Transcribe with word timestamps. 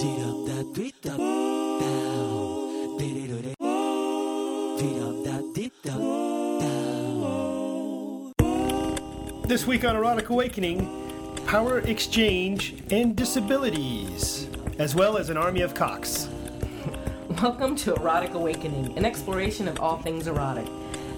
Tweet 0.00 0.20
up 0.20 0.46
that, 0.46 0.64
tweet 0.74 0.94
up 1.10 1.18
down. 1.18 2.96
Dee-dee-doo-dee. 2.96 3.54
Tweet 4.78 5.02
up 5.02 5.24
that, 5.24 5.42
tweet 5.54 5.74
up 5.90 6.00
down. 8.38 9.46
This 9.46 9.66
week 9.66 9.84
on 9.84 9.96
Erotic 9.96 10.30
Awakening, 10.30 10.88
power 11.44 11.80
exchange 11.80 12.82
and 12.90 13.14
disabilities, 13.14 14.48
as 14.78 14.94
well 14.94 15.18
as 15.18 15.28
an 15.28 15.36
army 15.36 15.60
of 15.60 15.74
cocks. 15.74 16.30
Welcome 17.42 17.76
to 17.76 17.94
Erotic 17.96 18.32
Awakening, 18.32 18.96
an 18.96 19.04
exploration 19.04 19.68
of 19.68 19.80
all 19.80 19.98
things 19.98 20.28
erotic. 20.28 20.66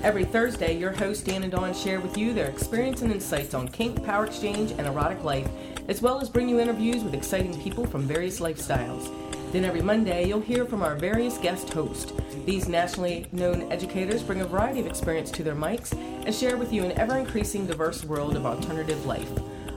Every 0.03 0.25
Thursday, 0.25 0.77
your 0.77 0.91
hosts 0.91 1.23
Dan 1.23 1.45
and 1.45 1.53
Dawn 1.53 1.73
share 1.73 2.01
with 2.01 2.19
you 2.19 2.35
their 2.35 2.49
experience 2.49 3.03
and 3.03 3.13
insights 3.13 3.55
on 3.55 3.69
kink, 3.69 4.03
power 4.05 4.27
exchange, 4.27 4.73
and 4.73 4.89
erotic 4.89 5.23
life, 5.23 5.47
as 5.89 6.03
well 6.03 6.21
as 6.21 6.29
bring 6.29 6.49
you 6.49 6.61
interviews 6.61 7.03
with 7.03 7.15
exciting 7.15 7.61
people 7.61 7.87
from 7.87 8.03
various 8.03 8.41
lifestyles. 8.41 9.11
Then 9.53 9.65
every 9.65 9.83
Monday, 9.83 10.27
you'll 10.27 10.41
hear 10.41 10.65
from 10.65 10.83
our 10.83 10.95
various 10.95 11.37
guest 11.37 11.71
hosts. 11.71 12.13
These 12.47 12.69
nationally 12.69 13.27
known 13.33 13.71
educators 13.71 14.23
bring 14.23 14.41
a 14.41 14.47
variety 14.47 14.81
of 14.81 14.87
experience 14.87 15.31
to 15.33 15.43
their 15.43 15.55
mics 15.55 15.93
and 16.25 16.35
share 16.35 16.57
with 16.57 16.73
you 16.73 16.85
an 16.85 16.93
ever 16.93 17.19
increasing 17.19 17.67
diverse 17.67 18.05
world 18.05 18.35
of 18.35 18.47
alternative 18.47 19.05
life. 19.05 19.31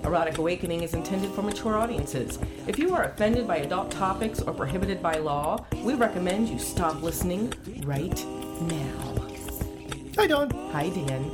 Erotic 0.06 0.38
Awakening 0.38 0.84
is 0.84 0.94
intended 0.94 1.32
for 1.32 1.42
mature 1.42 1.78
audiences. 1.78 2.40
If 2.68 2.78
you 2.78 2.94
are 2.94 3.04
offended 3.04 3.48
by 3.48 3.58
adult 3.58 3.92
topics 3.92 4.40
or 4.40 4.54
prohibited 4.54 5.02
by 5.02 5.18
law, 5.18 5.66
we 5.84 5.96
recommend 5.96 6.48
you 6.48 6.60
stop 6.60 7.02
listening 7.02 7.52
right 7.84 8.26
now. 8.62 9.28
Hi, 10.18 10.28
Dawn. 10.28 10.52
Hi, 10.72 10.90
Dan. 10.90 11.30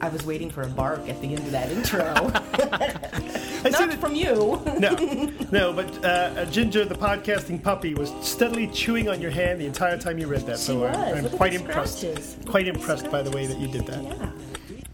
I 0.00 0.08
was 0.08 0.26
waiting 0.26 0.50
for 0.50 0.62
a 0.62 0.68
bark 0.68 1.08
at 1.08 1.20
the 1.22 1.28
end 1.28 1.38
of 1.38 1.50
that 1.52 1.70
intro. 1.70 3.30
I 3.64 3.70
Not 3.70 3.90
it- 3.90 3.98
from 3.98 4.14
you. 4.14 4.60
No, 4.78 4.94
no, 5.52 5.72
but 5.72 6.04
uh, 6.04 6.44
Ginger, 6.46 6.84
the 6.84 6.94
podcasting 6.94 7.62
puppy, 7.62 7.94
was 7.94 8.12
steadily 8.20 8.66
chewing 8.68 9.08
on 9.08 9.20
your 9.20 9.30
hand 9.30 9.60
the 9.60 9.66
entire 9.66 9.96
time 9.98 10.18
you 10.18 10.26
read 10.26 10.42
that. 10.46 10.58
She 10.58 10.64
so 10.66 10.80
was. 10.80 10.96
I'm, 10.96 11.24
I'm 11.24 11.30
quite 11.30 11.54
impressed. 11.54 11.98
scratches. 11.98 12.36
Quite 12.46 12.68
impressed 12.68 13.10
by 13.10 13.22
the 13.22 13.30
way 13.30 13.46
that 13.46 13.58
you 13.58 13.68
did 13.68 13.86
that. 13.86 14.02
Yeah. 14.02 14.30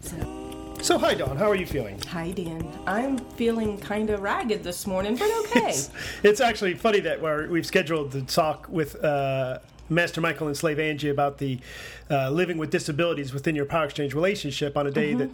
So, 0.01 0.73
So, 0.81 0.97
hi, 0.97 1.13
Dawn. 1.13 1.37
How 1.37 1.49
are 1.49 1.55
you 1.55 1.65
feeling? 1.67 1.99
hi, 2.07 2.31
Dan. 2.31 2.67
I'm 2.87 3.17
feeling 3.35 3.77
kind 3.77 4.09
of 4.09 4.21
ragged 4.21 4.63
this 4.63 4.87
morning, 4.87 5.15
but 5.15 5.29
okay. 5.45 5.75
It's 6.23 6.41
actually 6.41 6.73
funny 6.75 7.01
that 7.01 7.21
we're, 7.21 7.47
we've 7.49 7.65
scheduled 7.65 8.11
to 8.13 8.21
talk 8.23 8.67
with 8.69 8.95
uh, 9.03 9.59
Master 9.91 10.21
Michael 10.21 10.47
and 10.47 10.55
Slave 10.55 10.79
Angie 10.79 11.09
about 11.09 11.37
the 11.37 11.59
uh, 12.09 12.29
living 12.29 12.57
with 12.57 12.69
disabilities 12.69 13.33
within 13.33 13.55
your 13.55 13.65
power 13.65 13.85
exchange 13.85 14.13
relationship 14.13 14.77
on 14.77 14.87
a 14.87 14.91
day 14.91 15.13
that, 15.13 15.29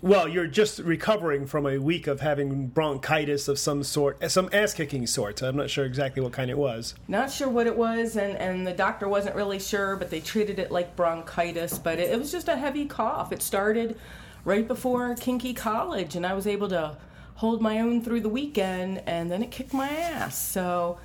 well, 0.00 0.28
you're 0.28 0.46
just 0.46 0.78
recovering 0.78 1.46
from 1.46 1.66
a 1.66 1.78
week 1.78 2.06
of 2.06 2.20
having 2.20 2.68
bronchitis 2.68 3.48
of 3.48 3.58
some 3.58 3.82
sort, 3.82 4.22
uh, 4.22 4.28
some 4.28 4.48
ass 4.52 4.72
kicking 4.74 5.06
sort. 5.06 5.42
I'm 5.42 5.56
not 5.56 5.70
sure 5.70 5.84
exactly 5.84 6.22
what 6.22 6.32
kind 6.32 6.50
it 6.50 6.58
was. 6.58 6.94
Not 7.08 7.30
sure 7.30 7.48
what 7.48 7.66
it 7.66 7.76
was, 7.76 8.16
and, 8.16 8.36
and 8.36 8.66
the 8.66 8.72
doctor 8.72 9.08
wasn't 9.08 9.34
really 9.34 9.58
sure, 9.58 9.96
but 9.96 10.10
they 10.10 10.20
treated 10.20 10.58
it 10.58 10.70
like 10.70 10.94
bronchitis. 10.94 11.78
But 11.78 11.98
it, 11.98 12.10
it 12.10 12.18
was 12.18 12.30
just 12.30 12.48
a 12.48 12.56
heavy 12.56 12.86
cough. 12.86 13.32
It 13.32 13.42
started 13.42 13.98
right 14.44 14.66
before 14.68 15.14
Kinky 15.16 15.52
College, 15.52 16.14
and 16.14 16.24
I 16.24 16.32
was 16.34 16.46
able 16.46 16.68
to 16.68 16.96
hold 17.34 17.60
my 17.60 17.80
own 17.80 18.02
through 18.02 18.20
the 18.20 18.28
weekend, 18.28 19.02
and 19.06 19.30
then 19.30 19.42
it 19.42 19.50
kicked 19.50 19.74
my 19.74 19.88
ass. 19.88 20.38
So 20.38 20.98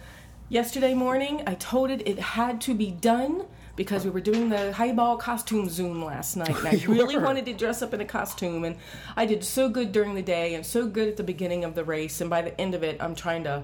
yesterday 0.52 0.94
morning, 0.94 1.42
I 1.48 1.56
told 1.56 1.90
it 1.92 2.06
it 2.06 2.20
had 2.20 2.60
to 2.62 2.74
be 2.74 2.92
done 2.92 3.46
because 3.78 4.04
we 4.04 4.12
were 4.12 4.20
doing 4.20 4.50
the 4.50 4.74
highball 4.74 5.16
costume 5.16 5.70
zoom 5.70 6.04
last 6.04 6.36
night, 6.36 6.56
and 6.58 6.68
I 6.68 6.84
really 6.88 7.16
were. 7.16 7.24
wanted 7.24 7.46
to 7.46 7.54
dress 7.54 7.82
up 7.82 7.94
in 7.94 8.02
a 8.02 8.06
costume, 8.06 8.66
and 8.66 8.76
I 9.16 9.26
did 9.26 9.46
so 9.46 9.70
good 9.70 9.94
during 9.94 10.14
the 10.14 10.22
day 10.22 10.54
and 10.54 10.66
so 10.66 10.88
good 10.88 11.08
at 11.08 11.16
the 11.16 11.24
beginning 11.24 11.64
of 11.64 11.74
the 11.74 11.86
race, 11.86 12.20
and 12.20 12.30
by 12.30 12.42
the 12.42 12.60
end 12.60 12.76
of 12.76 12.84
it, 12.84 12.98
I'm 13.02 13.16
trying 13.16 13.46
to 13.46 13.64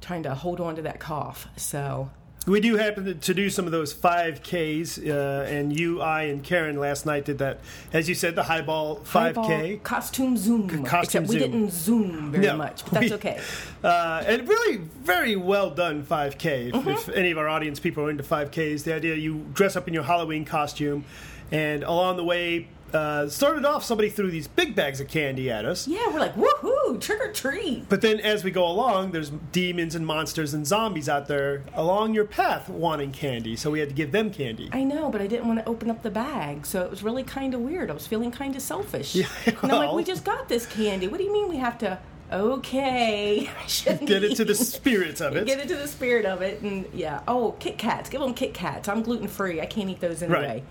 trying 0.00 0.24
to 0.24 0.34
hold 0.34 0.60
on 0.60 0.74
to 0.76 0.82
that 0.82 0.98
cough. 0.98 1.46
So 1.56 2.10
We 2.46 2.60
do 2.60 2.76
happen 2.76 3.18
to, 3.18 3.34
do 3.34 3.48
some 3.48 3.64
of 3.64 3.72
those 3.72 3.94
5Ks, 3.94 4.98
uh, 5.08 5.44
and 5.44 5.78
you, 5.78 6.02
I, 6.02 6.24
and 6.24 6.44
Karen 6.44 6.78
last 6.78 7.06
night 7.06 7.24
did 7.24 7.38
that. 7.38 7.60
As 7.90 8.06
you 8.06 8.14
said, 8.14 8.34
the 8.36 8.42
highball 8.42 8.96
5K. 8.96 9.12
highball 9.34 9.76
costume 9.78 10.36
zoom. 10.36 10.68
costume 10.84 11.24
Except 11.24 11.28
we 11.28 11.38
didn't 11.38 11.70
zoom 11.72 12.32
very 12.32 12.44
No, 12.46 12.56
much, 12.58 12.84
but 12.84 12.92
that's 12.92 13.06
we- 13.10 13.12
okay. 13.14 13.40
Uh, 13.82 14.22
and 14.26 14.46
really, 14.46 14.76
very 15.02 15.36
well 15.36 15.70
done 15.70 16.02
5K. 16.04 16.68
If, 16.68 16.74
Mm-hmm. 16.74 16.88
if 16.90 17.08
any 17.10 17.30
of 17.30 17.38
our 17.38 17.48
audience 17.48 17.80
people 17.80 18.04
are 18.04 18.10
into 18.10 18.22
5Ks, 18.22 18.82
the 18.84 18.92
idea 18.94 19.14
you 19.14 19.46
dress 19.54 19.74
up 19.74 19.88
in 19.88 19.94
your 19.94 20.02
Halloween 20.04 20.44
costume, 20.44 21.06
and 21.50 21.82
along 21.82 22.18
the 22.18 22.24
way, 22.24 22.68
uh, 22.94 23.28
started 23.28 23.64
off, 23.64 23.84
somebody 23.84 24.08
threw 24.08 24.30
these 24.30 24.46
big 24.48 24.74
bags 24.74 25.00
of 25.00 25.08
candy 25.08 25.50
at 25.50 25.64
us. 25.64 25.86
Yeah, 25.88 26.06
we're 26.12 26.20
like 26.20 26.34
woohoo, 26.34 27.00
trick 27.00 27.20
or 27.20 27.32
treat. 27.32 27.88
But 27.88 28.00
then, 28.00 28.20
as 28.20 28.44
we 28.44 28.50
go 28.50 28.66
along, 28.66 29.12
there's 29.12 29.30
demons 29.52 29.94
and 29.94 30.06
monsters 30.06 30.54
and 30.54 30.66
zombies 30.66 31.08
out 31.08 31.26
there 31.28 31.62
along 31.74 32.14
your 32.14 32.24
path 32.24 32.68
wanting 32.68 33.12
candy. 33.12 33.56
So 33.56 33.70
we 33.70 33.80
had 33.80 33.88
to 33.88 33.94
give 33.94 34.12
them 34.12 34.30
candy. 34.30 34.68
I 34.72 34.84
know, 34.84 35.10
but 35.10 35.20
I 35.20 35.26
didn't 35.26 35.46
want 35.46 35.58
to 35.60 35.68
open 35.68 35.90
up 35.90 36.02
the 36.02 36.10
bag, 36.10 36.66
so 36.66 36.82
it 36.82 36.90
was 36.90 37.02
really 37.02 37.24
kind 37.24 37.54
of 37.54 37.60
weird. 37.60 37.90
I 37.90 37.94
was 37.94 38.06
feeling 38.06 38.30
kind 38.30 38.54
of 38.56 38.62
selfish. 38.62 39.14
Yeah, 39.14 39.26
and 39.46 39.56
I'm 39.72 39.78
like, 39.78 39.92
we 39.92 40.04
just 40.04 40.24
got 40.24 40.48
this 40.48 40.66
candy. 40.66 41.08
What 41.08 41.18
do 41.18 41.24
you 41.24 41.32
mean 41.32 41.48
we 41.48 41.56
have 41.56 41.78
to? 41.78 41.98
Okay, 42.32 43.48
Get 43.84 44.24
into 44.24 44.44
the 44.44 44.52
eat. 44.52 44.56
spirits 44.56 45.20
of 45.20 45.36
it. 45.36 45.46
Get 45.46 45.60
into 45.60 45.76
the 45.76 45.86
spirit 45.86 46.24
of 46.26 46.42
it, 46.42 46.62
and 46.62 46.86
yeah. 46.92 47.20
Oh, 47.28 47.54
Kit 47.60 47.78
Kats. 47.78 48.08
Give 48.10 48.20
them 48.20 48.34
Kit 48.34 48.54
Kats. 48.54 48.88
I'm 48.88 49.02
gluten 49.02 49.28
free. 49.28 49.60
I 49.60 49.66
can't 49.66 49.88
eat 49.90 50.00
those 50.00 50.22
anyway. 50.22 50.62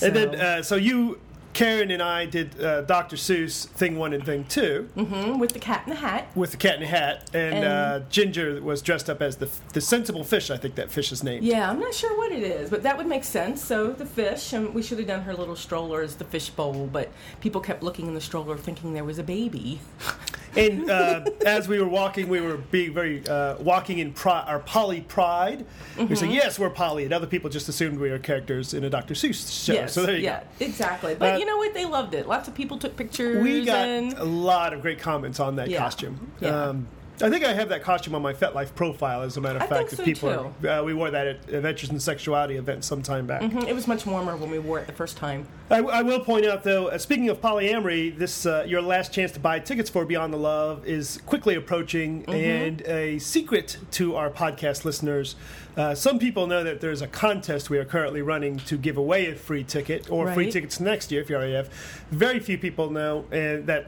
Right, 0.00 0.02
And 0.02 0.16
then, 0.16 0.34
uh, 0.40 0.62
so 0.62 0.76
you, 0.76 1.20
Karen, 1.54 1.90
and 1.90 2.02
I 2.02 2.26
did 2.26 2.60
uh, 2.62 2.82
Dr. 2.82 3.16
Seuss 3.16 3.66
thing 3.66 3.96
one 3.96 4.12
and 4.12 4.24
thing 4.26 4.44
2 4.44 4.90
Mhm, 4.96 5.38
with 5.38 5.52
the 5.52 5.58
cat 5.58 5.82
in 5.86 5.90
the 5.90 5.96
hat. 6.00 6.28
with 6.34 6.50
the 6.50 6.56
cat 6.56 6.74
in 6.74 6.80
the 6.82 6.86
hat, 6.88 7.30
and, 7.32 7.54
And- 7.54 7.64
uh, 7.64 8.00
Ginger 8.10 8.60
was 8.60 8.82
dressed 8.82 9.08
up 9.08 9.22
as 9.22 9.36
the 9.36 9.48
the 9.72 9.80
sensible 9.80 10.24
fish. 10.24 10.50
I 10.50 10.56
think 10.56 10.74
that 10.74 10.90
fish 10.90 11.12
is 11.12 11.22
named. 11.24 11.44
Yeah, 11.44 11.70
I'm 11.70 11.80
not 11.80 11.94
sure 11.94 12.16
what 12.18 12.32
it 12.32 12.42
is, 12.42 12.68
but 12.70 12.82
that 12.82 12.96
would 12.98 13.06
make 13.06 13.24
sense. 13.24 13.64
So 13.64 13.92
the 13.92 14.06
fish, 14.06 14.52
and 14.52 14.74
we 14.74 14.82
should 14.82 14.98
have 14.98 15.06
done 15.06 15.22
her 15.22 15.34
little 15.34 15.56
stroller 15.56 16.02
as 16.02 16.16
the 16.16 16.24
fish 16.24 16.50
bowl, 16.50 16.88
but 16.92 17.08
people 17.40 17.60
kept 17.60 17.82
looking 17.82 18.06
in 18.08 18.14
the 18.14 18.20
stroller 18.20 18.56
thinking 18.56 18.92
there 18.92 19.04
was 19.04 19.18
a 19.18 19.22
baby. 19.24 19.80
And 20.56 20.88
uh, 20.90 21.24
as 21.46 21.66
we 21.68 21.78
were 21.80 21.88
walking, 21.88 22.28
we 22.28 22.40
were 22.40 22.56
being 22.56 22.92
very 22.94 23.26
uh, 23.28 23.56
walking 23.58 23.98
in 23.98 24.12
pri- 24.12 24.44
our 24.46 24.60
poly 24.60 25.00
pride. 25.02 25.66
We 25.98 26.04
were 26.04 26.16
saying, 26.16 26.30
Mm-hmm. 26.32 26.40
"Yes, 26.40 26.58
we're 26.58 26.70
poly," 26.70 27.04
and 27.04 27.12
other 27.12 27.26
people 27.26 27.50
just 27.50 27.68
assumed 27.68 27.98
we 27.98 28.10
were 28.10 28.18
characters 28.18 28.72
in 28.74 28.84
a 28.84 28.90
Dr. 28.90 29.14
Seuss 29.14 29.64
show. 29.64 29.72
yes, 29.72 29.92
so 29.92 30.06
there 30.06 30.16
you 30.16 30.22
yeah, 30.24 30.44
exactly. 30.60 31.14
But 31.14 31.34
Uh, 31.34 31.38
you 31.38 31.44
know 31.46 31.56
what? 31.56 31.74
They 31.74 31.84
loved 31.86 32.14
it. 32.14 32.28
Lots 32.28 32.46
of 32.48 32.54
people 32.54 32.78
took 32.78 32.96
pictures. 32.96 33.42
We 33.42 33.64
got 33.64 33.88
and 33.88 34.12
a 34.14 34.24
lot 34.24 34.72
of 34.72 34.80
great 34.82 34.98
comments 35.00 35.40
on 35.40 35.56
that 35.56 35.68
Yeah. 35.68 35.78
costume. 35.78 36.30
Yeah. 36.40 36.48
Um, 36.68 36.86
I 37.22 37.30
think 37.30 37.44
I 37.44 37.52
have 37.52 37.68
that 37.68 37.82
costume 37.82 38.14
on 38.16 38.22
my 38.22 38.32
FetLife 38.32 38.74
profile, 38.74 39.22
as 39.22 39.36
a 39.36 39.40
matter 39.40 39.56
of 39.56 39.62
I 39.62 39.66
fact. 39.66 39.90
think 39.90 39.98
so, 39.98 40.04
people 40.04 40.54
Are, 40.64 40.68
uh, 40.68 40.82
we 40.82 40.94
wore 40.94 41.10
that 41.12 41.26
at 41.28 41.48
Adventures 41.48 41.90
in 41.90 42.00
Sexuality 42.00 42.56
event 42.56 42.84
some 42.84 43.02
time 43.02 43.26
back. 43.26 43.42
Mhm, 43.42 43.68
it 43.68 43.74
was 43.74 43.86
much 43.86 44.04
warmer 44.04 44.36
when 44.36 44.50
we 44.50 44.58
wore 44.58 44.80
it 44.80 44.86
the 44.88 44.92
first 44.92 45.16
time. 45.16 45.46
I, 45.70 45.78
I 45.78 46.02
will 46.02 46.20
point 46.20 46.44
out, 46.44 46.64
though, 46.64 46.88
uh, 46.88 46.98
speaking 46.98 47.28
of 47.28 47.40
polyamory, 47.40 48.18
this 48.18 48.46
uh, 48.46 48.64
your 48.66 48.82
last 48.82 49.12
chance 49.12 49.30
to 49.32 49.40
buy 49.40 49.60
tickets 49.60 49.88
for 49.88 50.04
Beyond 50.04 50.32
the 50.32 50.38
Love 50.38 50.84
is 50.86 51.20
quickly 51.24 51.54
approaching, 51.54 52.24
and 52.28 52.82
a 52.82 53.18
secret 53.20 53.78
to 53.92 54.16
our 54.16 54.28
podcast 54.28 54.84
listeners. 54.84 55.36
Uh, 55.76 55.94
some 55.94 56.18
people 56.18 56.46
know 56.48 56.64
that 56.64 56.80
there's 56.80 57.00
a 57.02 57.08
contest 57.08 57.70
we 57.70 57.78
are 57.78 57.84
currently 57.84 58.22
running 58.22 58.56
to 58.58 58.76
give 58.76 58.96
away 58.96 59.26
a 59.30 59.34
free 59.36 59.62
ticket 59.64 60.10
or 60.10 60.32
free 60.32 60.50
tickets 60.50 60.80
next 60.80 61.12
year 61.12 61.20
if 61.20 61.30
you 61.30 61.36
already 61.36 61.54
have. 61.54 61.68
Very 62.10 62.40
few 62.40 62.58
people 62.58 62.90
know, 62.90 63.24
and 63.30 63.66
that. 63.68 63.86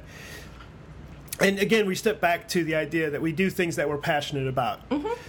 And 1.41 1.59
again, 1.59 1.87
we 1.87 1.95
step 1.95 2.21
back 2.21 2.49
to 2.49 2.65
the 2.65 2.75
idea 2.75 3.11
that 3.11 3.21
we 3.21 3.33
do 3.33 3.51
things 3.51 3.77
that 3.77 3.89
we're 3.89 3.99
passionate 3.99 4.47
about. 4.47 4.81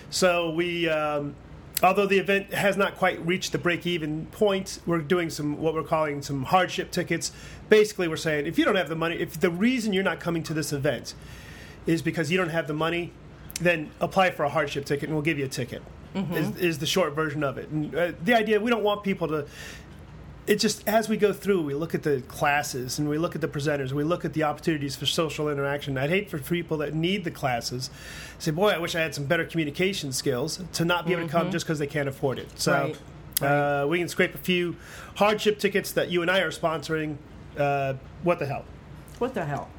So 0.10 0.52
we, 0.52 0.88
um, 0.88 1.36
although 1.84 2.06
the 2.06 2.18
event 2.18 2.54
has 2.54 2.78
not 2.78 2.96
quite 2.96 3.24
reached 3.26 3.52
the 3.52 3.58
break-even 3.58 4.28
point, 4.28 4.80
we're 4.86 5.00
doing 5.00 5.30
some 5.30 5.58
what 5.58 5.74
we're 5.74 5.84
calling 5.84 6.22
some 6.22 6.44
hardship 6.44 6.92
tickets. 6.92 7.32
Basically, 7.70 8.08
we're 8.08 8.16
saying 8.16 8.46
if 8.48 8.58
you 8.58 8.64
don't 8.64 8.76
have 8.76 8.90
the 8.90 8.96
money, 8.96 9.16
if 9.16 9.40
the 9.40 9.50
reason 9.50 9.92
you're 9.92 10.04
not 10.04 10.20
coming 10.20 10.44
to 10.44 10.54
this 10.54 10.72
event 10.72 11.14
is 11.86 12.02
because 12.02 12.32
you 12.32 12.38
don't 12.38 12.50
have 12.50 12.68
the 12.68 12.74
money, 12.74 13.12
then 13.60 13.92
apply 14.00 14.32
for 14.32 14.44
a 14.44 14.50
hardship 14.50 14.86
ticket 14.86 15.10
and 15.10 15.14
we'll 15.14 15.24
give 15.24 15.38
you 15.38 15.46
a 15.46 15.50
ticket. 15.50 15.82
Is, 16.34 16.58
is 16.58 16.78
the 16.80 16.88
short 16.88 17.14
version 17.14 17.44
of 17.44 17.60
it. 17.60 17.70
And 17.70 17.94
uh, 17.94 18.12
the 18.24 18.34
idea 18.34 18.60
we 18.60 18.72
don't 18.72 18.84
want 18.84 19.04
people 19.04 19.28
to 19.28 19.46
it 20.48 20.60
just 20.60 20.88
as 20.88 21.10
we 21.10 21.18
go 21.18 21.34
through, 21.34 21.62
we 21.62 21.74
look 21.74 21.94
at 21.94 22.04
the 22.04 22.22
classes 22.22 22.98
and 22.98 23.10
we 23.10 23.18
look 23.18 23.36
at 23.36 23.42
the 23.42 23.48
presenters, 23.48 23.92
we 23.92 24.04
look 24.04 24.24
at 24.26 24.34
the 24.34 24.44
opportunities 24.44 24.96
for 24.96 25.06
social 25.06 25.50
interaction. 25.50 25.98
I'd 25.98 26.10
hate 26.10 26.30
for 26.30 26.40
people 26.40 26.78
that 26.78 26.94
need 26.94 27.26
the 27.26 27.32
classes 27.32 27.90
say, 28.40 28.52
"Boy, 28.52 28.70
I 28.70 28.78
wish 28.78 28.96
I 28.96 29.02
had 29.02 29.14
some 29.14 29.26
better 29.26 29.46
communication 29.46 30.12
skills 30.14 30.64
to 30.74 30.86
not 30.86 31.06
be 31.06 31.12
able 31.12 31.24
to 31.24 31.30
come 31.30 31.52
just 31.52 31.66
because 31.66 31.80
they 31.80 31.88
can't 31.88 32.10
afford 32.10 32.40
it." 32.40 32.48
So 32.60 32.72
Right. 32.72 32.98
Uh, 33.42 33.86
we 33.88 34.00
can 34.00 34.08
scrape 34.08 34.34
a 34.34 34.40
few 34.40 34.76
hardship 35.16 35.60
tickets 35.60 35.92
that 35.92 36.10
you 36.10 36.22
and 36.22 36.32
I 36.32 36.40
are 36.40 36.50
sponsoring. 36.50 37.18
Uh, 37.58 37.94
what 38.24 38.40
the 38.40 38.46
hell? 38.46 38.66
What 39.20 39.34
the 39.34 39.46
hell? 39.46 39.70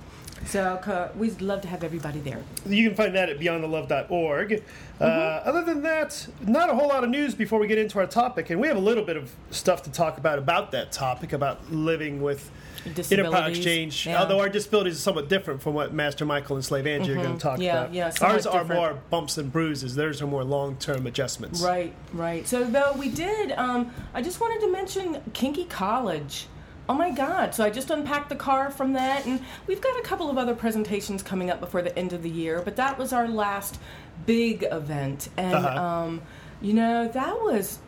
So 0.46 0.62
uh, 0.62 1.10
we'd 1.16 1.40
love 1.40 1.60
to 1.62 1.68
have 1.68 1.84
everybody 1.84 2.20
there. 2.20 2.40
You 2.66 2.88
can 2.88 2.96
find 2.96 3.14
that 3.14 3.28
at 3.28 3.38
beyondthelove.org. 3.38 4.62
Uh, 5.00 5.04
other 5.04 5.62
than 5.64 5.82
that, 5.82 6.26
not 6.46 6.70
a 6.70 6.74
whole 6.74 6.88
lot 6.88 7.04
of 7.04 7.10
news 7.10 7.34
before 7.34 7.58
we 7.58 7.66
get 7.66 7.78
into 7.78 7.98
our 7.98 8.06
topic, 8.06 8.50
and 8.50 8.60
we 8.60 8.66
have 8.68 8.76
a 8.76 8.80
little 8.80 9.04
bit 9.04 9.16
of 9.16 9.30
stuff 9.50 9.82
to 9.84 9.90
talk 9.90 10.18
about 10.18 10.38
about 10.38 10.72
that 10.72 10.90
topic 10.92 11.32
about 11.32 11.70
living 11.72 12.20
with. 12.22 12.50
Power 12.94 13.48
Exchange. 13.48 14.06
Yeah. 14.06 14.20
Although 14.20 14.38
our 14.40 14.48
disabilities 14.48 14.94
are 14.96 15.00
somewhat 15.00 15.28
different 15.28 15.60
from 15.60 15.74
what 15.74 15.92
Master 15.92 16.24
Michael 16.24 16.56
and 16.56 16.64
Slave 16.64 16.86
Angie 16.86 17.12
are 17.12 17.16
going 17.16 17.34
to 17.34 17.38
talk 17.38 17.58
Yeah, 17.60 17.82
about. 17.82 17.92
yeah, 17.92 18.12
Ours 18.22 18.46
are 18.46 18.60
different. 18.60 18.80
more 18.80 18.98
bumps 19.10 19.36
and 19.36 19.52
bruises. 19.52 19.94
Theirs 19.94 20.22
are 20.22 20.26
more 20.26 20.44
long-term 20.44 21.06
adjustments. 21.06 21.60
Right, 21.60 21.92
right. 22.14 22.46
So 22.46 22.64
though 22.64 22.92
we 22.92 23.10
did, 23.10 23.52
um, 23.52 23.90
I 24.14 24.22
just 24.22 24.40
wanted 24.40 24.60
to 24.64 24.72
mention 24.72 25.20
Kinky 25.34 25.64
College. 25.64 26.46
Oh 26.88 26.94
my 26.94 27.10
God! 27.10 27.54
So 27.54 27.64
I 27.64 27.70
just 27.70 27.90
unpacked 27.90 28.30
the 28.30 28.36
car 28.36 28.70
from 28.70 28.94
that, 28.94 29.26
and 29.26 29.40
we've 29.66 29.80
got 29.80 29.98
a 29.98 30.02
couple 30.02 30.30
of 30.30 30.38
other 30.38 30.54
presentations 30.54 31.22
coming 31.22 31.50
up 31.50 31.60
before 31.60 31.82
the 31.82 31.96
end 31.98 32.12
of 32.14 32.22
the 32.22 32.30
year. 32.30 32.62
But 32.64 32.76
that 32.76 32.98
was 32.98 33.12
our 33.12 33.28
last 33.28 33.78
big 34.26 34.66
event, 34.70 35.28
and 35.36 35.54
Uh-huh. 35.54 35.78
um, 35.82 36.22
you 36.62 36.72
know 36.72 37.06
that 37.08 37.34
was. 37.40 37.78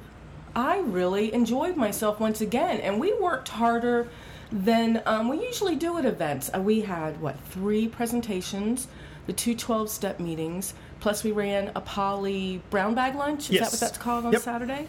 I 0.54 0.80
really 0.80 1.32
enjoyed 1.32 1.76
myself 1.76 2.18
once 2.20 2.40
again, 2.40 2.80
and 2.80 2.98
we 3.00 3.14
worked 3.14 3.48
harder 3.48 4.08
than 4.50 5.00
um, 5.06 5.28
we 5.28 5.40
usually 5.46 5.76
do 5.76 5.96
at 5.96 6.04
events. 6.04 6.50
Uh, 6.52 6.60
we 6.60 6.80
had 6.80 7.20
what 7.22 7.38
three 7.50 7.86
presentations, 7.86 8.88
the 9.26 9.32
two 9.32 9.54
12-step 9.54 10.18
meetings, 10.18 10.74
plus 10.98 11.22
we 11.22 11.30
ran 11.30 11.70
a 11.76 11.80
poly 11.80 12.60
brown 12.68 12.94
bag 12.96 13.14
lunch. 13.14 13.42
Is 13.42 13.48
that 13.48 13.54
Yes. 13.54 13.72
what 13.74 13.80
that's 13.80 13.96
called 13.98 14.26
on 14.26 14.32
Yep. 14.32 14.42
Saturday? 14.42 14.88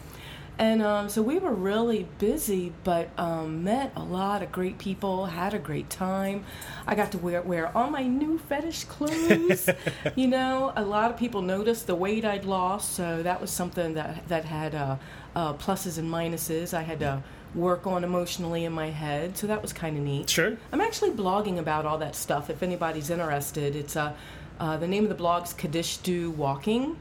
And 0.58 0.82
um, 0.82 1.08
so 1.08 1.22
we 1.22 1.38
were 1.38 1.52
really 1.52 2.06
busy, 2.18 2.72
but 2.84 3.08
um, 3.18 3.64
met 3.64 3.92
a 3.96 4.02
lot 4.02 4.42
of 4.42 4.52
great 4.52 4.78
people, 4.78 5.26
had 5.26 5.54
a 5.54 5.58
great 5.58 5.88
time. 5.88 6.44
I 6.86 6.94
got 6.94 7.10
to 7.12 7.18
wear 7.18 7.42
wear 7.42 7.76
all 7.76 7.90
my 7.90 8.06
new 8.06 8.38
fetish 8.38 8.84
clothes. 8.84 9.68
you 10.14 10.28
know, 10.28 10.72
a 10.76 10.84
lot 10.84 11.10
of 11.10 11.16
people 11.16 11.42
noticed 11.42 11.86
the 11.86 11.94
weight 11.94 12.24
I'd 12.24 12.44
lost, 12.44 12.92
so 12.92 13.22
that 13.22 13.40
was 13.40 13.50
something 13.50 13.94
that 13.94 14.28
that 14.28 14.44
had 14.44 14.74
uh, 14.74 14.96
uh, 15.34 15.54
pluses 15.54 15.98
and 15.98 16.08
minuses. 16.10 16.74
I 16.74 16.82
had 16.82 17.00
to 17.00 17.22
work 17.54 17.86
on 17.86 18.04
emotionally 18.04 18.64
in 18.64 18.72
my 18.72 18.90
head, 18.90 19.36
so 19.36 19.46
that 19.46 19.62
was 19.62 19.72
kind 19.72 19.96
of 19.96 20.02
neat. 20.02 20.30
Sure. 20.30 20.56
I'm 20.70 20.80
actually 20.80 21.10
blogging 21.10 21.58
about 21.58 21.86
all 21.86 21.98
that 21.98 22.14
stuff. 22.14 22.50
If 22.50 22.62
anybody's 22.62 23.10
interested, 23.10 23.76
it's 23.76 23.96
uh, 23.96 24.14
uh, 24.58 24.76
the 24.76 24.86
name 24.86 25.02
of 25.02 25.08
the 25.08 25.14
blog's 25.14 25.52
Kaddish 25.52 25.98
Do 25.98 26.30
Walking, 26.30 26.96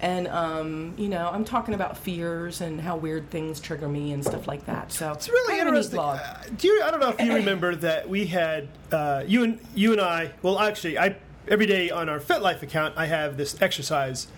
and 0.00 0.28
um, 0.28 0.94
you 0.96 1.08
know 1.08 1.28
I'm 1.28 1.44
talking 1.44 1.74
about 1.74 1.96
fears 1.96 2.60
and 2.60 2.80
how 2.80 2.96
weird 2.96 3.30
things 3.30 3.60
trigger 3.60 3.88
me 3.88 4.12
and 4.12 4.24
stuff 4.24 4.48
like 4.48 4.66
that. 4.66 4.92
So 4.92 5.12
It's 5.12 5.28
really 5.28 5.56
kind 5.58 5.68
of 5.68 5.74
a 5.74 5.78
neat 5.78 5.84
interesting. 5.92 6.00
Uh, 6.00 6.42
do 6.56 6.68
you? 6.68 6.82
I 6.82 6.90
don't 6.90 7.00
know 7.00 7.10
if 7.10 7.20
you 7.20 7.34
remember 7.34 7.74
that 7.76 8.08
we 8.08 8.26
had 8.26 8.68
uh, 8.92 9.24
you 9.26 9.44
and 9.44 9.60
you 9.74 9.92
and 9.92 10.00
I. 10.00 10.32
Well, 10.42 10.58
actually, 10.58 10.98
I 10.98 11.16
every 11.48 11.66
day 11.66 11.90
on 11.90 12.08
our 12.08 12.18
FetLife 12.20 12.62
account, 12.62 12.94
I 12.96 13.06
have 13.06 13.36
this 13.36 13.60
exercise 13.60 14.28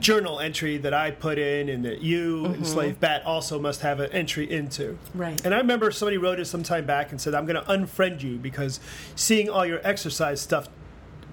journal 0.00 0.40
entry 0.40 0.78
that 0.78 0.92
I 0.92 1.12
put 1.12 1.38
in, 1.38 1.68
and 1.68 1.84
that 1.84 2.00
you 2.00 2.46
and 2.46 2.66
Slave 2.66 2.98
Bat 2.98 3.24
also 3.24 3.58
must 3.58 3.82
have 3.82 4.00
an 4.00 4.10
entry 4.12 4.50
into. 4.50 4.92
Mm-hmm. 4.92 5.18
Right. 5.18 5.44
And 5.44 5.54
I 5.54 5.58
remember 5.58 5.90
somebody 5.90 6.18
wrote 6.18 6.40
it 6.40 6.46
some 6.46 6.62
time 6.62 6.86
back 6.86 7.12
and 7.12 7.20
said, 7.20 7.34
"I'm 7.34 7.46
going 7.46 7.62
to 7.62 7.70
unfriend 7.70 8.22
you 8.22 8.36
because 8.36 8.80
seeing 9.14 9.48
all 9.48 9.64
your 9.64 9.80
exercise 9.86 10.40
stuff 10.40 10.68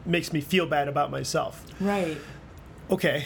makes 0.06 0.32
me 0.32 0.42
feel 0.42 0.66
bad 0.66 0.88
about 0.88 1.12
myself." 1.12 1.66
Right. 1.80 2.18
Okay, 2.92 3.26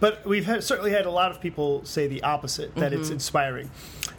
but 0.00 0.24
we've 0.26 0.44
had, 0.46 0.62
certainly 0.64 0.90
had 0.90 1.06
a 1.06 1.10
lot 1.10 1.30
of 1.30 1.40
people 1.40 1.84
say 1.84 2.06
the 2.06 2.22
opposite 2.22 2.74
that 2.76 2.92
Mm-hmm. 2.92 3.00
it's 3.00 3.10
inspiring, 3.10 3.70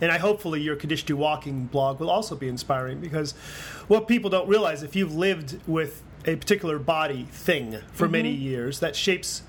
and 0.01 0.11
I 0.11 0.17
hopefully 0.17 0.61
your 0.61 0.75
Kaddish 0.75 1.03
Do 1.03 1.17
Walking 1.17 1.65
blog 1.65 1.99
will 1.99 2.09
also 2.09 2.35
be 2.35 2.47
inspiring 2.47 2.99
because 3.01 3.33
what 3.87 4.07
people 4.07 4.29
don't 4.29 4.47
realize 4.47 4.83
if 4.83 4.95
you've 4.95 5.13
lived 5.15 5.59
with 5.67 6.03
a 6.25 6.35
particular 6.35 6.79
body 6.79 7.27
thing 7.31 7.79
for 7.91 8.05
Mm-hmm. 8.05 8.11
many 8.11 8.31
years 8.31 8.79
that 8.79 8.95
shapes 8.95 9.41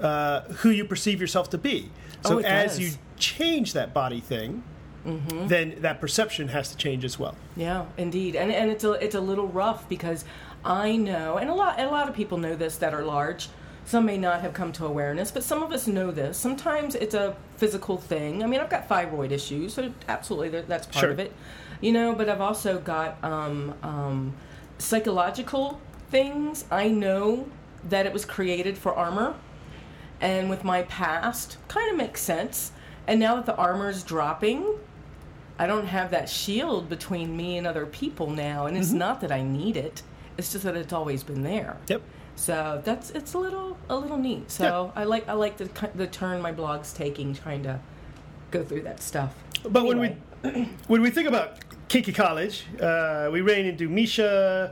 uh, 0.00 0.42
who 0.42 0.70
you 0.70 0.84
perceive 0.84 1.20
yourself 1.20 1.50
to 1.50 1.58
be. 1.58 1.90
So 2.24 2.36
Oh, 2.38 2.42
as 2.42 2.78
does. 2.78 2.80
you 2.80 2.90
change 3.18 3.72
that 3.74 3.92
body 3.92 4.20
thing, 4.20 4.62
Mm-hmm. 5.06 5.46
then 5.46 5.76
that 5.80 6.00
perception 6.00 6.48
has 6.48 6.70
to 6.70 6.76
change 6.76 7.04
as 7.04 7.18
well. 7.18 7.34
Yeah, 7.56 7.86
indeed, 7.96 8.34
and 8.34 8.50
and 8.52 8.70
it's 8.70 8.82
a 8.84 8.92
it's 8.92 9.14
a 9.14 9.20
little 9.20 9.46
rough 9.46 9.88
because 9.88 10.24
I 10.64 10.96
know, 10.96 11.36
and 11.38 11.48
a 11.48 11.54
lot 11.54 11.78
a 11.80 11.86
lot 11.86 12.08
of 12.08 12.14
people 12.16 12.36
know 12.36 12.56
this 12.56 12.76
that 12.78 12.92
are 12.92 13.04
large. 13.04 13.48
Some 13.88 14.04
may 14.04 14.18
not 14.18 14.42
have 14.42 14.52
come 14.52 14.70
to 14.72 14.84
awareness, 14.84 15.30
but 15.30 15.42
some 15.42 15.62
of 15.62 15.72
us 15.72 15.86
know 15.86 16.10
this. 16.10 16.36
Sometimes 16.36 16.94
it's 16.94 17.14
a 17.14 17.34
physical 17.56 17.96
thing. 17.96 18.42
I 18.42 18.46
mean, 18.46 18.60
I've 18.60 18.68
got 18.68 18.86
thyroid 18.86 19.32
issues, 19.32 19.72
so 19.72 19.94
absolutely 20.06 20.60
that's 20.60 20.84
part 20.86 21.00
Sure. 21.04 21.10
of 21.10 21.18
it. 21.18 21.32
You 21.80 21.92
know, 21.92 22.14
but 22.14 22.28
I've 22.28 22.42
also 22.42 22.78
got 22.80 23.16
um, 23.24 23.72
um, 23.82 24.34
psychological 24.76 25.80
things. 26.10 26.66
I 26.70 26.88
know 26.88 27.48
that 27.88 28.04
it 28.04 28.12
was 28.12 28.26
created 28.26 28.76
for 28.76 28.94
armor, 28.94 29.34
and 30.20 30.50
with 30.50 30.64
my 30.64 30.82
past, 30.82 31.56
kind 31.68 31.90
of 31.90 31.96
makes 31.96 32.20
sense. 32.20 32.72
And 33.06 33.18
now 33.18 33.36
that 33.36 33.46
the 33.46 33.56
armor's 33.56 34.02
dropping, 34.02 34.66
I 35.58 35.66
don't 35.66 35.86
have 35.86 36.10
that 36.10 36.28
shield 36.28 36.90
between 36.90 37.34
me 37.34 37.56
and 37.56 37.66
other 37.66 37.86
people 37.86 38.28
now, 38.28 38.66
and 38.66 38.76
it's 38.76 38.92
not 38.92 39.22
that 39.22 39.32
I 39.32 39.40
need 39.42 39.78
it. 39.78 40.02
It's 40.36 40.52
just 40.52 40.64
that 40.64 40.76
it's 40.76 40.92
always 40.92 41.22
been 41.22 41.42
there. 41.42 41.78
Yep. 41.88 42.02
So 42.38 42.80
that's 42.84 43.10
it's 43.10 43.34
a 43.34 43.38
little 43.38 43.76
a 43.90 43.96
little 43.96 44.16
neat. 44.16 44.48
So 44.50 44.92
I 44.94 45.04
like 45.04 45.28
I 45.28 45.32
like 45.32 45.56
the 45.56 45.68
the 45.96 46.06
turn 46.06 46.40
my 46.40 46.52
blog's 46.52 46.92
taking, 46.92 47.34
trying 47.34 47.64
to 47.64 47.80
go 48.52 48.62
through 48.64 48.82
that 48.82 49.00
stuff. 49.02 49.34
But 49.68 49.80
Anyway. 49.84 50.16
when 50.42 50.54
we 50.54 50.68
when 50.86 51.02
we 51.02 51.10
think 51.10 51.26
about 51.26 51.58
Kinky 51.88 52.12
College, 52.12 52.64
uh, 52.80 53.28
we 53.32 53.40
ran 53.40 53.64
into 53.64 53.88
Misha, 53.88 54.70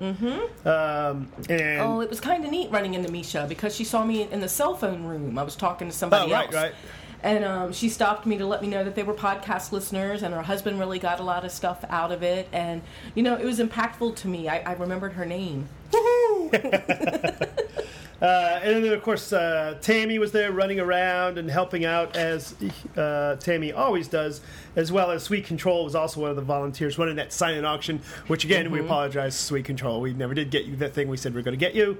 um, 0.64 1.28
and 1.48 1.80
Oh, 1.80 2.00
it 2.00 2.08
was 2.10 2.20
kind 2.20 2.44
of 2.44 2.50
neat 2.50 2.70
running 2.70 2.94
into 2.94 3.10
Misha 3.10 3.46
because 3.48 3.74
she 3.74 3.84
saw 3.84 4.04
me 4.04 4.22
in 4.30 4.40
the 4.40 4.48
cell 4.48 4.74
phone 4.76 5.02
room. 5.04 5.38
I 5.38 5.42
was 5.42 5.56
talking 5.56 5.88
to 5.88 5.94
somebody 5.96 6.30
Oh, 6.30 6.34
right, 6.34 6.46
else. 6.46 6.54
right. 6.54 6.74
And 7.26 7.44
um, 7.44 7.72
she 7.72 7.88
stopped 7.88 8.24
me 8.24 8.38
to 8.38 8.46
let 8.46 8.62
me 8.62 8.68
know 8.68 8.84
that 8.84 8.94
they 8.94 9.02
were 9.02 9.12
podcast 9.12 9.72
listeners, 9.72 10.22
and 10.22 10.32
her 10.32 10.42
husband 10.42 10.78
really 10.78 11.00
got 11.00 11.18
a 11.18 11.24
lot 11.24 11.44
of 11.44 11.50
stuff 11.50 11.84
out 11.88 12.12
of 12.12 12.22
it. 12.22 12.46
And, 12.52 12.82
you 13.16 13.24
know, 13.24 13.34
it 13.34 13.44
was 13.44 13.58
impactful 13.58 14.14
to 14.14 14.28
me. 14.28 14.48
I, 14.48 14.58
I 14.60 14.74
remembered 14.74 15.14
her 15.14 15.26
name. 15.26 15.68
Uh, 18.18 18.58
and 18.62 18.82
then, 18.82 18.94
of 18.94 19.02
course, 19.02 19.30
uh, 19.30 19.76
Tammy 19.82 20.18
was 20.18 20.32
there 20.32 20.50
running 20.50 20.80
around 20.80 21.36
and 21.36 21.50
helping 21.50 21.84
out 21.84 22.16
as 22.16 22.54
uh, 22.96 23.36
Tammy 23.36 23.72
always 23.72 24.08
does, 24.08 24.40
as 24.74 24.90
well 24.90 25.10
as 25.10 25.22
Sweet 25.22 25.44
Control 25.44 25.84
was 25.84 25.94
also 25.94 26.22
one 26.22 26.30
of 26.30 26.36
the 26.36 26.40
volunteers 26.40 26.96
running 26.96 27.16
that 27.16 27.30
silent 27.30 27.66
auction. 27.66 28.00
Which 28.26 28.42
again, 28.42 28.70
we 28.70 28.80
apologize, 28.80 29.36
Sweet 29.36 29.66
Control. 29.66 30.00
We 30.00 30.14
never 30.14 30.32
did 30.32 30.48
get 30.48 30.64
you 30.64 30.76
that 30.76 30.94
thing 30.94 31.08
we 31.08 31.18
said 31.18 31.34
we 31.34 31.40
are 31.40 31.44
going 31.44 31.58
to 31.58 31.62
get 31.62 31.74
you. 31.74 31.98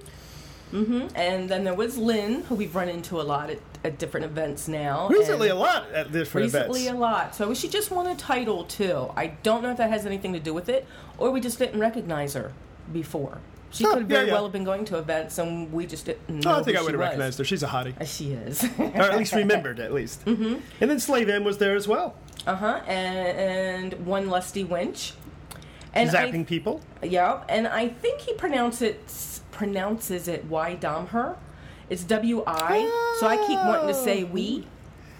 And 0.72 1.48
then 1.48 1.64
there 1.64 1.74
was 1.74 1.96
Lynn, 1.96 2.42
who 2.42 2.54
we've 2.54 2.74
run 2.74 2.88
into 2.88 3.20
a 3.20 3.22
lot 3.22 3.50
at, 3.50 3.58
at 3.84 3.98
different 3.98 4.26
events 4.26 4.68
now. 4.68 5.08
Recently, 5.08 5.48
and 5.48 5.58
a 5.58 5.60
lot 5.60 5.90
at 5.92 6.12
different 6.12 6.48
events. 6.48 6.68
recently 6.74 6.88
a 6.96 7.00
lot. 7.00 7.34
So 7.34 7.54
she 7.54 7.68
just 7.68 7.90
won 7.90 8.06
a 8.06 8.14
title 8.16 8.64
too. 8.64 9.10
I 9.16 9.28
don't 9.42 9.62
know 9.62 9.70
if 9.70 9.76
that 9.78 9.90
has 9.90 10.04
anything 10.06 10.32
to 10.34 10.40
do 10.40 10.52
with 10.52 10.68
it, 10.68 10.86
or 11.18 11.30
we 11.30 11.40
just 11.40 11.58
didn't 11.58 11.80
recognize 11.80 12.34
her 12.34 12.52
before. 12.92 13.38
She 13.70 13.84
Huh, 13.84 13.90
could 13.94 14.02
have 14.02 14.10
yeah, 14.10 14.16
very 14.18 14.26
yeah. 14.28 14.34
well 14.34 14.42
have 14.44 14.52
been 14.52 14.64
going 14.64 14.84
to 14.86 14.98
events, 14.98 15.38
and 15.38 15.72
we 15.72 15.86
just 15.86 16.06
didn't 16.06 16.28
know. 16.28 16.54
Oh, 16.56 16.60
I 16.60 16.62
think 16.62 16.76
who 16.76 16.82
I 16.82 16.84
would 16.84 16.92
have 16.92 17.00
was. 17.00 17.06
recognized 17.08 17.38
her. 17.38 17.44
She's 17.44 17.62
a 17.62 17.66
hottie, 17.66 18.00
Uh, 18.00 18.04
She 18.04 18.32
is. 18.32 18.64
or 18.78 18.84
at 19.02 19.18
least 19.18 19.34
remembered 19.34 19.80
at 19.80 19.92
least. 19.92 20.24
Mm-hmm. 20.26 20.56
And 20.80 20.90
then 20.90 21.00
Slave 21.00 21.28
M 21.28 21.42
was 21.44 21.58
there 21.58 21.74
as 21.74 21.88
well, 21.88 22.14
uh 22.46 22.54
huh. 22.54 22.80
And, 22.86 23.92
and 23.94 24.06
one 24.06 24.28
lusty 24.28 24.64
wench. 24.64 25.12
And 25.94 26.10
I- 26.10 26.30
zapping 26.30 26.46
people. 26.46 26.80
Yeah, 27.02 27.42
and 27.48 27.66
I 27.66 27.88
think 27.88 28.20
he 28.20 28.34
pronounced 28.34 28.82
it 28.82 29.00
pronounces 29.56 30.28
it 30.28 30.44
Y 30.44 30.76
Domher. 30.78 31.36
It's 31.88 32.04
W 32.04 32.44
I. 32.46 33.14
So 33.20 33.26
I 33.26 33.36
keep 33.38 33.58
wanting 33.58 33.88
to 33.88 33.94
say 33.94 34.22
we, 34.22 34.66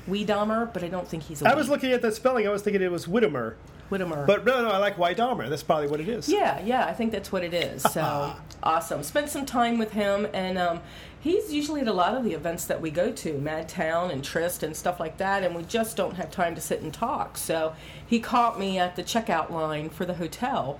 we 0.06 0.26
Dahmer, 0.26 0.70
but 0.72 0.84
I 0.84 0.88
don't 0.88 1.08
think 1.08 1.22
he's 1.22 1.40
a 1.42 1.48
I 1.48 1.54
we. 1.54 1.58
was 1.58 1.68
looking 1.70 1.92
at 1.92 2.02
that 2.02 2.14
spelling. 2.14 2.46
I 2.46 2.50
was 2.50 2.60
thinking 2.62 2.82
it 2.82 2.90
was 2.90 3.06
Whittemer, 3.06 3.54
Whittemer. 3.90 4.26
but 4.26 4.44
no, 4.44 4.62
no, 4.62 4.68
I 4.68 4.78
like 4.78 4.98
White 4.98 5.16
Dahmer. 5.16 5.48
That's 5.48 5.62
probably 5.62 5.88
what 5.88 6.00
it 6.00 6.08
is. 6.08 6.28
yeah, 6.28 6.60
yeah, 6.60 6.84
I 6.84 6.92
think 6.92 7.12
that's 7.12 7.32
what 7.32 7.42
it 7.44 7.54
is. 7.54 7.82
So 7.82 8.34
awesome. 8.62 9.02
Spent 9.02 9.30
some 9.30 9.46
time 9.46 9.78
with 9.78 9.92
him, 9.92 10.26
and 10.34 10.58
um, 10.58 10.80
he's 11.20 11.52
usually 11.52 11.80
at 11.80 11.88
a 11.88 11.92
lot 11.94 12.14
of 12.14 12.22
the 12.24 12.34
events 12.34 12.66
that 12.66 12.80
we 12.82 12.90
go 12.90 13.12
to, 13.12 13.34
Madtown 13.34 14.10
and 14.12 14.22
Trist 14.22 14.62
and 14.62 14.76
stuff 14.76 15.00
like 15.00 15.16
that, 15.16 15.44
and 15.44 15.54
we 15.54 15.62
just 15.62 15.96
don't 15.96 16.16
have 16.16 16.30
time 16.30 16.54
to 16.56 16.60
sit 16.60 16.82
and 16.82 16.92
talk. 16.92 17.38
So 17.38 17.74
he 18.06 18.20
caught 18.20 18.58
me 18.60 18.78
at 18.78 18.96
the 18.96 19.02
checkout 19.02 19.50
line 19.50 19.88
for 19.88 20.04
the 20.04 20.14
hotel. 20.14 20.78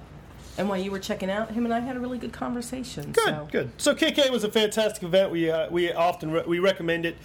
And 0.58 0.68
while 0.68 0.78
you 0.78 0.90
were 0.90 0.98
checking 0.98 1.30
out, 1.30 1.50
him 1.50 1.64
and 1.64 1.75
I 1.75 1.80
had 1.80 1.96
a 1.96 2.00
really 2.00 2.18
good 2.18 2.32
conversation. 2.32 3.12
Good, 3.12 3.25
so. 3.25 3.48
good. 3.50 3.70
So 3.76 3.94
KK 3.94 4.30
was 4.30 4.44
a 4.44 4.50
fantastic 4.50 5.02
event. 5.02 5.30
We 5.30 5.50
uh, 5.50 5.68
we 5.70 5.92
often 5.92 6.30
re- 6.30 6.44
we 6.46 6.58
recommend 6.58 7.04
it. 7.06 7.16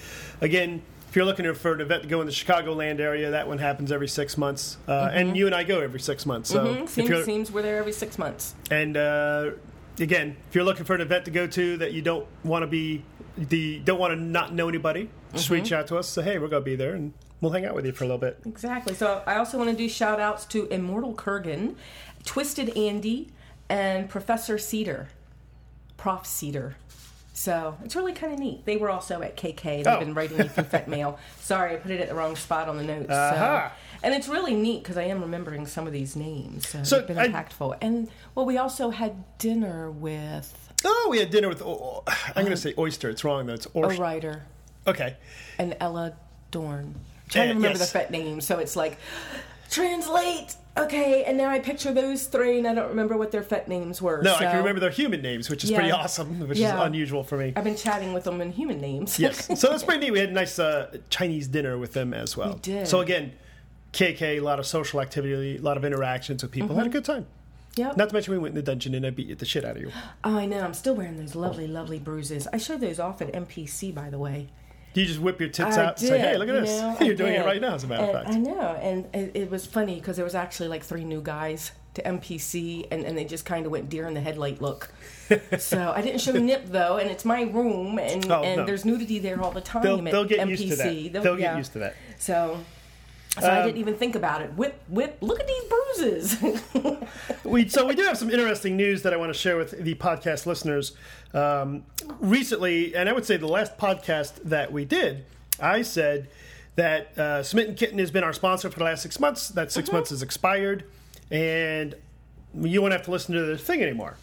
Again, 0.41 0.81
if 1.09 1.15
you're 1.15 1.25
looking 1.25 1.51
for 1.53 1.73
an 1.73 1.81
event 1.81 2.03
to 2.03 2.09
go 2.09 2.19
in 2.21 2.27
the 2.27 2.33
Chicagoland 2.33 2.99
area, 2.99 3.31
that 3.31 3.47
one 3.47 3.57
happens 3.57 3.91
every 3.91 4.07
six 4.07 4.37
months, 4.37 4.77
uh, 4.87 5.09
and 5.13 5.35
you 5.37 5.45
and 5.45 5.55
I 5.55 5.63
go 5.63 5.79
every 5.81 5.99
six 5.99 6.25
months. 6.25 6.49
So 6.49 6.63
Mhm, 6.65 6.89
Seems, 6.89 7.25
seems 7.25 7.51
we're 7.51 7.61
there 7.61 7.77
every 7.77 7.91
six 7.93 8.17
months. 8.17 8.53
and 8.69 8.97
uh, 8.97 9.51
again, 9.99 10.35
if 10.49 10.55
you're 10.55 10.63
looking 10.63 10.85
for 10.85 10.95
an 10.95 11.01
event 11.01 11.25
to 11.25 11.31
go 11.31 11.47
to 11.47 11.77
that 11.77 11.93
you 11.93 12.01
don't 12.01 12.25
want 12.43 12.63
to 12.63 12.67
be 12.67 13.03
the 13.37 13.79
don't 13.79 13.99
want 13.99 14.13
to 14.13 14.19
not 14.19 14.53
know 14.53 14.67
anybody, 14.67 15.09
just 15.33 15.45
Mm-hmm. 15.45 15.53
reach 15.53 15.71
out 15.71 15.87
to 15.87 15.97
us. 15.97 16.09
Say, 16.09 16.21
hey, 16.23 16.37
we're 16.37 16.47
gonna 16.49 16.61
be 16.65 16.75
there, 16.75 16.95
and 16.95 17.13
we'll 17.39 17.51
hang 17.53 17.65
out 17.65 17.75
with 17.75 17.85
you 17.85 17.91
for 17.93 18.03
a 18.03 18.07
little 18.07 18.17
bit. 18.19 18.39
Exactly. 18.45 18.93
So 18.93 19.21
I 19.25 19.35
also 19.37 19.57
want 19.57 19.69
to 19.69 19.75
do 19.75 19.87
shout 19.87 20.19
outs 20.19 20.45
to 20.47 20.65
Immortal 20.67 21.13
Kurgan, 21.13 21.75
Twisted 22.25 22.75
Andy, 22.77 23.29
and 23.69 24.09
Professor 24.09 24.57
Cedar. 24.57 25.07
Prof. 25.97 26.25
Cedar. 26.25 26.75
So 27.33 27.77
it's 27.83 27.95
really 27.95 28.13
kind 28.13 28.33
of 28.33 28.39
neat. 28.39 28.65
They 28.65 28.75
were 28.77 28.89
also 28.89 29.21
at 29.21 29.37
KK. 29.37 29.83
They've 29.83 29.87
Oh. 29.87 29.99
been 29.99 30.13
writing 30.13 30.37
me 30.37 30.47
through 30.47 30.65
Fet 30.65 30.87
Mail. 30.87 31.17
Sorry, 31.39 31.73
I 31.73 31.75
put 31.77 31.91
it 31.91 32.01
at 32.01 32.09
the 32.09 32.15
wrong 32.15 32.35
spot 32.35 32.67
on 32.67 32.77
the 32.77 32.83
notes. 32.83 33.09
Aha. 33.09 33.69
So. 33.69 33.97
And 34.03 34.13
it's 34.13 34.27
really 34.27 34.53
neat 34.55 34.83
because 34.83 34.97
I 34.97 35.03
am 35.03 35.21
remembering 35.21 35.65
some 35.65 35.87
of 35.87 35.93
these 35.93 36.15
names. 36.15 36.67
So, 36.67 36.83
So 36.83 36.97
they've 36.97 37.07
been 37.07 37.17
I- 37.17 37.27
impactful. 37.29 37.77
And 37.81 38.09
well, 38.35 38.45
we 38.45 38.57
also 38.57 38.89
had 38.89 39.23
dinner 39.37 39.89
with 39.89 40.57
Oh, 40.83 41.07
we 41.11 41.19
had 41.19 41.29
dinner 41.29 41.47
with. 41.47 41.61
Oh, 41.61 42.03
I'm 42.35 42.43
going 42.43 42.47
to 42.49 42.57
say 42.57 42.73
oyster. 42.77 43.09
It's 43.09 43.23
wrong 43.23 43.45
though. 43.45 43.53
It's 43.53 43.67
a 43.67 43.77
oyster. 43.77 44.01
writer 44.01 44.43
Okay. 44.87 45.15
and 45.59 45.77
Ella 45.79 46.13
Dorn. 46.49 46.95
I'm 46.95 47.29
trying 47.29 47.47
to 47.49 47.51
Uh, 47.51 47.55
remember 47.55 47.77
yes. 47.77 47.91
the 47.91 47.99
Fet 47.99 48.09
name, 48.11 48.41
So 48.41 48.57
it's 48.57 48.75
like 48.75 48.97
translate. 49.71 50.55
Okay, 50.77 51.25
and 51.25 51.37
now 51.37 51.49
I 51.49 51.59
picture 51.59 51.91
those 51.93 52.27
three, 52.27 52.57
and 52.57 52.65
I 52.67 52.73
don't 52.73 52.87
remember 52.87 53.17
what 53.17 53.31
their 53.31 53.43
Fet 53.43 53.67
names 53.67 54.01
were. 54.01 54.21
No, 54.21 54.31
so 54.31 54.37
I 54.37 54.43
can 54.51 54.57
remember 54.57 54.79
their 54.79 54.89
human 54.89 55.21
names, 55.21 55.49
which 55.49 55.65
is 55.65 55.69
Yeah. 55.69 55.77
pretty 55.77 55.91
awesome, 55.91 56.47
which 56.47 56.57
Yeah. 56.59 56.77
is 56.79 56.85
unusual 56.85 57.23
for 57.25 57.37
me. 57.37 57.51
I've 57.57 57.65
been 57.65 57.75
chatting 57.75 58.13
with 58.13 58.23
them 58.23 58.39
in 58.39 58.51
human 58.53 58.79
names. 58.79 59.19
Yes. 59.19 59.47
So 59.59 59.67
that's 59.69 59.83
pretty 59.83 59.99
neat. 59.99 60.11
We 60.11 60.19
had 60.19 60.29
a 60.29 60.33
nice 60.33 60.57
uh, 60.59 60.95
Chinese 61.09 61.47
dinner 61.49 61.77
with 61.77 61.91
them 61.93 62.13
as 62.13 62.37
well. 62.37 62.53
We 62.53 62.59
did. 62.61 62.87
So 62.87 63.01
again, 63.01 63.33
KK, 63.91 64.37
a 64.37 64.39
lot 64.39 64.59
of 64.59 64.65
social 64.65 65.01
activity, 65.01 65.57
a 65.57 65.61
lot 65.61 65.75
of 65.75 65.83
interactions 65.83 66.41
with 66.41 66.51
people. 66.53 66.75
Had 66.77 66.85
a 66.85 66.89
good 66.89 67.03
time. 67.05 67.25
Yep. 67.75 67.97
Not 67.97 68.09
to 68.09 68.13
mention 68.15 68.33
we 68.33 68.37
went 68.39 68.51
in 68.53 68.55
the 68.55 68.61
dungeon 68.63 68.95
and 68.95 69.05
I 69.05 69.09
beat 69.09 69.37
the 69.39 69.45
shit 69.45 69.65
out 69.65 69.75
of 69.75 69.81
you. 69.81 69.91
Oh, 70.23 70.37
I 70.37 70.45
know. 70.45 70.61
I'm 70.61 70.73
still 70.73 70.95
wearing 70.95 71.17
those 71.17 71.35
lovely, 71.35 71.67
lovely 71.67 71.99
bruises. 71.99 72.47
I 72.53 72.57
showed 72.57 72.79
those 72.79 72.99
off 72.99 73.21
at 73.21 73.31
MPC, 73.33 73.91
by 73.93 74.09
the 74.09 74.19
way. 74.19 74.47
You 74.93 75.05
just 75.05 75.19
whip 75.19 75.39
your 75.39 75.49
tits 75.49 75.77
I 75.77 75.85
out 75.85 75.97
did. 75.97 76.09
and 76.11 76.21
say, 76.21 76.27
"Hey, 76.31 76.37
look 76.37 76.49
at 76.49 76.55
you 76.55 76.61
this"? 76.61 76.81
know, 76.81 76.97
You're 77.01 77.15
doing 77.15 77.33
it 77.33 77.45
right 77.45 77.61
now, 77.61 77.75
as 77.75 77.83
a 77.83 77.87
matter 77.87 78.03
of 78.03 78.11
fact. 78.11 78.29
I 78.29 78.37
know, 78.39 78.77
and 78.81 79.05
it, 79.15 79.31
it 79.35 79.51
was 79.51 79.65
funny 79.65 79.95
because 79.95 80.15
there 80.17 80.25
was 80.25 80.35
actually 80.35 80.67
like 80.69 80.83
three 80.83 81.03
new 81.05 81.21
guys 81.21 81.71
to 81.93 82.01
MPC, 82.03 82.87
and, 82.91 83.03
and 83.05 83.17
they 83.17 83.25
just 83.25 83.45
kind 83.45 83.65
of 83.65 83.71
went 83.71 83.89
deer 83.89 84.07
in 84.07 84.13
the 84.13 84.21
headlight 84.21 84.61
look. 84.61 84.93
so 85.59 85.91
I 85.95 86.01
didn't 86.01 86.21
show 86.21 86.33
nip 86.33 86.65
though, 86.67 86.97
and 86.97 87.09
it's 87.09 87.25
my 87.25 87.43
room, 87.43 87.99
and, 87.99 88.29
Oh, 88.31 88.43
and 88.43 88.61
no. 88.61 88.65
there's 88.65 88.85
nudity 88.85 89.19
there 89.19 89.41
all 89.41 89.51
the 89.51 89.61
time. 89.61 89.83
They'll, 89.83 89.97
at 90.05 90.11
they'll 90.11 90.25
get 90.25 90.39
MPC. 90.39 90.49
used 90.49 90.69
to 90.69 90.75
that. 90.77 91.13
They'll, 91.13 91.23
They'll 91.23 91.39
yeah. 91.39 91.51
get 91.51 91.57
used 91.57 91.73
to 91.73 91.79
that. 91.79 91.95
So, 92.17 92.59
so 93.39 93.47
I 93.47 93.59
Um, 93.59 93.65
didn't 93.67 93.77
even 93.79 93.95
think 93.95 94.15
about 94.15 94.41
it. 94.41 94.53
Whip, 94.53 94.81
whip! 94.89 95.17
Look 95.21 95.39
at 95.39 95.47
these 95.47 95.63
bruises. 95.63 96.37
We, 97.43 97.67
so 97.67 97.85
we 97.85 97.95
do 97.95 98.03
have 98.03 98.17
some 98.17 98.29
interesting 98.29 98.77
news 98.77 99.01
that 99.01 99.13
I 99.13 99.17
want 99.17 99.33
to 99.33 99.37
share 99.37 99.57
with 99.57 99.71
the 99.83 99.93
podcast 99.95 100.45
listeners. 100.45 100.93
Um, 101.33 101.83
recently, 102.21 102.95
and 102.95 103.09
I 103.09 103.13
would 103.13 103.25
say 103.25 103.35
the 103.35 103.47
last 103.47 103.77
podcast 103.77 104.35
that 104.45 104.71
we 104.71 104.85
did, 104.85 105.25
I 105.59 105.81
said 105.81 106.29
that 106.75 107.17
uh, 107.17 107.43
Smitten 107.43 107.75
Kitten 107.75 107.99
has 107.99 108.09
been 108.11 108.23
our 108.23 108.31
sponsor 108.31 108.69
for 108.69 108.79
the 108.79 108.85
last 108.85 109.01
six 109.01 109.19
months. 109.19 109.49
That 109.49 109.71
6 109.71 109.91
months 109.91 110.11
has 110.11 110.21
expired, 110.21 110.85
and 111.29 111.95
you 112.55 112.81
won't 112.81 112.93
have 112.93 113.03
to 113.03 113.11
listen 113.11 113.35
to 113.35 113.41
their 113.43 113.57
thing 113.57 113.81
anymore. 113.81 114.15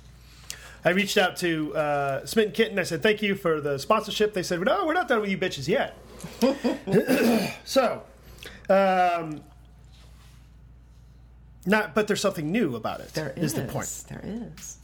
I 0.84 0.90
reached 0.90 1.18
out 1.18 1.36
to 1.38 1.76
uh, 1.76 2.24
Smitten 2.24 2.52
Kitten. 2.52 2.78
I 2.78 2.84
said, 2.84 3.02
"Thank 3.02 3.20
you 3.20 3.34
for 3.34 3.60
the 3.60 3.78
sponsorship." 3.78 4.32
They 4.32 4.42
said, 4.44 4.60
"No, 4.60 4.86
we're 4.86 4.94
not 4.94 5.08
done 5.08 5.20
with 5.20 5.28
you 5.30 5.36
bitches 5.36 5.68
yet." 5.68 5.96
so, 7.64 8.02
um, 8.68 9.42
not, 11.66 11.94
but 11.94 12.06
there's 12.06 12.20
something 12.20 12.50
new 12.50 12.76
about 12.76 13.00
it. 13.00 13.12
there 13.14 13.32
is 13.36 13.44
is 13.44 13.54
the 13.54 13.62
point. 13.64 14.04
There 14.08 14.22
is. 14.24 14.78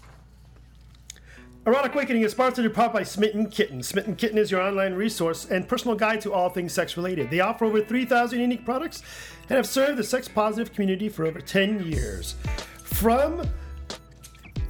Erotic 1.66 1.94
Awakening 1.94 2.22
is 2.22 2.32
sponsored 2.32 2.66
in 2.66 2.72
part 2.72 2.92
by 2.92 3.02
Smitten 3.02 3.48
Kitten. 3.48 3.82
Smitten 3.82 4.16
Kitten 4.16 4.36
is 4.36 4.50
your 4.50 4.60
online 4.60 4.92
resource 4.92 5.46
and 5.46 5.66
personal 5.66 5.96
guide 5.96 6.20
to 6.20 6.32
all 6.32 6.50
things 6.50 6.74
sex 6.74 6.94
related. 6.98 7.30
They 7.30 7.40
offer 7.40 7.64
over 7.64 7.80
3,000 7.80 8.38
unique 8.38 8.66
products 8.66 9.02
and 9.48 9.56
have 9.56 9.66
served 9.66 9.96
the 9.96 10.04
sex 10.04 10.28
positive 10.28 10.74
community 10.74 11.08
for 11.08 11.24
over 11.24 11.40
10 11.40 11.86
years. 11.86 12.34
From 12.82 13.48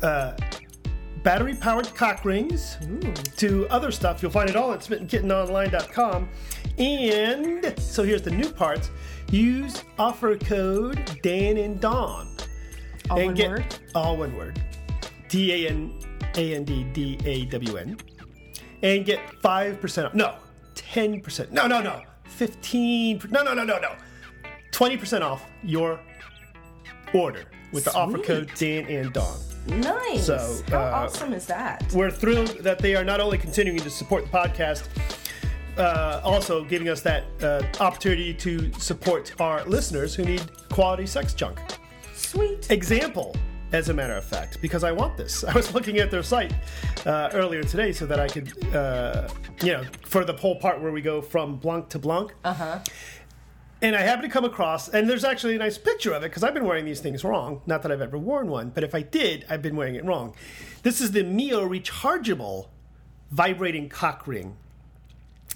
uh, 0.03 0.37
battery 1.25 1.57
powered 1.57 1.93
cock 1.97 2.25
rings 2.25 2.77
to 3.39 3.67
other 3.71 3.91
stuff, 3.91 4.23
you'll 4.23 4.31
find 4.31 4.49
it 4.49 4.55
all 4.55 4.73
at 4.73 4.79
smittenkittenonline.com. 4.81 6.29
And 6.79 7.75
so 7.79 8.03
here's 8.03 8.23
the 8.23 8.31
new 8.31 8.51
parts. 8.51 8.91
use 9.31 9.85
offer 9.99 10.37
code 10.37 11.19
Dan 11.23 11.57
and 11.57 11.81
Dawn. 11.81 12.29
All 13.11 13.19
and 13.19 13.27
one 13.27 13.35
get 13.35 13.51
word. 13.51 13.79
all 13.95 14.17
one 14.17 14.37
word. 14.37 14.61
D 15.29 15.67
A 15.67 15.71
N 15.71 15.99
A 16.37 16.55
N 16.55 16.65
D 16.65 16.85
D 16.93 17.19
A 17.25 17.45
W 17.47 17.77
N. 17.77 17.97
And 18.83 19.05
get 19.05 19.21
5% 19.43 20.07
off. 20.07 20.15
No, 20.15 20.35
10%. 20.75 21.51
No, 21.51 21.67
no, 21.67 21.81
no. 21.81 22.03
15. 22.25 23.23
No, 23.31 23.43
no, 23.43 23.55
no, 23.55 23.65
no, 23.65 23.79
no. 23.79 23.93
20% 24.73 25.23
off 25.23 25.43
your 25.63 26.01
order 27.15 27.45
with 27.73 27.85
the 27.85 27.95
offer 27.95 28.19
code 28.19 28.51
Dan 28.57 28.87
and 28.87 29.13
Dawn. 29.13 29.39
Nice. 29.67 30.27
So, 30.27 30.61
How 30.69 30.79
uh, 30.79 31.05
awesome 31.05 31.33
is 31.33 31.47
that? 31.47 31.91
We're 31.95 32.11
thrilled 32.11 32.59
that 32.59 32.79
they 32.79 32.95
are 32.95 33.05
not 33.05 33.21
only 33.21 33.39
continuing 33.39 33.79
to 33.81 33.91
support 33.91 34.25
the 34.25 34.31
podcast, 34.37 34.89
uh, 35.79 36.21
also 36.25 36.65
giving 36.65 36.89
us 36.89 37.01
that 37.03 37.25
uh, 37.43 37.63
opportunity 37.81 38.35
to 38.35 38.73
support 38.75 39.33
our 39.41 39.65
listeners 39.65 40.15
who 40.15 40.25
need 40.25 40.43
quality 40.69 41.07
sex 41.07 41.35
junk. 41.35 41.61
Sweet. 42.15 42.71
Example, 42.71 43.35
as 43.73 43.89
a 43.89 43.95
matter 43.95 44.15
of 44.15 44.25
fact, 44.25 44.61
because 44.61 44.85
I 44.85 44.93
want 44.93 45.17
this. 45.17 45.45
I 45.49 45.53
was 45.53 45.75
looking 45.75 45.99
at 45.99 46.11
their 46.11 46.23
site 46.23 46.53
uh, 47.07 47.31
earlier 47.33 47.63
today 47.63 47.93
so 47.93 48.07
that 48.07 48.21
I 48.21 48.29
could, 48.29 48.75
uh, 48.75 49.29
you 49.63 49.73
know, 49.73 49.85
for 50.07 50.25
the 50.25 50.33
whole 50.33 50.57
part 50.57 50.81
where 50.81 50.93
we 50.93 51.03
go 51.03 51.21
from 51.21 51.57
Blanc 51.57 51.89
to 51.91 51.99
Blanc. 51.99 52.33
Uh 52.45 52.55
huh. 52.55 52.79
And 53.83 53.95
I 53.95 54.01
happened 54.01 54.23
to 54.23 54.31
come 54.31 54.45
across, 54.47 54.89
and 54.89 55.11
there's 55.11 55.25
actually 55.25 55.57
a 55.57 55.59
nice 55.59 55.77
picture 55.77 56.15
of 56.15 56.23
it 56.23 56.31
because 56.31 56.43
I've 56.43 56.55
been 56.55 56.65
wearing 56.65 56.87
these 56.87 57.01
things 57.01 57.23
wrong. 57.23 57.61
Not 57.67 57.83
that 57.83 57.93
I've 57.93 58.01
ever 58.01 58.17
worn 58.17 58.49
one, 58.49 58.71
but 58.71 58.83
if 58.83 58.95
I 58.95 59.03
did, 59.03 59.45
I've 59.51 59.61
been 59.61 59.77
wearing 59.77 59.97
it 59.97 60.05
wrong. 60.05 60.35
This 60.83 61.03
is 61.03 61.13
the 61.13 61.23
Mio 61.23 61.69
rechargeable 61.69 62.69
vibrating 63.31 63.89
cock 63.89 64.27
ring. 64.27 64.57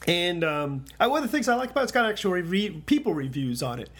And 0.06 0.44
um, 0.44 0.84
one 0.98 1.22
of 1.22 1.30
the 1.30 1.36
things 1.36 1.48
I 1.48 1.54
like 1.56 1.70
about 1.72 1.80
it, 1.80 1.84
it's 1.84 1.92
got 1.92 2.06
actual 2.08 2.32
re- 2.32 2.70
people 2.86 3.12
reviews 3.14 3.62
on 3.62 3.80
it. 3.80 3.90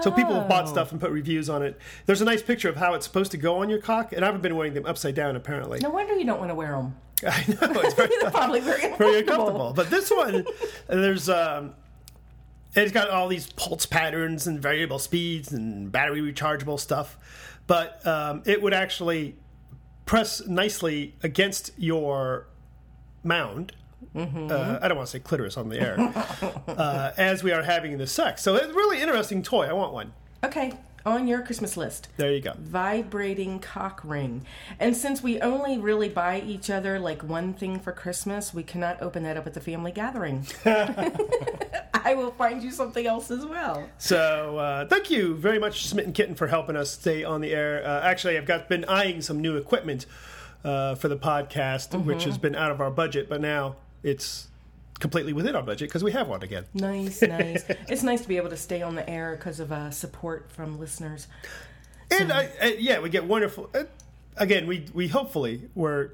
So 0.00 0.10
people 0.10 0.34
have 0.34 0.48
bought 0.48 0.64
Oh. 0.64 0.68
stuff 0.72 0.92
and 0.92 1.00
put 1.00 1.10
reviews 1.10 1.50
on 1.50 1.62
it. 1.62 1.78
There's 2.06 2.20
a 2.20 2.24
nice 2.24 2.42
picture 2.42 2.68
of 2.68 2.76
how 2.76 2.94
it's 2.94 3.04
supposed 3.06 3.32
to 3.32 3.36
go 3.36 3.60
on 3.60 3.68
your 3.68 3.80
cock, 3.80 4.12
and 4.12 4.24
I've 4.24 4.40
been 4.40 4.56
wearing 4.56 4.74
them 4.74 4.86
upside 4.86 5.14
down 5.14 5.36
apparently. 5.36 5.80
No 5.80 5.90
wonder 5.90 6.14
you 6.14 6.24
don't 6.24 6.38
want 6.38 6.50
to 6.50 6.54
wear 6.54 6.72
them. 6.72 6.94
I 7.26 7.44
know 7.72 7.80
it's 7.80 7.94
very, 7.94 8.08
Probably 8.30 8.60
very 8.60 8.84
uncomfortable. 8.84 8.96
very 9.10 9.18
uncomfortable. 9.20 9.72
But 9.74 9.90
this 9.90 10.10
one, 10.10 10.46
there's 10.86 11.28
um, 11.28 11.74
it's 12.74 12.92
got 12.92 13.10
all 13.10 13.26
these 13.28 13.52
pulse 13.54 13.84
patterns 13.86 14.46
and 14.46 14.60
variable 14.62 15.00
speeds 15.00 15.52
and 15.52 15.90
battery 15.90 16.20
rechargeable 16.20 16.78
stuff. 16.78 17.18
But 17.66 18.06
um, 18.06 18.42
it 18.46 18.62
would 18.62 18.72
actually 18.72 19.34
press 20.06 20.46
nicely 20.46 21.14
against 21.22 21.72
your 21.76 22.46
mound. 23.24 23.72
Uh, 24.14 24.78
I 24.80 24.88
don't 24.88 24.96
want 24.96 25.06
to 25.06 25.12
say 25.12 25.20
clitoris 25.20 25.56
on 25.56 25.68
the 25.68 25.80
air. 25.80 25.96
uh, 26.68 27.12
as 27.16 27.42
we 27.42 27.52
are 27.52 27.62
having 27.62 27.98
the 27.98 28.06
sex, 28.06 28.42
so 28.42 28.56
it's 28.56 28.66
a 28.66 28.72
really 28.72 29.00
interesting 29.00 29.42
toy. 29.42 29.66
I 29.66 29.72
want 29.72 29.92
one. 29.92 30.12
Okay, 30.44 30.72
on 31.08 31.26
your 31.26 31.42
Christmas 31.42 31.76
list. 31.76 32.08
There 32.16 32.32
you 32.32 32.40
go. 32.40 32.52
Vibrating 32.58 33.60
cock 33.60 34.00
ring. 34.04 34.44
And 34.78 34.96
since 34.96 35.22
we 35.22 35.40
only 35.40 35.78
really 35.78 36.08
buy 36.08 36.40
each 36.40 36.70
other 36.70 36.98
like 36.98 37.22
one 37.22 37.54
thing 37.54 37.80
for 37.80 37.92
Christmas, 37.92 38.52
we 38.52 38.62
cannot 38.62 39.00
open 39.02 39.22
that 39.22 39.36
up 39.36 39.46
at 39.46 39.54
the 39.54 39.60
family 39.60 39.92
gathering. 39.92 40.46
I 40.64 42.14
will 42.14 42.30
find 42.32 42.62
you 42.62 42.70
something 42.70 43.06
else 43.06 43.30
as 43.30 43.44
well. 43.44 43.88
So 43.98 44.58
uh, 44.58 44.86
thank 44.86 45.10
you 45.10 45.34
very 45.34 45.58
much, 45.58 45.86
Smitten 45.86 46.12
Kitten, 46.12 46.34
for 46.34 46.46
helping 46.46 46.76
us 46.76 46.90
stay 46.90 47.24
on 47.24 47.40
the 47.40 47.52
air. 47.52 47.82
Uh, 47.84 48.00
actually, 48.02 48.36
I've 48.36 48.46
got 48.46 48.68
been 48.68 48.84
eyeing 48.84 49.22
some 49.22 49.40
new 49.40 49.56
equipment 49.56 50.06
uh, 50.64 50.94
for 50.94 51.08
the 51.08 51.16
podcast, 51.16 52.04
which 52.04 52.24
has 52.24 52.38
been 52.38 52.54
out 52.54 52.70
of 52.70 52.80
our 52.80 52.90
budget, 52.90 53.28
but 53.28 53.40
now 53.40 53.76
it's 54.02 54.48
completely 55.00 55.32
within 55.32 55.54
our 55.54 55.62
budget 55.62 55.88
because 55.88 56.02
we 56.02 56.12
have 56.12 56.28
one 56.28 56.42
again. 56.42 56.64
Nice, 56.74 57.22
nice. 57.22 57.64
it's 57.88 58.02
nice 58.02 58.20
to 58.22 58.28
be 58.28 58.36
able 58.36 58.50
to 58.50 58.56
stay 58.56 58.82
on 58.82 58.94
the 58.94 59.08
air 59.08 59.36
because 59.36 59.60
of 59.60 59.72
uh, 59.72 59.90
support 59.90 60.50
from 60.50 60.78
listeners. 60.78 61.28
And 62.10 62.32
I, 62.32 62.50
I, 62.60 62.76
yeah, 62.78 63.00
we 63.00 63.10
get 63.10 63.24
wonderful. 63.24 63.70
Uh, 63.74 63.84
again, 64.36 64.66
we 64.66 64.86
we 64.94 65.08
hopefully 65.08 65.68
we're 65.74 66.10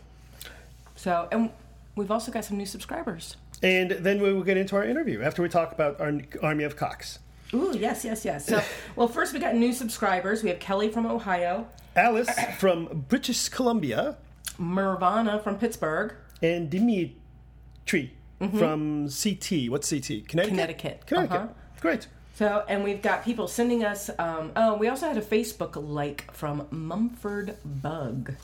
So, 0.96 1.28
and 1.30 1.50
we've 1.96 2.10
also 2.10 2.32
got 2.32 2.44
some 2.44 2.56
new 2.56 2.66
subscribers. 2.66 3.36
And 3.62 3.90
then 3.90 4.20
we 4.22 4.32
will 4.32 4.42
get 4.42 4.56
into 4.56 4.74
our 4.76 4.84
interview 4.84 5.22
after 5.22 5.42
we 5.42 5.48
talk 5.48 5.72
about 5.72 6.00
our 6.00 6.12
Army 6.42 6.64
of 6.64 6.76
Cocks. 6.76 7.18
Ooh, 7.52 7.76
yes, 7.76 8.04
yes, 8.04 8.24
yes. 8.24 8.46
So, 8.46 8.62
well, 8.96 9.08
first 9.08 9.34
we 9.34 9.38
got 9.38 9.54
new 9.54 9.72
subscribers. 9.72 10.42
We 10.42 10.48
have 10.48 10.58
Kelly 10.58 10.88
from 10.88 11.06
Ohio, 11.06 11.68
Alice 11.94 12.28
from 12.58 13.04
British 13.08 13.48
Columbia 13.48 14.16
Mervana 14.58 15.42
from 15.42 15.58
Pittsburgh, 15.58 16.14
and 16.42 16.70
Dimitri 16.70 18.12
from 18.38 19.08
CT. 19.08 19.68
What's 19.68 19.90
CT? 19.90 20.26
Connecticut? 20.28 20.48
Connecticut. 20.48 21.06
Connecticut. 21.06 21.36
Uh-huh. 21.36 21.48
Great. 21.80 22.06
So, 22.34 22.64
and 22.68 22.82
we've 22.82 23.00
got 23.00 23.24
people 23.24 23.46
sending 23.46 23.84
us. 23.84 24.10
Um, 24.18 24.52
oh, 24.56 24.74
we 24.76 24.88
also 24.88 25.06
had 25.06 25.16
a 25.16 25.22
Facebook 25.22 25.76
like 25.76 26.32
from 26.32 26.66
Mumford 26.70 27.56
Bug. 27.64 28.34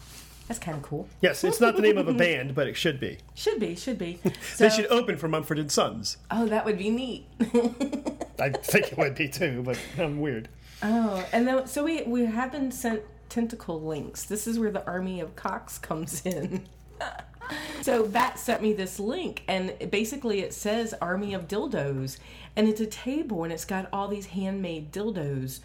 That's 0.46 0.60
kind 0.60 0.76
of 0.76 0.82
cool. 0.82 1.08
Yes, 1.20 1.44
it's 1.44 1.60
not 1.60 1.76
the 1.76 1.82
name 1.82 1.96
of 1.98 2.08
a 2.08 2.12
band, 2.14 2.54
but 2.54 2.66
it 2.66 2.76
should 2.76 2.98
be. 2.98 3.18
Should 3.34 3.60
be, 3.60 3.76
should 3.76 3.98
be. 3.98 4.18
So, 4.54 4.64
They 4.64 4.70
should 4.70 4.86
open 4.88 5.16
for 5.16 5.28
Mumford 5.28 5.58
and 5.58 5.70
Sons. 5.70 6.16
oh, 6.30 6.46
that 6.46 6.64
would 6.64 6.76
be 6.76 6.90
neat. 6.90 7.26
I 8.38 8.50
think 8.50 8.92
it 8.92 8.98
would 8.98 9.14
be 9.14 9.28
too, 9.28 9.62
but 9.64 9.78
I'm 9.98 10.20
weird. 10.20 10.48
Oh, 10.82 11.24
and 11.32 11.46
then 11.46 11.66
so 11.66 11.84
we 11.84 12.02
we 12.02 12.24
have 12.26 12.50
been 12.52 12.72
sent 12.72 13.02
tentacle 13.28 13.80
links. 13.80 14.24
This 14.24 14.46
is 14.46 14.58
where 14.58 14.70
the 14.72 14.84
army 14.86 15.20
of 15.20 15.36
cocks 15.36 15.78
comes 15.78 16.24
in. 16.26 16.66
so 17.82 18.06
Bat 18.06 18.38
sent 18.38 18.62
me 18.62 18.72
this 18.72 18.98
link, 18.98 19.42
and 19.48 19.74
basically 19.90 20.40
it 20.40 20.52
says 20.52 20.94
"army 21.00 21.34
of 21.34 21.48
dildos," 21.48 22.18
and 22.56 22.68
it's 22.68 22.80
a 22.80 22.86
table, 22.86 23.44
and 23.44 23.52
it's 23.52 23.64
got 23.64 23.88
all 23.92 24.08
these 24.08 24.26
handmade 24.26 24.92
dildos 24.92 25.60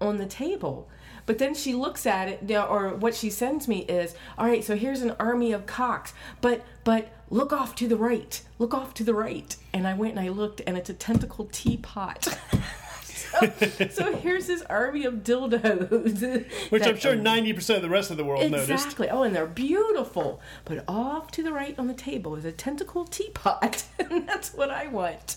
on 0.00 0.18
the 0.18 0.26
table. 0.26 0.88
But 1.26 1.38
then 1.38 1.54
she 1.54 1.74
looks 1.74 2.06
at 2.06 2.28
it, 2.28 2.50
or 2.56 2.90
what 2.90 3.14
she 3.14 3.30
sends 3.30 3.66
me 3.66 3.80
is, 3.80 4.14
all 4.38 4.46
right, 4.46 4.62
so 4.62 4.76
here's 4.76 5.02
an 5.02 5.16
army 5.18 5.52
of 5.52 5.66
cocks, 5.66 6.14
but 6.40 6.64
but 6.84 7.08
look 7.30 7.52
off 7.52 7.74
to 7.76 7.88
the 7.88 7.96
right, 7.96 8.40
look 8.58 8.72
off 8.72 8.94
to 8.94 9.04
the 9.04 9.14
right. 9.14 9.56
And 9.72 9.86
I 9.86 9.94
went 9.94 10.12
and 10.16 10.20
I 10.20 10.28
looked, 10.28 10.60
and 10.66 10.76
it's 10.76 10.90
a 10.90 10.94
tentacle 10.94 11.48
teapot. 11.50 12.38
so, 13.30 13.88
so 13.90 14.16
here's 14.16 14.46
this 14.46 14.62
army 14.62 15.04
of 15.04 15.16
dildos, 15.16 16.50
Which 16.70 16.86
I'm 16.86 16.96
sure 16.96 17.16
90% 17.16 17.76
of 17.76 17.82
the 17.82 17.88
rest 17.88 18.10
of 18.10 18.16
the 18.16 18.24
world 18.24 18.50
noticed. 18.50 18.70
Exactly. 18.70 19.08
Oh, 19.08 19.22
and 19.22 19.34
they're 19.34 19.46
beautiful. 19.46 20.40
But 20.64 20.84
off 20.88 21.30
to 21.32 21.42
the 21.42 21.52
right 21.52 21.78
on 21.78 21.86
the 21.86 21.94
table 21.94 22.36
is 22.36 22.44
a 22.44 22.52
tentacle 22.52 23.04
teapot, 23.04 23.84
and 23.98 24.28
that's 24.28 24.54
what 24.54 24.70
I 24.70 24.86
want. 24.88 25.36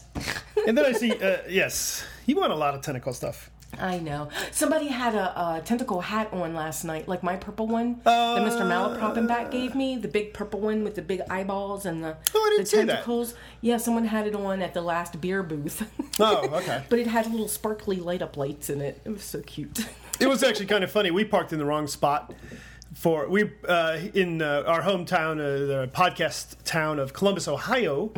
And 0.67 0.77
then 0.77 0.85
I 0.85 0.93
see, 0.93 1.11
uh, 1.11 1.37
yes, 1.47 2.03
you 2.25 2.35
want 2.35 2.51
a 2.51 2.55
lot 2.55 2.75
of 2.75 2.81
tentacle 2.81 3.13
stuff. 3.13 3.49
I 3.77 3.99
know. 3.99 4.29
Somebody 4.51 4.87
had 4.87 5.15
a, 5.15 5.57
a 5.57 5.61
tentacle 5.63 6.01
hat 6.01 6.29
on 6.33 6.53
last 6.53 6.83
night, 6.83 7.07
like 7.07 7.23
my 7.23 7.35
purple 7.35 7.67
one 7.67 8.01
that 8.03 8.41
Mr. 8.41 8.61
Uh, 8.61 8.65
Malapropenbat 8.65 9.51
gave 9.51 9.75
me, 9.75 9.97
the 9.97 10.07
big 10.07 10.33
purple 10.33 10.59
one 10.59 10.83
with 10.83 10.95
the 10.95 11.01
big 11.01 11.21
eyeballs 11.29 11.85
and 11.85 12.03
the, 12.03 12.17
Oh, 12.33 12.39
I 12.39 12.57
didn't 12.57 12.71
the 12.71 12.93
tentacles. 12.93 13.35
Yeah, 13.61 13.77
someone 13.77 14.05
had 14.05 14.27
it 14.27 14.35
on 14.35 14.61
at 14.61 14.73
the 14.73 14.81
last 14.81 15.21
beer 15.21 15.43
booth. 15.43 15.89
Oh, 16.19 16.49
okay. 16.49 16.83
but 16.89 16.99
it 16.99 17.07
had 17.07 17.29
little 17.31 17.47
sparkly 17.47 17.97
light 17.97 18.21
up 18.21 18.35
lights 18.37 18.69
in 18.69 18.81
it. 18.81 19.01
It 19.05 19.09
was 19.09 19.23
so 19.23 19.41
cute. 19.41 19.85
It 20.19 20.27
was 20.27 20.43
actually 20.43 20.65
kind 20.65 20.83
of 20.83 20.91
funny. 20.91 21.11
We 21.11 21.23
parked 21.23 21.53
in 21.53 21.59
the 21.59 21.65
wrong 21.65 21.87
spot 21.87 22.33
for 22.93 23.27
we 23.29 23.51
uh, 23.67 23.99
in 24.13 24.41
uh, 24.41 24.63
our 24.65 24.81
hometown, 24.81 25.33
uh, 25.39 25.65
the 25.67 25.89
podcast 25.93 26.55
town 26.65 26.99
of 26.99 27.13
Columbus, 27.13 27.47
Ohio. 27.47 28.11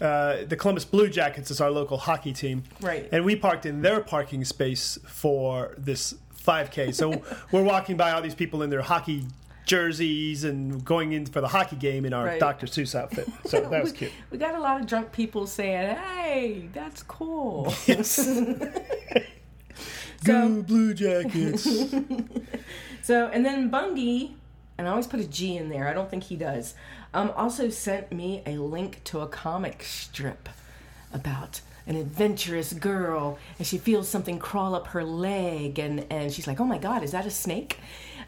Uh, 0.00 0.44
the 0.46 0.56
Columbus 0.56 0.84
Blue 0.84 1.08
Jackets 1.08 1.50
is 1.50 1.60
our 1.60 1.70
local 1.70 1.96
hockey 1.98 2.32
team, 2.32 2.62
Right. 2.80 3.08
And 3.12 3.24
we 3.24 3.36
parked 3.36 3.66
in 3.66 3.82
their 3.82 4.00
parking 4.00 4.44
space 4.44 4.98
for 5.06 5.74
this 5.78 6.14
5K. 6.44 6.94
So 6.94 7.22
we're 7.52 7.62
walking 7.64 7.96
by 7.96 8.12
all 8.12 8.22
these 8.22 8.34
people 8.34 8.62
in 8.62 8.70
their 8.70 8.82
hockey 8.82 9.24
jerseys 9.64 10.42
and 10.44 10.84
going 10.84 11.12
in 11.12 11.24
for 11.26 11.40
the 11.40 11.46
hockey 11.48 11.76
game 11.76 12.04
in 12.04 12.12
our 12.12 12.24
Right. 12.26 12.40
Dr. 12.40 12.66
Seuss 12.66 12.94
outfit. 12.94 13.28
So 13.46 13.60
that 13.70 13.82
was 13.82 13.92
we, 13.92 13.98
cute. 13.98 14.12
we 14.30 14.38
got 14.38 14.54
a 14.54 14.60
lot 14.60 14.80
of 14.80 14.86
drunk 14.86 15.12
people 15.12 15.46
saying, 15.46 15.96
"Hey, 15.96 16.68
that's 16.72 17.02
cool." 17.02 17.72
Yes. 17.86 18.08
So- 18.10 18.72
Go 20.24 20.62
Blue 20.62 20.94
Jackets. 20.94 21.66
So, 23.02 23.26
and 23.26 23.44
then 23.44 23.70
Bungie, 23.70 24.34
and 24.78 24.86
I 24.86 24.90
always 24.90 25.08
put 25.08 25.20
a 25.20 25.26
G 25.26 25.56
in 25.56 25.68
there. 25.68 25.88
I 25.88 25.92
don't 25.92 26.08
think 26.08 26.24
he 26.24 26.36
does. 26.36 26.74
Um, 27.12 27.32
also 27.36 27.68
sent 27.68 28.12
me 28.12 28.42
a 28.46 28.56
link 28.56 29.02
to 29.04 29.20
a 29.20 29.26
comic 29.26 29.82
strip 29.82 30.48
about 31.12 31.60
an 31.86 31.96
adventurous 31.96 32.72
girl, 32.72 33.38
and 33.58 33.66
she 33.66 33.76
feels 33.76 34.08
something 34.08 34.38
crawl 34.38 34.74
up 34.74 34.88
her 34.88 35.04
leg, 35.04 35.78
and 35.78 36.06
and 36.10 36.32
she's 36.32 36.46
like, 36.46 36.60
"Oh 36.60 36.64
my 36.64 36.78
God, 36.78 37.02
is 37.02 37.10
that 37.10 37.26
a 37.26 37.30
snake?" 37.30 37.78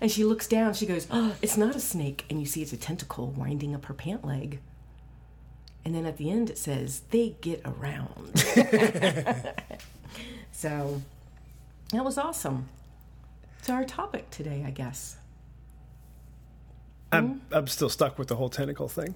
And 0.01 0.11
she 0.11 0.25
looks 0.25 0.49
down. 0.49 0.75
She 0.75 0.87
goes, 0.87 1.07
"Oh, 1.11 1.35
it's 1.41 1.57
not 1.57 1.77
a 1.77 1.81
snake," 1.81 2.25
and 2.29 2.41
you 2.41 2.47
see 2.47 2.61
it's 2.61 2.73
a 2.73 2.77
tentacle 2.77 3.29
winding 3.31 3.75
up 3.75 3.85
her 3.87 3.95
pant 3.95 4.25
leg. 4.25 4.59
And 5.85 5.95
then 5.95 6.05
at 6.05 6.17
the 6.17 6.31
end 6.31 6.51
it 6.51 6.59
says, 6.59 7.03
"They 7.11 7.37
get 7.41 7.63
around." 7.65 8.39
so 10.53 11.01
that 11.93 12.05
was 12.05 12.19
awesome. 12.19 12.69
It's 13.64 13.70
our 13.70 13.85
topic 13.85 14.29
today, 14.29 14.62
I 14.66 14.70
guess. 14.70 15.16
I'm, 17.11 17.40
I'm 17.50 17.66
still 17.66 17.88
stuck 17.88 18.18
with 18.18 18.29
the 18.29 18.37
whole 18.37 18.50
tentacle 18.50 18.90
thing. 18.90 19.14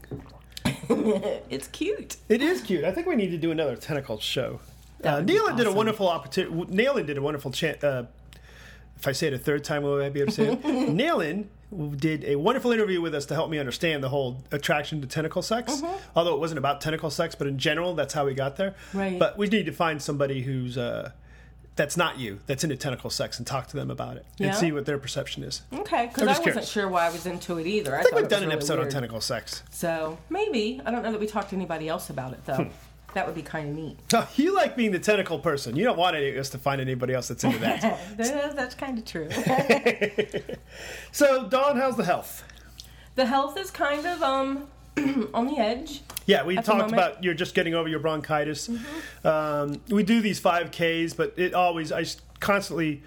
It's 1.51 1.69
cute. 1.69 2.17
It 2.31 2.41
is 2.41 2.63
cute. 2.63 2.83
I 2.85 2.93
think 2.93 3.07
we 3.07 3.15
need 3.15 3.31
to 3.31 3.37
do 3.37 3.51
another 3.51 3.77
tentacle 3.77 4.19
show. 4.19 4.61
Uh, 5.05 5.21
be 5.21 5.35
Nealon 5.35 5.59
did 5.59 5.67
a 5.67 5.73
wonderful 5.73 6.09
opportunity. 6.09 6.55
Nealon 6.75 7.05
did 7.05 7.19
a 7.19 7.23
wonderful 7.23 7.51
chance. 7.51 7.85
Uh, 7.85 8.07
if 8.97 9.07
I 9.07 9.13
say 9.13 9.27
it 9.27 9.35
a 9.35 9.39
third 9.39 9.65
time, 9.65 9.83
will 9.83 10.01
I 10.01 10.09
be 10.09 10.23
able 10.23 10.33
to 10.33 10.35
say 10.35 10.53
it? 10.53 10.63
Nealon 10.63 11.45
did 11.99 12.25
a 12.25 12.37
wonderful 12.37 12.73
interview 12.73 13.03
with 13.03 13.15
us 13.15 13.27
to 13.27 13.35
help 13.35 13.51
me 13.51 13.59
understand 13.59 14.03
the 14.03 14.09
whole 14.09 14.43
attraction 14.51 15.03
to 15.03 15.07
tentacle 15.07 15.43
sex. 15.43 15.75
Mm-hmm. 15.75 15.95
Although 16.17 16.35
it 16.35 16.41
wasn't 16.41 16.59
about 16.59 16.81
tentacle 16.81 17.11
sex, 17.11 17.35
but 17.35 17.49
in 17.49 17.59
general, 17.59 17.95
that's 17.95 18.15
how 18.15 18.25
we 18.25 18.33
got 18.33 18.57
there. 18.57 18.75
Right. 18.95 19.19
But 19.19 19.37
we 19.37 19.49
need 19.49 19.67
to 19.67 19.73
find 19.73 20.01
somebody 20.01 20.41
who's 20.41 20.79
uh, 20.79 21.13
that's 21.79 21.97
not 21.97 22.19
you, 22.19 22.41
that's 22.47 22.65
into 22.65 22.77
tentacle 22.77 23.09
sex, 23.09 23.39
and 23.39 23.47
talk 23.47 23.69
to 23.69 23.77
them 23.77 23.91
about 23.91 24.17
it 24.19 24.27
and 24.41 24.55
see 24.55 24.73
what 24.73 24.85
their 24.85 24.99
perception 24.99 25.45
is. 25.45 25.63
Okay, 25.73 26.07
because 26.09 26.25
I 26.25 26.27
wasn't 26.27 26.43
curious. 26.45 26.69
sure 26.69 26.89
why 26.89 27.07
I 27.07 27.11
was 27.11 27.25
into 27.25 27.57
it 27.59 27.67
either. 27.67 27.95
I, 27.97 28.01
I 28.01 28.03
think 28.03 28.17
we've 28.17 28.29
done 28.29 28.43
an 28.43 28.49
really 28.49 28.57
episode 28.59 28.81
on 28.81 28.89
tentacle 28.91 29.21
sex. 29.21 29.63
So 29.71 30.19
maybe 30.29 30.83
I 30.85 30.91
don't 30.91 31.03
know 31.03 31.13
that 31.13 31.21
we 31.21 31.27
talked 31.27 31.51
to 31.51 31.57
anybody 31.57 31.89
else 31.89 32.11
about 32.11 32.33
it 32.33 32.45
though. 32.45 32.69
that 33.15 33.25
would 33.27 33.35
be 33.37 33.43
kind 33.43 33.69
of 33.71 33.75
neat. 33.77 33.97
Oh, 34.15 34.29
you 34.35 34.55
like 34.55 34.77
being 34.77 34.91
the 34.91 34.99
tentacle 34.99 35.39
person. 35.39 35.77
You 35.77 35.85
don't 35.85 35.97
want 35.97 36.17
us 36.17 36.51
to 36.51 36.59
find 36.59 36.81
anybody 36.81 37.15
else 37.15 37.29
that's 37.29 37.45
into 37.45 37.59
that. 37.61 37.81
That- 38.19 38.57
That's 38.57 38.75
kind 38.75 38.99
of 38.99 39.05
true. 39.05 39.29
so, 41.13 41.49
Dawn, 41.49 41.77
how's 41.77 41.97
the 41.97 42.05
health? 42.05 42.45
the 43.15 43.27
health 43.27 43.57
is 43.59 43.71
kind 43.71 44.07
of 44.07 44.23
um 44.23 44.67
on 45.35 45.47
the 45.47 45.59
edge. 45.59 46.03
Yeah, 46.29 46.45
we 46.45 46.57
talked 46.57 46.93
about 46.93 47.25
you're 47.25 47.33
just 47.33 47.55
getting 47.55 47.75
over 47.75 47.89
your 47.89 48.01
bronchitis. 48.01 48.71
Um, 49.25 49.81
we 49.89 50.03
do 50.03 50.21
these 50.21 50.39
5Ks, 50.41 51.17
but 51.17 51.33
it 51.37 51.55
always, 51.55 51.91
I 51.91 52.05
constantly, 52.39 53.03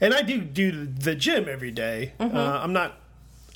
and 0.00 0.12
I 0.12 0.22
do 0.22 0.40
do 0.40 0.84
the 0.84 1.14
gym 1.14 1.48
every 1.48 1.70
day. 1.70 2.14
Uh, 2.18 2.26
I'm 2.62 2.72
not 2.72 2.98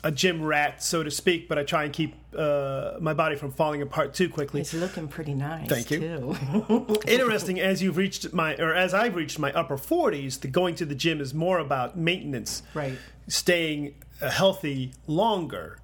a 0.05 0.13
gym 0.13 0.45
rat, 0.45 0.85
so 0.85 1.03
to 1.03 1.11
speak, 1.11 1.49
but 1.49 1.59
I 1.59 1.65
try 1.65 1.83
and 1.83 1.93
keep 1.93 2.15
uh, 2.37 2.93
my 3.01 3.13
body 3.13 3.35
from 3.35 3.51
falling 3.51 3.83
apart 3.83 4.15
too 4.15 4.29
quickly. 4.29 4.61
It's 4.61 4.73
looking 4.73 5.09
pretty 5.09 5.35
nice. 5.35 5.69
Thank 5.69 5.91
you. 5.91 5.99
Too. 5.99 6.99
Interesting, 7.09 7.59
as 7.59 7.83
you've 7.83 7.97
reached 7.97 8.33
my, 8.33 8.55
or 8.57 8.73
as 8.73 8.95
I've 8.95 9.17
reached 9.17 9.41
my 9.41 9.53
upper 9.53 9.77
40s, 9.77 10.39
the 10.41 10.49
going 10.49 10.77
to 10.77 10.87
the 10.87 10.95
gym 10.95 11.21
is 11.21 11.35
more 11.35 11.59
about 11.59 11.99
maintenance. 11.99 12.63
right. 12.73 12.97
staying 13.27 13.97
uh, 14.23 14.31
healthy 14.31 14.93
longer 15.09 15.81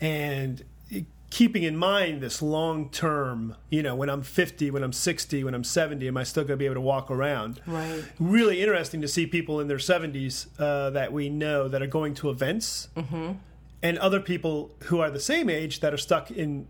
and 0.00 0.64
keeping 1.30 1.62
in 1.62 1.76
mind 1.76 2.20
this 2.22 2.40
long 2.40 2.88
term 2.88 3.54
you 3.70 3.82
know 3.82 3.94
when 3.94 4.08
i'm 4.08 4.22
50 4.22 4.70
when 4.70 4.82
i'm 4.82 4.92
60 4.94 5.44
when 5.44 5.54
i'm 5.54 5.62
70 5.64 6.08
am 6.08 6.16
i 6.16 6.22
still 6.22 6.42
going 6.42 6.52
to 6.54 6.56
be 6.56 6.64
able 6.64 6.76
to 6.76 6.80
walk 6.80 7.10
around 7.10 7.60
Right. 7.66 8.02
really 8.18 8.62
interesting 8.62 9.02
to 9.02 9.08
see 9.08 9.26
people 9.26 9.60
in 9.60 9.68
their 9.68 9.76
70s 9.76 10.46
uh, 10.58 10.90
that 10.90 11.12
we 11.12 11.28
know 11.28 11.68
that 11.68 11.82
are 11.82 11.86
going 11.86 12.14
to 12.14 12.30
events 12.30 12.88
Mm-hmm. 12.96 13.32
and 13.82 13.98
other 13.98 14.20
people 14.20 14.74
who 14.84 15.00
are 15.00 15.10
the 15.10 15.20
same 15.20 15.50
age 15.50 15.80
that 15.80 15.92
are 15.92 15.98
stuck 15.98 16.30
in 16.30 16.66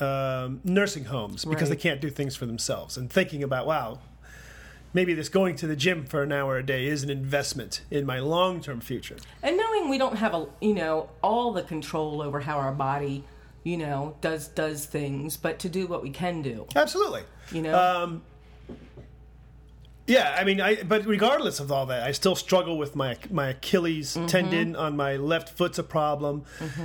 um, 0.00 0.60
nursing 0.62 1.06
homes 1.06 1.44
because 1.44 1.68
Right. 1.70 1.76
they 1.78 1.82
can't 1.82 2.00
do 2.00 2.10
things 2.10 2.36
for 2.36 2.46
themselves 2.46 2.96
and 2.96 3.10
thinking 3.10 3.42
about 3.42 3.66
wow 3.66 3.98
maybe 4.94 5.14
this 5.14 5.28
going 5.28 5.56
to 5.56 5.66
the 5.66 5.76
gym 5.76 6.06
for 6.06 6.22
an 6.22 6.30
hour 6.32 6.56
a 6.58 6.64
day 6.64 6.86
is 6.86 7.02
an 7.02 7.10
investment 7.10 7.80
in 7.90 8.06
my 8.06 8.20
long-term 8.20 8.80
future 8.80 9.16
And 9.42 9.56
knowing 9.56 9.88
we 9.90 9.98
don't 9.98 10.16
have 10.16 10.32
a 10.32 10.46
you 10.60 10.74
know 10.74 11.08
all 11.22 11.52
the 11.52 11.62
control 11.62 12.22
over 12.22 12.40
how 12.40 12.56
our 12.58 12.72
body 12.72 13.24
you 13.66 13.76
know 13.76 14.14
does 14.20 14.46
does 14.46 14.86
things, 14.86 15.36
but 15.36 15.58
to 15.58 15.68
do 15.68 15.88
what 15.88 16.00
we 16.00 16.10
can 16.10 16.40
do. 16.40 16.66
absolutely 16.76 17.22
You 17.50 17.62
know. 17.62 17.76
Um, 17.76 18.22
Yeah, 20.06 20.36
I 20.38 20.44
mean, 20.44 20.60
I 20.60 20.84
but 20.84 21.04
regardless 21.04 21.58
of 21.58 21.72
all 21.72 21.86
that, 21.86 22.04
I 22.04 22.12
still 22.12 22.36
struggle 22.36 22.78
with 22.78 22.94
my 22.94 23.16
my 23.28 23.48
Achilles 23.48 24.16
tendon 24.28 24.76
on 24.76 24.96
my 24.96 25.16
left 25.16 25.48
foot's 25.58 25.80
a 25.80 25.82
problem. 25.82 26.44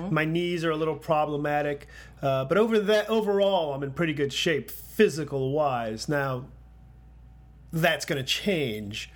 My 0.09 0.25
knees 0.25 0.65
are 0.65 0.71
a 0.71 0.75
little 0.75 0.95
problematic, 0.95 1.87
uh, 2.23 2.45
but 2.45 2.57
over 2.57 2.79
that 2.79 3.07
overall, 3.09 3.75
I'm 3.75 3.83
in 3.83 3.91
pretty 3.91 4.13
good 4.13 4.33
shape 4.33 4.71
physical 4.71 5.51
wise. 5.51 6.09
Now, 6.09 6.45
that's 7.71 8.05
going 8.05 8.17
to 8.17 8.27
change 8.27 9.11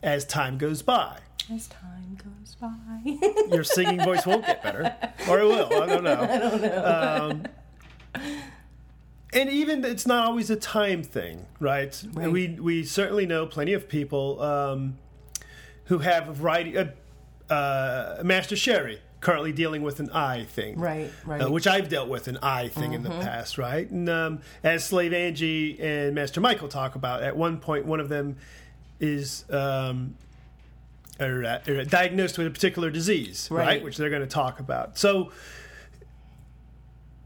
as 0.00 0.24
time 0.24 0.56
goes 0.56 0.82
by. 0.82 1.18
As 1.52 1.66
time 1.66 2.16
goes 2.24 2.39
Your 3.50 3.64
singing 3.64 4.02
voice 4.02 4.26
won't 4.26 4.46
get 4.46 4.62
better, 4.62 4.94
or 5.28 5.40
it 5.40 5.44
will. 5.44 5.82
I 5.82 5.86
don't 5.86 6.04
know. 6.04 6.20
I 6.20 6.38
don't 6.38 6.62
know. 6.62 7.42
Um, 8.14 8.22
and 9.32 9.48
even 9.50 9.84
it's 9.84 10.06
not 10.06 10.26
always 10.26 10.50
a 10.50 10.56
time 10.56 11.02
thing, 11.02 11.46
right? 11.58 12.02
Right. 12.12 12.30
We 12.30 12.48
we 12.48 12.84
certainly 12.84 13.26
know 13.26 13.46
plenty 13.46 13.72
of 13.72 13.88
people 13.88 14.40
um, 14.42 14.98
who 15.84 15.98
have 15.98 16.28
a 16.28 16.32
variety. 16.32 16.76
Uh, 16.76 16.86
uh, 17.48 18.22
Master 18.22 18.54
Sherry 18.54 19.00
currently 19.20 19.52
dealing 19.52 19.82
with 19.82 20.00
an 20.00 20.08
eye 20.10 20.44
thing, 20.44 20.78
Right, 20.78 21.10
right. 21.26 21.42
Uh, 21.42 21.50
which 21.50 21.66
I've 21.66 21.88
dealt 21.88 22.08
with 22.08 22.26
an 22.28 22.38
eye 22.42 22.68
thing 22.68 22.92
in 22.94 23.02
the 23.02 23.10
past, 23.10 23.58
right? 23.58 23.88
And 23.90 24.08
um, 24.08 24.40
as 24.62 24.84
Slave 24.84 25.12
Angie 25.12 25.78
and 25.80 26.14
Master 26.14 26.40
Michael 26.40 26.68
talk 26.68 26.94
about, 26.94 27.22
at 27.22 27.36
one 27.36 27.58
point, 27.58 27.86
one 27.86 28.00
of 28.00 28.08
them 28.08 28.36
is. 28.98 29.44
Um, 29.50 30.14
or, 31.20 31.44
uh, 31.44 31.60
or 31.68 31.84
diagnosed 31.84 32.38
with 32.38 32.46
a 32.46 32.50
particular 32.50 32.90
disease, 32.90 33.48
right. 33.50 33.66
Right. 33.66 33.84
Which 33.84 33.96
they're 33.96 34.10
going 34.10 34.22
to 34.22 34.28
talk 34.28 34.58
about. 34.60 34.98
So 34.98 35.30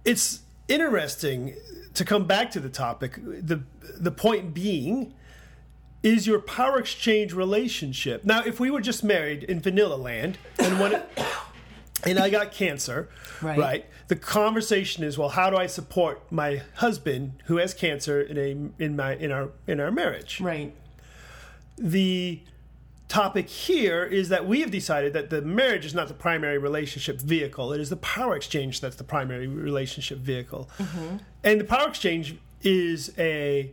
it's 0.05 0.41
interesting 0.69 1.55
to 1.95 2.05
come 2.05 2.27
back 2.27 2.51
to 2.53 2.61
the 2.61 2.69
topic. 2.69 3.17
The 3.25 3.63
the 3.81 4.11
point 4.11 4.55
being 4.55 5.15
is 6.03 6.27
your 6.27 6.41
power 6.41 6.79
exchange 6.79 7.33
relationship. 7.33 8.25
Now, 8.25 8.43
if 8.45 8.61
we 8.61 8.71
were 8.71 8.81
just 8.83 9.03
married 9.05 9.43
in 9.45 9.61
vanilla 9.61 9.95
land 9.95 10.37
and 10.59 10.79
one 10.79 11.01
and 12.05 12.19
I 12.19 12.29
got 12.29 12.53
cancer, 12.53 13.09
Right. 13.41 13.59
right? 13.59 13.87
The 14.09 14.17
conversation 14.17 15.03
is, 15.03 15.17
well, 15.17 15.31
how 15.31 15.49
do 15.49 15.57
I 15.57 15.67
support 15.67 16.31
my 16.31 16.61
husband 16.77 17.43
who 17.47 17.57
has 17.57 17.73
cancer 17.73 18.21
in 18.21 18.37
a 18.37 18.83
in 18.83 18.97
my 18.97 19.15
in 19.17 19.33
our 19.33 19.51
in 19.67 19.81
our 19.81 19.91
marriage? 19.91 20.41
right. 20.41 20.75
the 21.79 22.41
topic 23.15 23.49
here 23.49 24.03
is 24.03 24.29
that 24.31 24.45
we 24.45 24.61
have 24.61 24.73
decided 24.73 25.13
that 25.13 25.31
the 25.31 25.41
marriage 25.41 25.87
is 25.87 25.95
not 25.95 26.09
the 26.09 26.15
primary 26.15 26.59
relationship 26.59 27.21
vehicle. 27.21 27.73
It 27.73 27.81
is 27.81 27.89
the 27.89 27.97
power 27.99 28.35
exchange 28.35 28.81
that's 28.81 28.97
the 28.97 29.05
primary 29.05 29.47
relationship 29.47 30.19
vehicle. 30.19 30.69
And 31.45 31.61
the 31.61 31.65
power 31.65 31.89
exchange 31.89 32.37
is 32.63 33.13
a 33.17 33.71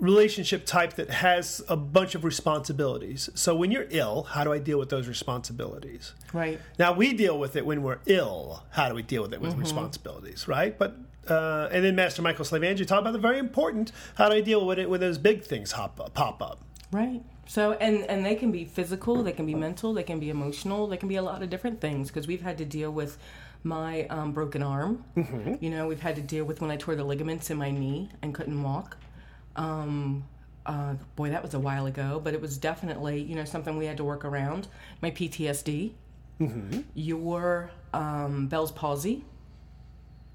relationship 0.00 0.66
type 0.66 0.94
that 0.94 1.10
has 1.10 1.62
a 1.68 1.76
bunch 1.76 2.16
of 2.16 2.24
responsibilities. 2.24 3.30
So 3.34 3.54
when 3.54 3.70
you're 3.70 3.86
ill, 3.90 4.24
how 4.24 4.42
do 4.42 4.52
I 4.52 4.58
deal 4.58 4.78
with 4.78 4.88
those 4.88 5.06
responsibilities? 5.06 6.14
Right. 6.32 6.58
Now 6.80 6.92
we 6.92 7.12
deal 7.12 7.38
with 7.38 7.54
it 7.54 7.64
when 7.64 7.82
we're 7.84 8.00
ill. 8.06 8.64
How 8.70 8.88
do 8.88 8.94
we 8.96 9.02
deal 9.02 9.22
with 9.22 9.34
it 9.34 9.40
with 9.40 9.54
responsibilities, 9.54 10.48
right? 10.48 10.76
But 10.76 10.96
uh, 11.28 11.68
and 11.70 11.84
then 11.84 11.94
Master 11.94 12.22
Michael 12.22 12.44
Slave 12.44 12.64
Angie 12.64 12.84
talked 12.84 13.02
about 13.02 13.12
the 13.12 13.18
very 13.18 13.38
important 13.38 13.92
how 14.16 14.28
do 14.28 14.34
I 14.34 14.40
deal 14.40 14.66
with 14.66 14.80
it 14.80 14.90
when 14.90 14.98
those 14.98 15.18
big 15.18 15.44
things 15.44 15.72
hop 15.72 16.00
up, 16.00 16.12
pop 16.14 16.42
up. 16.42 16.58
Right. 16.90 17.22
So 17.50 17.72
and 17.72 18.04
and 18.04 18.24
they 18.24 18.36
can 18.36 18.52
be 18.52 18.64
physical, 18.64 19.24
they 19.24 19.32
can 19.32 19.44
be 19.44 19.56
mental, 19.56 19.92
they 19.92 20.04
can 20.04 20.20
be 20.20 20.30
emotional, 20.30 20.86
they 20.86 20.96
can 20.96 21.08
be 21.08 21.16
a 21.16 21.22
lot 21.22 21.42
of 21.42 21.50
different 21.50 21.80
things 21.80 22.06
because 22.06 22.28
we've 22.28 22.42
had 22.42 22.56
to 22.58 22.64
deal 22.64 22.92
with 22.92 23.18
my 23.64 24.06
um, 24.06 24.30
broken 24.30 24.62
arm. 24.62 25.04
You 25.60 25.68
know, 25.70 25.88
we've 25.88 25.98
had 26.00 26.14
to 26.14 26.22
deal 26.22 26.44
with 26.44 26.60
when 26.60 26.70
I 26.70 26.76
tore 26.76 26.94
the 26.94 27.02
ligaments 27.02 27.50
in 27.50 27.58
my 27.58 27.72
knee 27.72 28.08
and 28.22 28.32
couldn't 28.32 28.62
walk. 28.62 28.98
Um, 29.56 30.28
uh, 30.64 30.94
boy, 31.16 31.30
that 31.30 31.42
was 31.42 31.54
a 31.54 31.58
while 31.58 31.86
ago, 31.86 32.20
but 32.22 32.34
it 32.34 32.40
was 32.40 32.56
definitely 32.56 33.20
you 33.20 33.34
know 33.34 33.44
something 33.44 33.76
we 33.76 33.86
had 33.86 33.96
to 33.96 34.04
work 34.04 34.24
around. 34.24 34.68
My 35.02 35.10
PTSD, 35.10 35.90
your 36.94 37.72
um, 37.92 38.46
Bell's 38.46 38.70
palsy. 38.70 39.24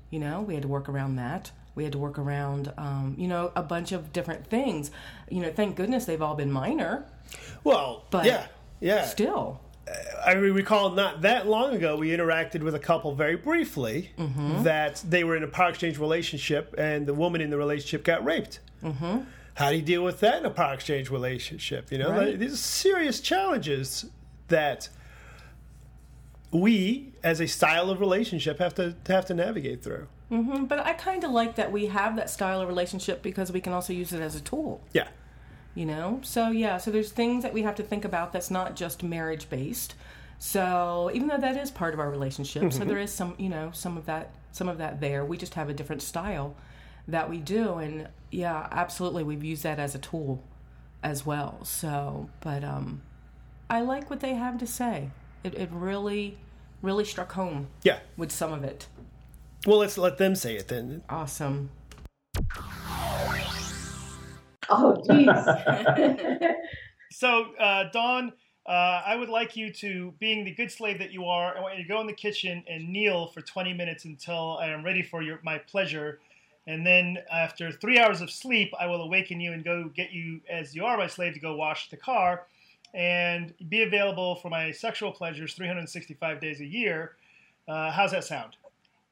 You 0.09 0.19
know, 0.19 0.41
we 0.41 0.53
had 0.53 0.63
to 0.63 0.69
work 0.69 0.89
around 0.89 1.15
that. 1.15 1.51
We 1.75 1.83
had 1.83 1.91
to 1.93 1.99
work 1.99 2.17
around, 2.17 2.73
um, 2.77 3.15
you 3.17 3.27
know, 3.27 3.51
a 3.55 3.61
bunch 3.63 3.91
of 3.91 4.11
different 4.13 4.47
things. 4.47 4.91
You 5.29 5.41
know, 5.41 5.51
thank 5.51 5.75
goodness 5.75 6.05
they've 6.05 6.21
all 6.21 6.35
been 6.35 6.51
minor. 6.51 7.05
Well, 7.63 8.05
But 8.11 8.25
yeah, 8.25 8.47
yeah. 8.79 9.03
Still, 9.05 9.59
I 10.25 10.33
recall 10.33 10.91
not 10.91 11.21
that 11.21 11.47
long 11.47 11.73
ago 11.75 11.95
we 11.97 12.09
interacted 12.09 12.61
with 12.63 12.75
a 12.75 12.79
couple 12.79 13.13
very 13.13 13.35
briefly 13.35 14.11
that 14.63 15.03
they 15.07 15.23
were 15.23 15.35
in 15.35 15.43
a 15.43 15.47
power 15.47 15.69
exchange 15.69 15.97
relationship 15.99 16.73
and 16.77 17.05
the 17.05 17.13
woman 17.13 17.41
in 17.41 17.49
the 17.49 17.57
relationship 17.57 18.03
got 18.03 18.23
raped. 18.23 18.59
Mm-hmm. 18.83 19.19
How 19.55 19.69
do 19.69 19.75
you 19.77 19.81
deal 19.81 20.03
with 20.03 20.19
that 20.21 20.39
in 20.39 20.45
a 20.45 20.49
power 20.49 20.73
exchange 20.73 21.09
relationship? 21.09 21.91
You 21.91 21.97
know, 21.99 22.09
Right. 22.11 22.29
like, 22.29 22.39
these 22.39 22.53
are 22.53 22.57
serious 22.57 23.19
challenges 23.21 24.05
that 24.49 24.89
we, 26.51 27.13
as 27.23 27.39
a 27.41 27.47
style 27.47 27.89
of 27.89 27.99
relationship, 27.99 28.59
have 28.59 28.73
to 28.75 28.95
have 29.07 29.25
to 29.27 29.33
navigate 29.33 29.83
through. 29.83 30.07
Hmm 30.29 30.65
but 30.65 30.79
I 30.79 30.93
kind 30.93 31.23
of 31.23 31.31
like 31.31 31.55
that 31.55 31.71
we 31.71 31.87
have 31.87 32.15
that 32.15 32.29
style 32.29 32.61
of 32.61 32.67
relationship 32.67 33.21
because 33.21 33.51
we 33.51 33.61
can 33.61 33.73
also 33.73 33.93
use 33.93 34.13
it 34.13 34.21
as 34.21 34.35
a 34.35 34.41
tool. 34.41 34.81
Yeah, 34.93 35.07
you 35.75 35.85
know? 35.85 36.19
So 36.23 36.49
yeah 36.49 36.77
so 36.77 36.91
there's 36.91 37.11
things 37.11 37.43
that 37.43 37.53
we 37.53 37.61
have 37.61 37.75
to 37.75 37.83
think 37.83 38.05
about 38.05 38.33
that's 38.33 38.49
not 38.49 38.75
just 38.75 39.03
marriage 39.03 39.49
based. 39.49 39.95
So 40.39 41.11
even 41.13 41.27
though 41.27 41.37
that 41.37 41.57
is 41.57 41.71
part 41.71 41.93
of 41.93 41.99
our 41.99 42.09
relationship 42.09 42.73
so 42.73 42.83
there 42.83 42.99
is 42.99 43.11
some 43.11 43.35
you 43.37 43.49
know 43.49 43.71
some 43.73 43.97
of 43.97 44.05
that 44.05 44.31
some 44.51 44.69
of 44.69 44.77
that 44.79 44.99
there. 45.01 45.23
We 45.25 45.37
just 45.37 45.53
have 45.55 45.69
a 45.69 45.73
different 45.73 46.01
style 46.01 46.55
that 47.07 47.29
we 47.29 47.37
do 47.37 47.75
and 47.75 48.07
yeah 48.31 48.67
absolutely 48.71 49.23
we've 49.23 49.43
used 49.43 49.63
that 49.63 49.79
as 49.79 49.95
a 49.95 49.99
tool 49.99 50.43
as 51.03 51.25
well. 51.25 51.63
So 51.63 52.29
but 52.41 52.63
um 52.63 53.01
i 53.69 53.81
like 53.81 54.09
what 54.09 54.21
they 54.21 54.33
have 54.33 54.57
to 54.59 54.67
say. 54.67 55.11
It, 55.43 55.53
it 55.55 55.69
really 55.71 56.37
really 56.81 57.05
struck 57.05 57.31
home 57.33 57.67
yeah. 57.83 57.99
with 58.15 58.31
some 58.31 58.53
of 58.53 58.63
it 58.63 58.87
Well, 59.65 59.79
let's 59.79 59.97
let 59.97 60.17
them 60.17 60.35
say 60.35 60.55
it 60.55 60.67
then. 60.67 61.03
awesome 61.09 61.69
Oh, 64.69 65.01
jeez. 65.07 66.55
So, 67.11 67.53
uh, 67.57 67.85
Dawn, 67.93 68.33
uh, 68.65 69.01
I 69.05 69.15
would 69.15 69.29
like 69.29 69.55
you 69.55 69.71
to, 69.71 70.13
being 70.19 70.43
the 70.43 70.51
good 70.51 70.69
slave 70.69 70.99
that 70.99 71.13
you 71.13 71.23
are, 71.23 71.57
I 71.57 71.61
want 71.61 71.77
you 71.77 71.83
to 71.83 71.87
go 71.87 72.01
in 72.01 72.07
the 72.07 72.13
kitchen 72.13 72.61
and 72.67 72.89
kneel 72.89 73.27
for 73.27 73.39
20 73.39 73.73
minutes 73.73 74.03
until 74.03 74.57
I 74.57 74.67
am 74.67 74.83
ready 74.83 75.01
for 75.01 75.21
your 75.21 75.39
my 75.41 75.59
pleasure. 75.59 76.19
And 76.67 76.85
then, 76.85 77.19
after 77.31 77.71
three 77.71 77.99
hours 77.99 78.19
of 78.19 78.29
sleep, 78.29 78.73
I 78.77 78.87
will 78.87 79.01
awaken 79.01 79.39
you 79.39 79.53
and 79.53 79.63
go 79.63 79.85
get 79.95 80.11
you, 80.11 80.41
as 80.49 80.75
you 80.75 80.83
are 80.83 80.97
my 80.97 81.07
slave, 81.07 81.35
to 81.35 81.39
go 81.39 81.55
wash 81.55 81.89
the 81.89 81.95
car 81.95 82.47
and 82.93 83.53
be 83.69 83.83
available 83.83 84.35
for 84.35 84.49
my 84.49 84.71
sexual 84.71 85.13
pleasures 85.13 85.53
365 85.53 86.41
days 86.41 86.59
a 86.59 86.65
year. 86.65 87.15
Uh, 87.69 87.91
how's 87.91 88.11
that 88.11 88.25
sound? 88.25 88.57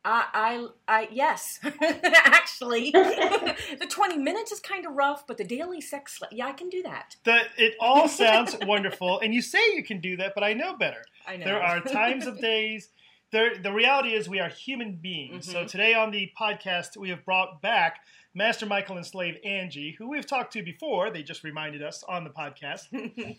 I, 0.05 0.25
I, 0.33 0.67
I 0.87 1.07
yes, 1.11 1.59
actually, 1.63 2.91
the 2.91 3.87
twenty 3.89 4.17
minutes 4.17 4.51
is 4.51 4.59
kind 4.59 4.85
of 4.85 4.93
rough, 4.93 5.25
but 5.25 5.37
the 5.37 5.45
daily 5.45 5.79
sex, 5.79 6.19
yeah, 6.31 6.47
I 6.47 6.51
can 6.51 6.69
do 6.69 6.83
that. 6.83 7.15
That 7.23 7.47
it 7.57 7.75
all 7.79 8.07
sounds 8.09 8.55
wonderful, 8.63 9.19
and 9.19 9.33
you 9.33 9.41
say 9.41 9.59
you 9.73 9.83
can 9.83 9.99
do 9.99 10.17
that, 10.17 10.33
but 10.35 10.43
I 10.43 10.53
know 10.53 10.75
better. 10.75 11.03
I 11.25 11.37
know. 11.37 11.45
There 11.45 11.63
are 11.63 11.79
times 11.79 12.25
of 12.25 12.39
days. 12.39 12.89
There, 13.33 13.57
the 13.57 13.71
reality 13.73 14.09
is 14.13 14.29
we 14.29 14.39
are 14.39 14.47
human 14.47 14.93
beings. 15.01 15.51
So 15.51 15.65
today 15.65 15.95
on 15.95 16.11
the 16.11 16.31
podcast, 16.39 16.95
we 16.95 17.09
have 17.09 17.25
brought 17.25 17.63
back 17.63 17.97
Master 18.35 18.67
Michael 18.67 18.95
and 18.97 19.05
Slave 19.05 19.37
Angie, 19.43 19.95
who 19.97 20.07
we've 20.07 20.25
talked 20.27 20.53
to 20.53 20.61
before. 20.61 21.09
They 21.09 21.23
just 21.23 21.43
reminded 21.43 21.81
us 21.81 22.03
on 22.07 22.23
the 22.25 22.29
podcast, 22.29 22.83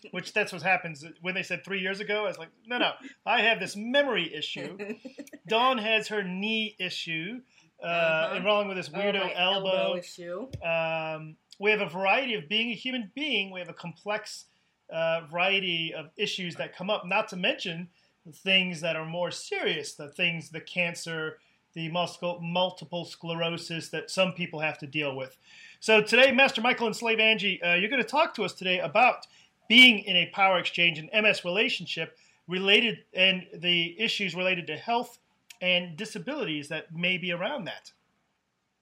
which 0.11 0.33
that's 0.33 0.51
what 0.51 0.61
happens 0.63 1.05
when 1.21 1.33
they 1.33 1.43
said 1.43 1.63
three 1.63 1.79
years 1.79 2.01
ago. 2.01 2.25
I 2.25 2.27
was 2.27 2.37
like, 2.37 2.49
no, 2.67 2.77
no, 2.77 2.91
I 3.25 3.39
have 3.43 3.61
this 3.61 3.77
memory 3.77 4.35
issue. 4.35 4.77
Dawn 5.47 5.77
has 5.77 6.09
her 6.09 6.23
knee 6.23 6.75
issue, 6.77 7.39
uh, 7.81 7.85
Uh-huh. 7.87 8.35
and 8.35 8.45
along 8.45 8.67
with 8.67 8.75
this 8.75 8.89
Oh, 8.93 8.97
weirdo 8.97 9.23
my 9.23 9.33
elbow. 9.33 9.95
issue. 9.95 10.47
Um, 10.61 11.37
we 11.57 11.71
have 11.71 11.79
a 11.79 11.87
variety 11.89 12.33
of 12.33 12.49
being 12.49 12.69
a 12.69 12.75
human 12.75 13.11
being. 13.15 13.49
We 13.49 13.61
have 13.61 13.69
a 13.69 13.73
complex 13.73 14.45
uh, 14.93 15.21
variety 15.31 15.93
of 15.95 16.07
issues 16.17 16.55
that 16.57 16.75
come 16.75 16.89
up. 16.89 17.07
Not 17.07 17.29
to 17.29 17.37
mention 17.37 17.87
things 18.33 18.81
that 18.81 18.95
are 18.95 19.05
more 19.05 19.31
serious, 19.31 19.93
the 19.93 20.09
things, 20.09 20.49
the 20.49 20.61
cancer, 20.61 21.39
the 21.73 21.89
muscle, 21.89 22.39
multiple 22.41 23.05
sclerosis 23.05 23.89
that 23.89 24.09
some 24.09 24.33
people 24.33 24.59
have 24.59 24.77
to 24.79 24.87
deal 24.87 25.15
with. 25.15 25.37
So 25.79 26.01
today, 26.01 26.31
Master 26.31 26.61
Michael 26.61 26.87
and 26.87 26.95
Slave 26.95 27.19
Angie, 27.19 27.61
uh, 27.61 27.75
you're 27.75 27.89
going 27.89 28.01
to 28.01 28.07
talk 28.07 28.33
to 28.35 28.43
us 28.43 28.53
today 28.53 28.79
about 28.79 29.27
being 29.67 29.99
in 29.99 30.15
a 30.15 30.31
power 30.33 30.57
exchange 30.57 30.97
and 30.99 31.09
MS 31.13 31.43
relationship 31.43 32.17
related 32.47 32.99
and 33.13 33.45
the 33.53 33.99
issues 33.99 34.35
related 34.35 34.67
to 34.67 34.77
health 34.77 35.19
and 35.61 35.97
disabilities 35.97 36.69
that 36.69 36.95
may 36.95 37.17
be 37.17 37.31
around 37.31 37.65
that. 37.65 37.91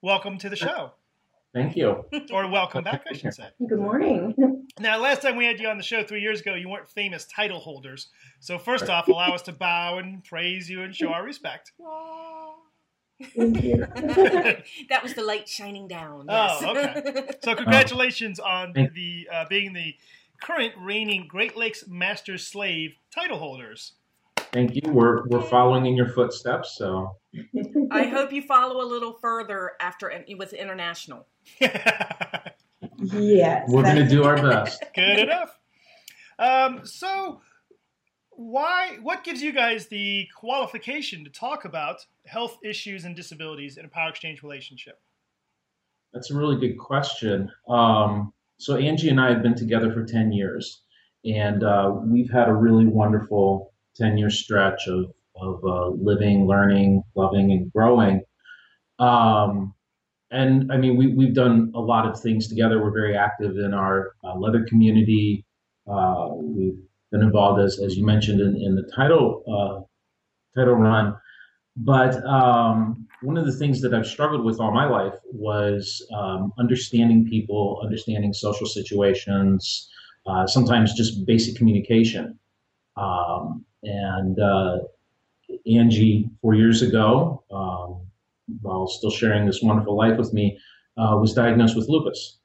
Welcome 0.02 0.38
to 0.38 0.48
the 0.48 0.56
show. 0.56 0.92
Thank 1.54 1.76
you. 1.76 2.04
Or 2.32 2.48
welcome 2.50 2.82
back, 2.82 3.04
I 3.08 3.14
should 3.14 3.32
say. 3.32 3.48
Good 3.66 3.78
morning. 3.78 4.34
Now, 4.80 4.98
last 4.98 5.22
time 5.22 5.36
we 5.36 5.46
had 5.46 5.60
you 5.60 5.68
on 5.68 5.76
the 5.76 5.84
show 5.84 6.02
three 6.02 6.20
years 6.20 6.40
ago, 6.40 6.54
you 6.54 6.68
weren't 6.68 6.88
famous 6.88 7.26
title 7.26 7.60
holders. 7.60 8.08
So, 8.40 8.58
first 8.58 8.88
off, 8.88 9.06
allow 9.08 9.32
us 9.32 9.42
to 9.42 9.52
bow 9.52 9.98
and 9.98 10.24
praise 10.24 10.68
you 10.68 10.82
and 10.82 10.92
show 10.92 11.10
our 11.10 11.22
respect. 11.22 11.70
Thank 13.36 13.62
you. 13.62 13.76
that 14.88 15.00
was 15.04 15.14
the 15.14 15.22
light 15.22 15.48
shining 15.48 15.86
down. 15.86 16.26
Oh, 16.28 16.58
okay. 16.76 17.26
So 17.44 17.54
congratulations 17.54 18.40
on 18.40 18.72
Thank- 18.72 18.94
the 18.94 19.28
uh, 19.32 19.44
being 19.48 19.74
the 19.74 19.94
current 20.42 20.72
reigning 20.76 21.26
Great 21.28 21.56
Lakes 21.56 21.84
Master 21.86 22.36
Slave 22.36 22.96
title 23.14 23.38
holders. 23.38 23.92
Thank 24.54 24.76
you. 24.76 24.82
We're 24.86 25.26
we're 25.26 25.42
following 25.42 25.86
in 25.86 25.96
your 25.96 26.08
footsteps. 26.08 26.76
So 26.78 27.16
I 27.90 28.04
hope 28.04 28.32
you 28.32 28.40
follow 28.40 28.84
a 28.84 28.86
little 28.86 29.14
further 29.14 29.72
after 29.80 30.12
with 30.38 30.52
international. 30.52 31.26
yes. 31.58 33.68
we're 33.68 33.82
going 33.82 33.96
to 33.96 34.08
do 34.08 34.22
our 34.22 34.36
best. 34.36 34.84
Good 34.94 35.18
enough. 35.18 35.58
Um, 36.38 36.82
so, 36.84 37.40
why? 38.30 38.98
What 39.02 39.24
gives 39.24 39.42
you 39.42 39.52
guys 39.52 39.88
the 39.88 40.28
qualification 40.36 41.24
to 41.24 41.30
talk 41.30 41.64
about 41.64 42.06
health 42.24 42.56
issues 42.62 43.04
and 43.04 43.16
disabilities 43.16 43.76
in 43.76 43.86
a 43.86 43.88
power 43.88 44.10
exchange 44.10 44.44
relationship? 44.44 45.00
That's 46.12 46.30
a 46.30 46.36
really 46.36 46.60
good 46.60 46.78
question. 46.78 47.50
Um, 47.68 48.32
so 48.58 48.76
Angie 48.76 49.08
and 49.08 49.20
I 49.20 49.30
have 49.30 49.42
been 49.42 49.56
together 49.56 49.92
for 49.92 50.04
ten 50.04 50.30
years, 50.30 50.82
and 51.24 51.64
uh, 51.64 51.92
we've 52.04 52.30
had 52.30 52.48
a 52.48 52.54
really 52.54 52.86
wonderful 52.86 53.73
ten-year 53.96 54.30
stretch 54.30 54.86
of 54.88 55.12
of 55.36 55.64
uh, 55.64 55.88
living, 55.88 56.46
learning, 56.46 57.02
loving, 57.14 57.52
and 57.52 57.72
growing. 57.72 58.22
Um, 58.98 59.74
and 60.30 60.72
I 60.72 60.76
mean, 60.76 60.96
we 60.96 61.08
we've 61.08 61.34
done 61.34 61.72
a 61.74 61.80
lot 61.80 62.06
of 62.06 62.20
things 62.20 62.48
together. 62.48 62.82
We're 62.82 62.90
very 62.90 63.16
active 63.16 63.56
in 63.58 63.74
our 63.74 64.14
uh, 64.24 64.36
leather 64.36 64.64
community. 64.64 65.44
Uh, 65.90 66.28
we've 66.34 66.78
been 67.12 67.22
involved, 67.22 67.60
as 67.60 67.80
as 67.80 67.96
you 67.96 68.04
mentioned, 68.04 68.40
in, 68.40 68.56
in 68.56 68.74
the 68.74 68.90
title 68.94 69.42
uh, 69.46 70.58
title 70.58 70.74
run. 70.74 71.16
But 71.76 72.24
um, 72.24 73.06
one 73.22 73.36
of 73.36 73.46
the 73.46 73.52
things 73.52 73.80
that 73.82 73.92
I've 73.92 74.06
struggled 74.06 74.44
with 74.44 74.60
all 74.60 74.72
my 74.72 74.84
life 74.84 75.14
was 75.32 76.06
um, 76.14 76.52
understanding 76.58 77.26
people, 77.28 77.80
understanding 77.82 78.32
social 78.32 78.66
situations, 78.66 79.88
uh, 80.26 80.46
sometimes 80.46 80.94
just 80.94 81.26
basic 81.26 81.56
communication. 81.56 82.38
Um, 82.96 83.64
and 83.84 84.40
uh, 84.40 84.78
Angie, 85.66 86.30
four 86.40 86.54
years 86.54 86.82
ago, 86.82 87.42
um, 87.50 88.00
while 88.62 88.86
still 88.86 89.10
sharing 89.10 89.46
this 89.46 89.62
wonderful 89.62 89.96
life 89.96 90.18
with 90.18 90.32
me, 90.32 90.58
uh, 90.96 91.16
was 91.20 91.34
diagnosed 91.34 91.76
with 91.76 91.88
lupus. 91.88 92.38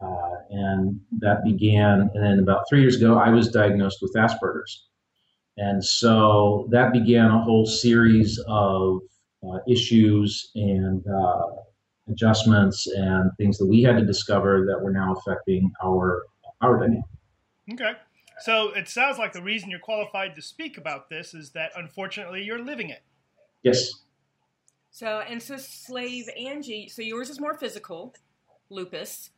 Uh, 0.00 0.34
and 0.50 1.00
that 1.18 1.44
began, 1.44 2.10
and 2.14 2.24
then 2.24 2.38
about 2.40 2.64
three 2.68 2.80
years 2.80 2.96
ago, 2.96 3.18
I 3.18 3.30
was 3.30 3.48
diagnosed 3.48 3.98
with 4.02 4.12
Asperger's. 4.14 4.86
And 5.56 5.84
so 5.84 6.66
that 6.70 6.92
began 6.92 7.26
a 7.26 7.42
whole 7.42 7.66
series 7.66 8.42
of 8.48 9.00
uh, 9.46 9.58
issues 9.68 10.50
and 10.54 11.04
uh, 11.06 11.42
adjustments 12.08 12.86
and 12.86 13.30
things 13.36 13.58
that 13.58 13.66
we 13.66 13.82
had 13.82 13.96
to 13.98 14.04
discover 14.04 14.64
that 14.66 14.82
were 14.82 14.92
now 14.92 15.14
affecting 15.14 15.70
our 15.84 16.22
our 16.60 16.78
dynamic. 16.78 17.04
Okay. 17.72 17.92
So 18.42 18.70
it 18.70 18.88
sounds 18.88 19.18
like 19.18 19.32
the 19.32 19.42
reason 19.42 19.70
you're 19.70 19.78
qualified 19.78 20.34
to 20.34 20.42
speak 20.42 20.76
about 20.76 21.08
this 21.08 21.32
is 21.32 21.50
that 21.50 21.70
unfortunately 21.76 22.42
you're 22.42 22.62
living 22.62 22.90
it. 22.90 23.02
Yes. 23.62 23.88
So, 24.90 25.20
and 25.20 25.40
so 25.40 25.56
slave 25.56 26.28
Angie, 26.36 26.88
so 26.88 27.02
yours 27.02 27.30
is 27.30 27.40
more 27.40 27.54
physical, 27.54 28.14
lupus, 28.68 29.30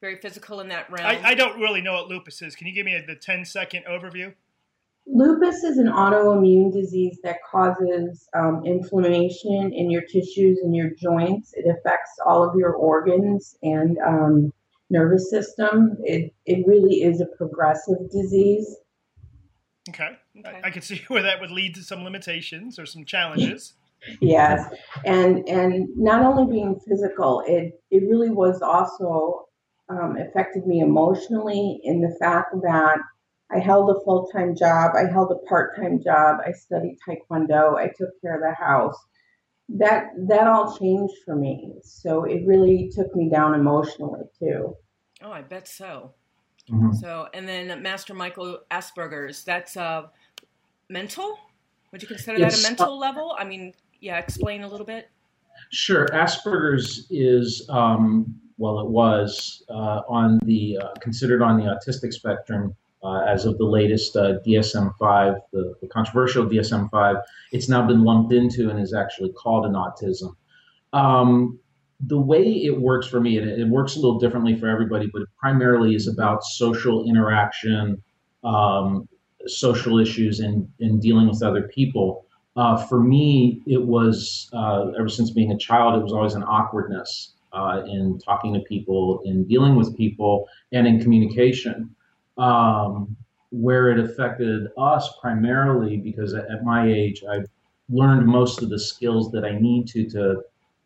very 0.00 0.16
physical 0.20 0.60
in 0.60 0.68
that 0.68 0.90
realm. 0.90 1.06
I, 1.06 1.30
I 1.30 1.34
don't 1.34 1.60
really 1.60 1.80
know 1.80 1.94
what 1.94 2.08
lupus 2.08 2.40
is. 2.40 2.54
Can 2.54 2.68
you 2.68 2.74
give 2.74 2.86
me 2.86 2.94
a, 2.94 3.04
the 3.04 3.16
10 3.16 3.44
second 3.44 3.84
overview? 3.90 4.32
Lupus 5.10 5.64
is 5.64 5.78
an 5.78 5.86
autoimmune 5.86 6.72
disease 6.72 7.18
that 7.24 7.38
causes 7.50 8.28
um, 8.34 8.64
inflammation 8.64 9.72
in 9.72 9.90
your 9.90 10.02
tissues 10.02 10.60
and 10.62 10.76
your 10.76 10.90
joints. 10.90 11.54
It 11.54 11.64
affects 11.66 12.12
all 12.24 12.48
of 12.48 12.54
your 12.56 12.74
organs 12.74 13.56
and 13.62 13.98
um, 14.06 14.52
nervous 14.90 15.30
system. 15.30 15.96
It, 16.02 16.34
it 16.46 16.66
really 16.66 17.02
is 17.02 17.20
a 17.20 17.26
progressive 17.36 18.10
disease. 18.10 18.76
Okay. 19.88 20.10
Okay. 20.38 20.60
I, 20.62 20.68
I 20.68 20.70
can 20.70 20.82
see 20.90 21.02
where 21.08 21.22
that 21.22 21.40
would 21.40 21.50
lead 21.50 21.74
to 21.76 21.82
some 21.82 22.04
limitations 22.04 22.78
or 22.78 22.86
some 22.86 23.04
challenges. 23.04 23.74
Yes, 24.20 24.72
and 25.04 25.48
and 25.48 25.88
not 25.96 26.22
only 26.22 26.52
being 26.52 26.78
physical, 26.86 27.42
it 27.46 27.82
it 27.90 28.04
really 28.08 28.30
was 28.30 28.62
also 28.62 29.48
um, 29.88 30.16
affected 30.16 30.66
me 30.66 30.80
emotionally 30.80 31.80
in 31.82 32.00
the 32.00 32.16
fact 32.20 32.54
that 32.62 32.98
I 33.50 33.58
held 33.58 33.90
a 33.90 34.00
full 34.04 34.28
time 34.28 34.54
job, 34.54 34.92
I 34.94 35.10
held 35.10 35.32
a 35.32 35.46
part 35.48 35.76
time 35.76 36.02
job, 36.02 36.38
I 36.46 36.52
studied 36.52 36.98
taekwondo, 37.06 37.76
I 37.76 37.88
took 37.88 38.10
care 38.20 38.36
of 38.36 38.42
the 38.42 38.54
house. 38.54 38.96
That 39.70 40.10
that 40.28 40.46
all 40.46 40.76
changed 40.78 41.14
for 41.24 41.36
me, 41.36 41.74
so 41.82 42.24
it 42.24 42.46
really 42.46 42.90
took 42.94 43.14
me 43.14 43.28
down 43.28 43.54
emotionally 43.54 44.22
too. 44.38 44.74
oh, 45.22 45.30
I 45.30 45.42
bet 45.42 45.68
so. 45.68 46.14
Mhm. 46.70 46.94
So, 46.94 47.28
and 47.34 47.48
then 47.48 47.82
Master 47.82 48.14
Michael 48.14 48.60
Asperger's, 48.70 49.44
that's 49.44 49.76
uh, 49.76 50.08
mental? 50.88 51.38
Would 51.92 52.02
you 52.02 52.08
consider 52.08 52.38
that 52.40 52.58
a 52.58 52.62
mental 52.62 52.98
level? 52.98 53.34
I 53.38 53.44
mean, 53.44 53.74
yeah, 54.00 54.18
explain 54.18 54.62
a 54.62 54.68
little 54.68 54.86
bit. 54.86 55.08
Sure. 55.70 56.06
Asperger's 56.12 57.06
is 57.10 57.66
um, 57.68 58.40
well, 58.58 58.80
it 58.80 58.88
was 58.88 59.62
uh, 59.70 60.02
on 60.08 60.38
the 60.44 60.78
uh, 60.78 60.94
considered 61.00 61.42
on 61.42 61.56
the 61.56 61.64
autistic 61.64 62.12
spectrum 62.12 62.74
uh, 63.02 63.20
as 63.20 63.44
of 63.44 63.58
the 63.58 63.64
latest 63.64 64.16
uh, 64.16 64.34
DSM-5, 64.46 65.36
the, 65.52 65.74
the 65.80 65.88
controversial 65.88 66.46
DSM-5. 66.46 67.20
It's 67.52 67.68
now 67.68 67.86
been 67.86 68.04
lumped 68.04 68.32
into 68.32 68.70
and 68.70 68.80
is 68.80 68.94
actually 68.94 69.32
called 69.32 69.66
an 69.66 69.72
autism. 69.72 70.34
Um, 70.92 71.58
the 72.00 72.18
way 72.18 72.42
it 72.64 72.80
works 72.80 73.06
for 73.06 73.20
me, 73.20 73.38
and 73.38 73.48
it, 73.48 73.60
it 73.60 73.68
works 73.68 73.96
a 73.96 74.00
little 74.00 74.18
differently 74.18 74.56
for 74.58 74.68
everybody, 74.68 75.08
but 75.12 75.22
it 75.22 75.28
primarily 75.38 75.94
is 75.94 76.06
about 76.06 76.44
social 76.44 77.08
interaction, 77.08 78.02
um, 78.44 79.08
social 79.46 79.98
issues, 79.98 80.40
and, 80.40 80.68
and 80.80 81.00
dealing 81.00 81.28
with 81.28 81.42
other 81.42 81.68
people. 81.68 82.26
Uh, 82.56 82.76
for 82.76 83.00
me, 83.00 83.62
it 83.66 83.82
was 83.82 84.48
uh, 84.52 84.90
ever 84.98 85.08
since 85.08 85.30
being 85.30 85.52
a 85.52 85.58
child, 85.58 85.98
it 85.98 86.02
was 86.02 86.12
always 86.12 86.34
an 86.34 86.42
awkwardness 86.42 87.34
uh, 87.52 87.82
in 87.86 88.18
talking 88.18 88.52
to 88.54 88.60
people, 88.60 89.20
in 89.24 89.44
dealing 89.46 89.76
with 89.76 89.96
people, 89.96 90.48
and 90.72 90.86
in 90.86 91.00
communication. 91.00 91.94
Um, 92.38 93.16
where 93.50 93.90
it 93.90 93.98
affected 93.98 94.68
us 94.76 95.08
primarily 95.20 95.96
because 95.96 96.34
at, 96.34 96.50
at 96.50 96.64
my 96.64 96.86
age, 96.86 97.24
I've 97.28 97.46
learned 97.88 98.26
most 98.26 98.62
of 98.62 98.68
the 98.68 98.78
skills 98.78 99.30
that 99.32 99.44
I 99.44 99.58
need 99.58 99.88
to 99.88 100.08
to 100.10 100.42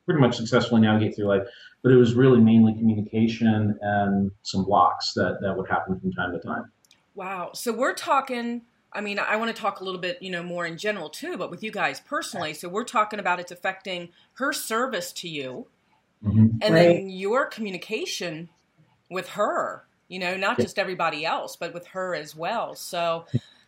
pretty 0.06 0.20
much 0.20 0.36
successfully 0.36 0.80
navigate 0.80 1.16
through 1.16 1.26
life. 1.26 1.42
But 1.82 1.92
it 1.92 1.96
was 1.96 2.14
really 2.14 2.40
mainly 2.40 2.74
communication 2.74 3.76
and 3.80 4.30
some 4.42 4.64
blocks 4.64 5.12
that 5.14 5.40
that 5.40 5.56
would 5.56 5.68
happen 5.68 5.98
from 5.98 6.12
time 6.12 6.32
to 6.32 6.38
time. 6.38 6.70
Wow. 7.14 7.50
So 7.54 7.72
we're 7.72 7.94
talking. 7.94 8.62
I 8.94 9.00
mean, 9.00 9.18
I 9.18 9.36
want 9.36 9.54
to 9.54 9.60
talk 9.60 9.80
a 9.80 9.84
little 9.84 10.00
bit, 10.00 10.22
you 10.22 10.30
know, 10.30 10.42
more 10.42 10.66
in 10.66 10.76
general 10.76 11.08
too, 11.08 11.38
but 11.38 11.50
with 11.50 11.62
you 11.62 11.70
guys 11.72 11.98
personally. 12.00 12.52
So 12.52 12.68
we're 12.68 12.84
talking 12.84 13.18
about 13.18 13.40
it's 13.40 13.50
affecting 13.50 14.10
her 14.34 14.52
service 14.52 15.12
to 15.14 15.28
you, 15.28 15.66
Mhm. 16.22 16.58
and 16.60 16.62
Right. 16.62 16.70
then 16.72 17.08
your 17.08 17.46
communication 17.46 18.50
with 19.10 19.30
her. 19.30 19.86
You 20.12 20.18
know, 20.18 20.36
not 20.36 20.58
Yeah. 20.58 20.64
just 20.64 20.78
everybody 20.78 21.24
else, 21.24 21.56
but 21.56 21.72
with 21.72 21.86
her 21.88 22.14
as 22.14 22.36
well. 22.36 22.74
So 22.74 23.24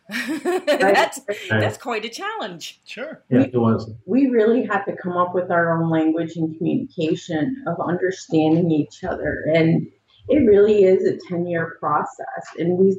that's 0.09 1.19
that's 1.49 1.77
quite 1.77 2.05
a 2.05 2.09
challenge. 2.09 2.79
Sure. 2.85 3.23
Yeah, 3.31 3.47
it 3.51 3.57
was. 3.57 3.91
we 4.05 4.27
really 4.27 4.63
had 4.63 4.83
to 4.85 4.95
come 4.95 5.17
up 5.17 5.33
with 5.33 5.49
our 5.49 5.75
own 5.81 5.89
language 5.89 6.35
and 6.37 6.55
communication 6.57 7.63
of 7.65 7.75
understanding 7.79 8.69
each 8.71 9.03
other 9.03 9.45
and 9.55 9.87
it 10.27 10.37
really 10.39 10.83
is 10.83 11.05
a 11.05 11.17
10 11.27 11.47
year 11.47 11.77
process 11.79 12.43
and 12.59 12.77
we 12.77 12.95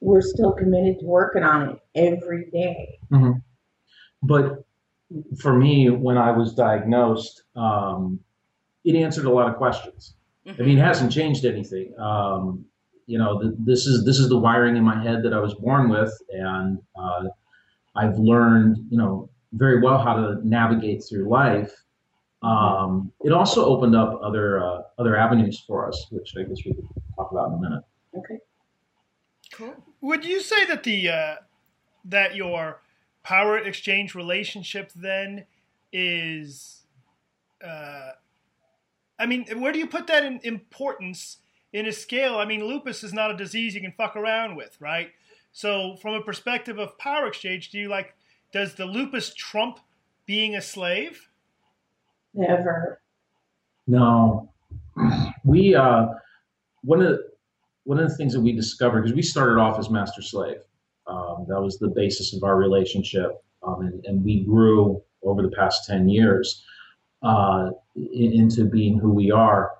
we're 0.00 0.20
still 0.20 0.52
committed 0.52 0.98
to 1.00 1.06
working 1.06 1.42
on 1.44 1.70
it 1.70 1.78
every 1.94 2.50
day 2.50 2.98
But 4.22 4.64
for 5.40 5.52
me, 5.54 5.90
when 5.90 6.18
I 6.18 6.32
was 6.32 6.52
diagnosed, 6.54 7.42
um, 7.54 8.18
it 8.84 8.94
answered 8.96 9.26
a 9.26 9.30
lot 9.30 9.48
of 9.48 9.56
questions. 9.56 10.14
I 10.46 10.62
mean, 10.62 10.78
it 10.78 10.82
hasn't 10.82 11.12
changed 11.12 11.44
anything. 11.44 11.94
Um, 11.98 12.64
you 13.08 13.18
know, 13.18 13.40
th- 13.40 13.54
this 13.58 13.86
is 13.86 14.04
this 14.04 14.18
is 14.18 14.28
the 14.28 14.38
wiring 14.38 14.76
in 14.76 14.84
my 14.84 15.02
head 15.02 15.22
that 15.24 15.32
I 15.32 15.40
was 15.40 15.54
born 15.54 15.88
with, 15.88 16.12
and 16.30 16.78
uh, 16.94 17.24
I've 17.96 18.18
learned, 18.18 18.76
you 18.90 18.98
know, 18.98 19.30
very 19.54 19.80
well 19.80 19.98
how 19.98 20.14
to 20.14 20.46
navigate 20.46 21.02
through 21.08 21.28
life. 21.28 21.72
Um, 22.42 23.10
it 23.22 23.32
also 23.32 23.64
opened 23.64 23.96
up 23.96 24.20
other 24.22 24.62
uh, 24.62 24.82
other 24.98 25.16
avenues 25.16 25.64
for 25.66 25.88
us, 25.88 26.06
which 26.10 26.34
I 26.36 26.42
guess 26.42 26.58
we 26.66 26.74
could 26.74 26.86
talk 27.16 27.32
about 27.32 27.48
in 27.48 27.54
a 27.54 27.60
minute. 27.60 27.84
okay 28.16 28.38
Cool. 29.52 29.74
Would 30.02 30.24
you 30.26 30.40
say 30.40 30.66
that 30.66 30.84
the 30.84 31.08
uh, 31.08 31.34
that 32.04 32.36
your 32.36 32.82
power 33.22 33.56
exchange 33.58 34.14
relationship 34.14 34.92
then 34.94 35.46
is? 35.92 36.82
Uh, 37.64 38.10
I 39.18 39.26
mean, 39.26 39.46
where 39.60 39.72
do 39.72 39.78
you 39.78 39.86
put 39.86 40.06
that 40.08 40.24
in 40.24 40.40
importance 40.44 41.38
in 41.72 41.86
a 41.86 41.92
scale? 41.92 42.38
I 42.38 42.44
mean, 42.44 42.64
lupus 42.64 43.04
is 43.04 43.12
not 43.12 43.30
a 43.30 43.36
disease 43.36 43.74
you 43.74 43.80
can 43.80 43.92
fuck 43.92 44.16
around 44.16 44.56
with, 44.56 44.76
right? 44.80 45.10
So, 45.52 45.96
from 45.96 46.14
a 46.14 46.22
perspective 46.22 46.78
of 46.78 46.96
power 46.98 47.26
exchange, 47.26 47.70
do 47.70 47.78
you 47.78 47.88
like? 47.88 48.14
Does 48.52 48.74
the 48.74 48.86
lupus 48.86 49.34
trump 49.34 49.78
being 50.26 50.56
a 50.56 50.62
slave? 50.62 51.28
Never. 52.34 53.00
No, 53.86 54.50
we 55.44 55.74
uh, 55.74 56.08
one 56.82 57.00
of 57.00 57.08
the, 57.08 57.30
one 57.84 57.98
of 57.98 58.08
the 58.08 58.14
things 58.16 58.34
that 58.34 58.40
we 58.40 58.52
discovered 58.52 59.02
because 59.02 59.14
we 59.14 59.22
started 59.22 59.58
off 59.58 59.78
as 59.78 59.90
master 59.90 60.22
slave. 60.22 60.58
Um, 61.06 61.46
that 61.48 61.60
was 61.60 61.78
the 61.78 61.88
basis 61.88 62.34
of 62.34 62.42
our 62.44 62.56
relationship, 62.56 63.42
um, 63.62 63.80
and, 63.80 64.04
and 64.04 64.22
we 64.22 64.44
grew 64.44 65.02
over 65.22 65.42
the 65.42 65.50
past 65.50 65.86
ten 65.86 66.08
years 66.08 66.64
uh, 67.22 67.70
into 67.96 68.66
being 68.66 68.98
who 68.98 69.10
we 69.10 69.30
are. 69.30 69.72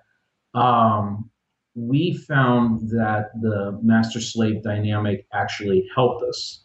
Um, 0.55 1.31
we 1.79 2.17
found 2.17 2.89
that 2.91 3.31
the 3.41 3.79
master 3.83 4.21
slave 4.21 4.63
dynamic 4.63 5.27
actually 5.33 5.89
helped 5.95 6.25
us. 6.25 6.65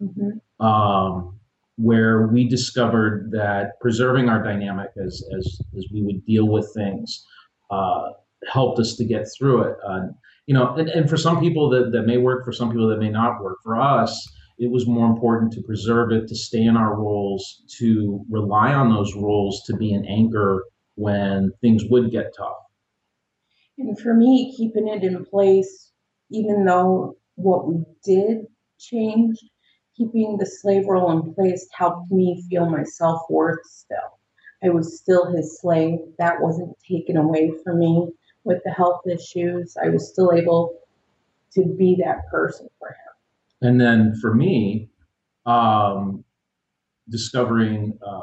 Mm-hmm. 0.00 0.64
Um, 0.64 1.38
where 1.76 2.26
we 2.28 2.46
discovered 2.46 3.30
that 3.32 3.80
preserving 3.80 4.28
our 4.28 4.42
dynamic 4.42 4.90
as, 5.02 5.24
as, 5.36 5.60
as 5.76 5.86
we 5.92 6.02
would 6.02 6.24
deal 6.26 6.46
with 6.46 6.70
things 6.74 7.24
uh, 7.70 8.10
helped 8.48 8.78
us 8.78 8.94
to 8.96 9.04
get 9.04 9.26
through 9.36 9.62
it. 9.62 9.76
Uh, 9.86 10.00
you 10.46 10.54
know, 10.54 10.74
and, 10.74 10.88
and 10.90 11.08
for 11.08 11.16
some 11.16 11.40
people 11.40 11.70
that, 11.70 11.92
that 11.92 12.02
may 12.02 12.18
work, 12.18 12.44
for 12.44 12.52
some 12.52 12.70
people 12.70 12.88
that 12.88 12.98
may 12.98 13.08
not 13.08 13.42
work. 13.42 13.58
For 13.62 13.80
us, 13.80 14.12
it 14.58 14.70
was 14.70 14.86
more 14.86 15.06
important 15.06 15.52
to 15.54 15.62
preserve 15.62 16.12
it, 16.12 16.28
to 16.28 16.36
stay 16.36 16.62
in 16.62 16.76
our 16.76 16.94
roles, 16.94 17.62
to 17.78 18.24
rely 18.28 18.72
on 18.74 18.90
those 18.90 19.14
roles 19.14 19.62
to 19.66 19.76
be 19.76 19.92
an 19.92 20.04
anchor 20.04 20.64
when 20.96 21.50
things 21.60 21.84
would 21.90 22.10
get 22.10 22.34
tough. 22.36 22.58
And 23.78 23.98
for 23.98 24.14
me, 24.14 24.54
keeping 24.56 24.88
it 24.88 25.02
in 25.02 25.24
place, 25.24 25.90
even 26.30 26.64
though 26.64 27.16
what 27.36 27.66
we 27.66 27.84
did 28.04 28.46
change, 28.78 29.38
keeping 29.96 30.36
the 30.38 30.46
slave 30.46 30.86
role 30.86 31.10
in 31.12 31.34
place 31.34 31.66
helped 31.72 32.10
me 32.10 32.44
feel 32.48 32.68
my 32.68 32.84
self 32.84 33.22
worth 33.30 33.64
still. 33.64 34.18
I 34.64 34.68
was 34.68 34.98
still 35.00 35.32
his 35.32 35.60
slave. 35.60 35.98
That 36.18 36.40
wasn't 36.40 36.76
taken 36.88 37.16
away 37.16 37.52
from 37.64 37.78
me 37.78 38.08
with 38.44 38.62
the 38.64 38.70
health 38.70 39.00
issues. 39.06 39.76
I 39.82 39.88
was 39.88 40.08
still 40.08 40.32
able 40.32 40.78
to 41.54 41.64
be 41.64 41.96
that 42.04 42.28
person 42.30 42.68
for 42.78 42.88
him. 42.88 43.68
And 43.68 43.80
then 43.80 44.14
for 44.20 44.34
me, 44.34 44.88
um, 45.46 46.24
discovering 47.08 47.98
uh, 48.06 48.20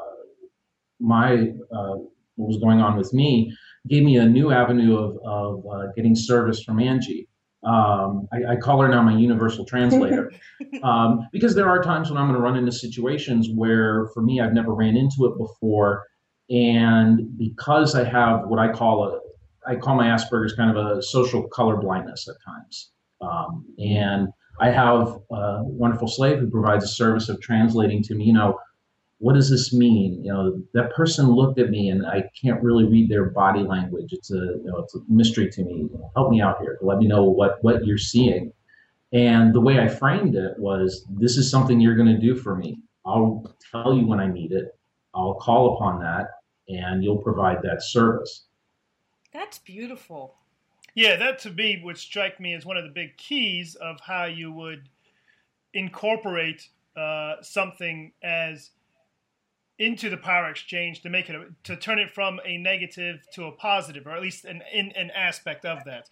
my 0.99 1.53
uh, 1.71 1.95
what 2.35 2.47
was 2.47 2.57
going 2.57 2.79
on 2.79 2.97
with 2.97 3.13
me 3.13 3.53
gave 3.87 4.03
me 4.03 4.17
a 4.17 4.25
new 4.25 4.51
avenue 4.51 4.97
of, 4.97 5.17
of 5.25 5.65
uh, 5.65 5.87
getting 5.95 6.15
service 6.15 6.63
from 6.63 6.79
Angie. 6.79 7.27
Um, 7.63 8.27
I, 8.31 8.53
I, 8.53 8.55
call 8.55 8.79
her 8.79 8.87
now 8.87 9.01
my 9.01 9.17
universal 9.17 9.65
translator 9.65 10.31
um, 10.83 11.27
because 11.33 11.55
there 11.55 11.67
are 11.67 11.83
times 11.83 12.09
when 12.09 12.17
I'm 12.17 12.27
going 12.27 12.37
to 12.37 12.41
run 12.41 12.55
into 12.55 12.71
situations 12.71 13.49
where, 13.53 14.07
for 14.13 14.21
me, 14.21 14.39
I've 14.39 14.53
never 14.53 14.73
ran 14.73 14.95
into 14.95 15.25
it 15.25 15.37
before, 15.37 16.05
and 16.49 17.37
because 17.37 17.95
I 17.95 18.05
have 18.05 18.47
what 18.47 18.59
I 18.59 18.71
call 18.71 19.03
a 19.03 19.19
I 19.69 19.75
call 19.75 19.95
my 19.95 20.05
Asperger's 20.05 20.53
kind 20.53 20.75
of 20.75 20.97
a 20.97 21.03
social 21.03 21.49
color 21.49 21.75
blindness 21.75 22.29
at 22.29 22.35
times, 22.45 22.91
um, 23.19 23.65
and 23.77 24.29
I 24.61 24.69
have 24.69 25.19
a 25.29 25.63
wonderful 25.65 26.07
slave 26.07 26.39
who 26.39 26.49
provides 26.49 26.85
a 26.85 26.87
service 26.87 27.27
of 27.27 27.41
translating 27.41 28.01
to 28.03 28.15
me. 28.15 28.23
You 28.23 28.33
know, 28.33 28.57
what 29.19 29.35
does 29.35 29.49
this 29.49 29.73
mean? 29.73 30.23
You 30.23 30.33
know, 30.33 30.63
that 30.73 30.93
person 30.93 31.29
looked 31.29 31.59
at 31.59 31.69
me 31.69 31.89
and 31.89 32.05
I 32.05 32.23
can't 32.41 32.63
really 32.63 32.85
read 32.85 33.09
their 33.09 33.25
body 33.25 33.61
language. 33.61 34.13
It's 34.13 34.31
a, 34.31 34.35
you 34.35 34.63
know, 34.65 34.77
it's 34.77 34.95
a 34.95 34.99
mystery 35.09 35.49
to 35.51 35.63
me. 35.63 35.89
Help 36.15 36.31
me 36.31 36.41
out 36.41 36.59
here. 36.61 36.77
Let 36.81 36.97
me 36.99 37.07
know 37.07 37.25
what, 37.25 37.61
what 37.61 37.85
you're 37.85 37.97
seeing. 37.97 38.53
And 39.11 39.53
the 39.53 39.59
way 39.59 39.79
I 39.79 39.87
framed 39.87 40.35
it 40.35 40.57
was, 40.57 41.05
this 41.09 41.35
is 41.35 41.51
something 41.51 41.79
you're 41.81 41.95
going 41.95 42.13
to 42.13 42.17
do 42.17 42.35
for 42.35 42.55
me. 42.55 42.79
I'll 43.05 43.55
tell 43.71 43.93
you 43.93 44.07
when 44.07 44.19
I 44.19 44.27
need 44.27 44.53
it. 44.53 44.77
I'll 45.13 45.35
call 45.35 45.75
upon 45.75 45.99
that 46.01 46.27
and 46.69 47.03
you'll 47.03 47.21
provide 47.21 47.57
that 47.63 47.83
service. 47.83 48.45
That's 49.33 49.59
beautiful. 49.59 50.35
Yeah, 50.95 51.17
that 51.17 51.39
to 51.39 51.49
me 51.51 51.81
would 51.83 51.97
strike 51.97 52.39
me 52.39 52.53
as 52.53 52.65
one 52.65 52.77
of 52.77 52.83
the 52.83 52.91
big 52.91 53.17
keys 53.17 53.75
of 53.75 53.99
how 53.99 54.25
you 54.25 54.51
would 54.51 54.87
incorporate 55.73 56.69
uh, 56.95 57.35
something 57.41 58.11
as 58.23 58.71
into 59.79 60.09
the 60.09 60.17
power 60.17 60.49
exchange 60.49 61.01
to 61.01 61.09
make 61.09 61.29
it 61.29 61.35
a, 61.35 61.45
to 61.63 61.75
turn 61.75 61.97
it 61.97 62.11
from 62.11 62.39
a 62.45 62.57
negative 62.57 63.25
to 63.33 63.45
a 63.45 63.51
positive, 63.51 64.05
or 64.05 64.11
at 64.11 64.21
least 64.21 64.45
an 64.45 64.61
in, 64.73 64.91
an 64.91 65.09
aspect 65.11 65.65
of 65.65 65.83
that. 65.85 66.09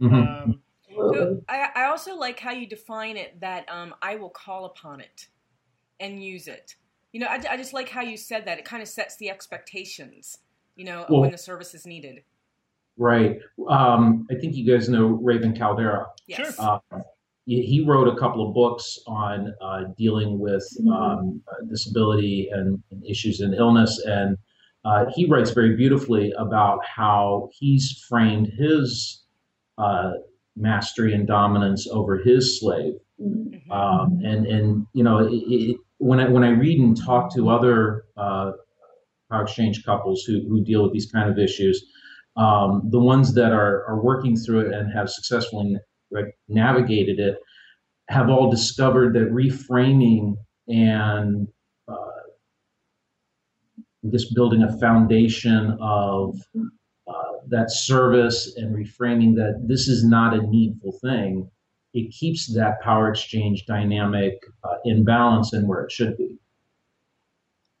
Mm-hmm. 0.00 0.14
Um, 0.14 0.60
so 0.88 1.42
I, 1.48 1.68
I 1.74 1.84
also 1.84 2.16
like 2.16 2.40
how 2.40 2.52
you 2.52 2.66
define 2.66 3.16
it 3.16 3.40
that 3.40 3.68
um, 3.68 3.94
I 4.00 4.14
will 4.16 4.30
call 4.30 4.64
upon 4.64 5.00
it 5.00 5.26
and 6.00 6.22
use 6.22 6.48
it. 6.48 6.76
You 7.12 7.20
know, 7.20 7.26
I, 7.26 7.42
I 7.50 7.56
just 7.56 7.72
like 7.72 7.88
how 7.88 8.02
you 8.02 8.16
said 8.16 8.46
that. 8.46 8.58
It 8.58 8.64
kind 8.64 8.82
of 8.82 8.88
sets 8.88 9.16
the 9.16 9.30
expectations, 9.30 10.38
you 10.76 10.84
know, 10.84 11.04
well, 11.08 11.22
when 11.22 11.30
the 11.30 11.38
service 11.38 11.74
is 11.74 11.86
needed. 11.86 12.22
Right. 12.96 13.40
Um, 13.68 14.26
I 14.30 14.34
think 14.34 14.54
you 14.54 14.70
guys 14.70 14.88
know 14.88 15.06
Raven 15.06 15.54
Kaldera. 15.54 16.06
Yes. 16.26 16.56
Sure. 16.56 16.80
Uh, 16.92 17.00
he 17.48 17.82
wrote 17.86 18.08
a 18.08 18.16
couple 18.16 18.46
of 18.46 18.54
books 18.54 18.98
on 19.06 19.54
uh, 19.62 19.84
dealing 19.96 20.38
with 20.38 20.66
mm-hmm. 20.80 20.88
um, 20.92 21.42
disability 21.70 22.50
and, 22.52 22.82
and, 22.90 23.04
issues 23.06 23.40
and 23.40 23.54
illness, 23.54 23.98
and 24.04 24.36
uh, 24.84 25.06
he 25.14 25.24
writes 25.24 25.50
very 25.50 25.74
beautifully 25.74 26.32
about 26.38 26.80
how 26.84 27.48
he's 27.52 28.04
framed 28.08 28.48
his 28.58 29.24
uh, 29.78 30.12
mastery 30.56 31.14
and 31.14 31.26
dominance 31.26 31.88
over 31.90 32.18
his 32.18 32.60
slave. 32.60 32.94
Mm-hmm. 33.20 33.72
Um, 33.72 34.20
and 34.22 34.46
and 34.46 34.86
you 34.92 35.02
know, 35.02 35.18
it, 35.18 35.32
it, 35.32 35.76
when 35.96 36.20
I 36.20 36.28
when 36.28 36.44
I 36.44 36.50
read 36.50 36.78
and 36.78 36.96
talk 36.96 37.34
to 37.34 37.48
other 37.48 38.04
uh, 38.16 38.52
power 39.30 39.42
exchange 39.42 39.84
couples 39.84 40.22
who 40.22 40.46
who 40.48 40.62
deal 40.62 40.82
with 40.82 40.92
these 40.92 41.10
kind 41.10 41.30
of 41.30 41.38
issues, 41.38 41.82
um, 42.36 42.82
the 42.90 43.00
ones 43.00 43.34
that 43.34 43.52
are 43.52 43.86
are 43.86 44.02
working 44.02 44.36
through 44.36 44.66
it 44.66 44.74
and 44.74 44.92
have 44.92 45.08
successfully 45.08 45.76
navigated 46.48 47.18
it 47.18 47.38
have 48.08 48.30
all 48.30 48.50
discovered 48.50 49.14
that 49.14 49.30
reframing 49.30 50.34
and 50.68 51.46
uh, 51.88 51.94
just 54.10 54.34
building 54.34 54.62
a 54.62 54.78
foundation 54.78 55.76
of 55.80 56.36
uh, 57.08 57.32
that 57.48 57.70
service 57.70 58.54
and 58.56 58.74
reframing 58.74 59.34
that 59.34 59.62
this 59.66 59.88
is 59.88 60.04
not 60.04 60.34
a 60.34 60.42
needful 60.46 60.92
thing, 61.02 61.50
it 61.94 62.10
keeps 62.10 62.52
that 62.54 62.80
power 62.80 63.10
exchange 63.10 63.66
dynamic 63.66 64.34
uh, 64.64 64.76
in 64.84 65.04
balance 65.04 65.52
and 65.52 65.66
where 65.66 65.82
it 65.82 65.92
should 65.92 66.16
be. 66.16 66.38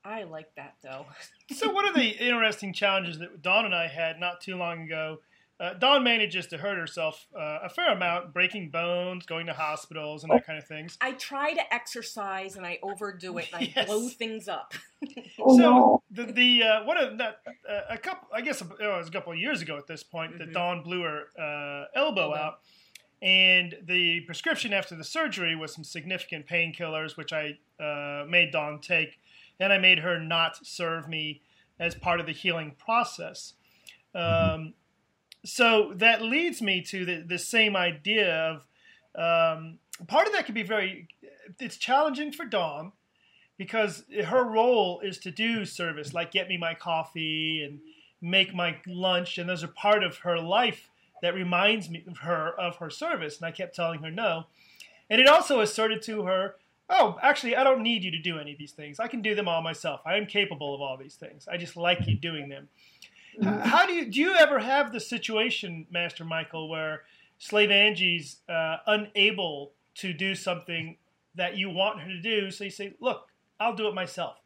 I 0.04 0.24
like 0.24 0.48
that 0.56 0.76
though. 0.82 1.06
so, 1.52 1.70
one 1.70 1.86
of 1.86 1.94
the 1.94 2.08
interesting 2.08 2.72
challenges 2.72 3.18
that 3.18 3.42
Dawn 3.42 3.66
and 3.66 3.74
I 3.74 3.88
had 3.88 4.18
not 4.18 4.40
too 4.40 4.56
long 4.56 4.82
ago 4.82 5.18
uh, 5.60 5.74
Dawn 5.74 6.04
manages 6.04 6.46
to 6.48 6.58
hurt 6.58 6.78
herself 6.78 7.26
uh, 7.36 7.58
a 7.64 7.68
fair 7.68 7.92
amount, 7.92 8.32
breaking 8.32 8.70
bones, 8.70 9.26
going 9.26 9.46
to 9.46 9.52
hospitals, 9.52 10.22
and 10.22 10.32
that 10.32 10.46
kind 10.46 10.56
of 10.56 10.66
things. 10.66 10.96
I 11.00 11.12
try 11.12 11.52
to 11.52 11.74
exercise 11.74 12.54
and 12.54 12.64
I 12.64 12.78
overdo 12.82 13.38
it 13.38 13.48
and 13.52 13.68
I 13.76 13.84
blow 13.86 14.08
things 14.08 14.46
up. 14.46 14.74
oh, 15.40 15.56
so 15.56 15.62
no. 15.62 16.02
the 16.12 16.32
the 16.32 16.62
uh, 16.62 16.84
what 16.84 16.96
a 16.96 17.16
that 17.16 17.40
uh, 17.68 17.80
a 17.90 17.98
couple 17.98 18.28
I 18.32 18.40
guess 18.40 18.60
it 18.60 18.68
was 18.80 19.08
a 19.08 19.10
couple 19.10 19.32
of 19.32 19.38
years 19.38 19.60
ago 19.60 19.76
at 19.76 19.88
this 19.88 20.04
point 20.04 20.32
mm-hmm. 20.32 20.38
that 20.38 20.52
Dawn 20.52 20.82
blew 20.84 21.02
her 21.02 21.24
uh, 21.36 21.86
elbow 21.94 22.36
out, 22.36 22.60
and 23.20 23.74
the 23.82 24.20
prescription 24.26 24.72
after 24.72 24.94
the 24.94 25.04
surgery 25.04 25.56
was 25.56 25.74
some 25.74 25.82
significant 25.82 26.46
painkillers, 26.46 27.16
which 27.16 27.32
I 27.32 27.58
uh, 27.82 28.24
made 28.28 28.52
Dawn 28.52 28.80
take, 28.80 29.18
and 29.58 29.72
I 29.72 29.78
made 29.78 29.98
her 30.00 30.20
not 30.20 30.64
serve 30.64 31.08
me 31.08 31.42
as 31.80 31.96
part 31.96 32.20
of 32.20 32.26
the 32.26 32.32
healing 32.32 32.76
process. 32.78 33.54
Um, 34.14 34.74
so 35.44 35.92
that 35.94 36.22
leads 36.22 36.60
me 36.60 36.82
to 36.82 37.04
the, 37.04 37.24
the 37.26 37.38
same 37.38 37.76
idea 37.76 38.34
of 38.34 38.66
um, 39.14 39.78
part 40.06 40.26
of 40.26 40.32
that 40.32 40.46
can 40.46 40.54
be 40.54 40.62
very 40.62 41.08
it's 41.58 41.76
challenging 41.76 42.32
for 42.32 42.44
Dawn 42.44 42.92
because 43.56 44.04
her 44.26 44.44
role 44.44 45.00
is 45.00 45.18
to 45.18 45.30
do 45.30 45.64
service 45.64 46.12
like 46.12 46.30
get 46.30 46.48
me 46.48 46.56
my 46.56 46.74
coffee 46.74 47.62
and 47.62 47.80
make 48.20 48.54
my 48.54 48.76
lunch 48.86 49.38
and 49.38 49.48
those 49.48 49.64
are 49.64 49.68
part 49.68 50.02
of 50.02 50.18
her 50.18 50.38
life 50.38 50.90
that 51.22 51.34
reminds 51.34 51.88
me 51.88 52.04
of 52.06 52.18
her 52.18 52.48
of 52.58 52.76
her 52.76 52.90
service 52.90 53.38
and 53.38 53.46
I 53.46 53.50
kept 53.50 53.74
telling 53.74 54.02
her 54.02 54.10
no. 54.10 54.46
And 55.10 55.20
it 55.20 55.28
also 55.28 55.60
asserted 55.60 56.02
to 56.02 56.24
her 56.24 56.56
oh 56.90 57.18
actually 57.22 57.56
I 57.56 57.64
don't 57.64 57.82
need 57.82 58.04
you 58.04 58.10
to 58.10 58.20
do 58.20 58.38
any 58.38 58.52
of 58.52 58.58
these 58.58 58.72
things. 58.72 59.00
I 59.00 59.08
can 59.08 59.22
do 59.22 59.34
them 59.34 59.48
all 59.48 59.62
myself. 59.62 60.00
I 60.04 60.16
am 60.16 60.26
capable 60.26 60.74
of 60.74 60.80
all 60.80 60.96
these 60.96 61.14
things. 61.14 61.48
I 61.48 61.56
just 61.56 61.76
like 61.76 62.06
you 62.06 62.16
doing 62.16 62.48
them 62.48 62.68
how 63.42 63.86
do 63.86 63.92
you 63.92 64.10
do 64.10 64.20
you 64.20 64.34
ever 64.34 64.58
have 64.58 64.92
the 64.92 65.00
situation, 65.00 65.86
Master 65.90 66.24
Michael, 66.24 66.68
where 66.68 67.02
Slave 67.38 67.70
Angie's 67.70 68.40
uh, 68.48 68.78
unable 68.86 69.72
to 69.96 70.12
do 70.12 70.34
something 70.34 70.96
that 71.34 71.56
you 71.56 71.70
want 71.70 72.00
her 72.00 72.08
to 72.08 72.20
do, 72.20 72.50
so 72.50 72.64
you 72.64 72.70
say, 72.70 72.94
"Look, 73.00 73.28
I'll 73.60 73.74
do 73.74 73.88
it 73.88 73.94
myself." 73.94 74.36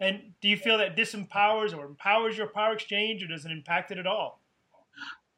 And 0.00 0.32
do 0.40 0.48
you 0.48 0.56
feel 0.56 0.78
that 0.78 0.96
disempowers 0.96 1.76
or 1.76 1.86
empowers 1.86 2.36
your 2.36 2.48
power 2.48 2.74
exchange, 2.74 3.22
or 3.22 3.28
does 3.28 3.44
it 3.44 3.52
impact 3.52 3.90
it 3.90 3.98
at 3.98 4.06
all? 4.06 4.40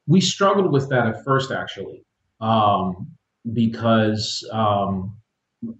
We 0.06 0.20
struggled 0.20 0.72
with 0.72 0.88
that 0.88 1.06
at 1.06 1.24
first, 1.24 1.50
actually, 1.50 2.02
um, 2.40 3.10
because 3.52 4.46
um, 4.52 5.16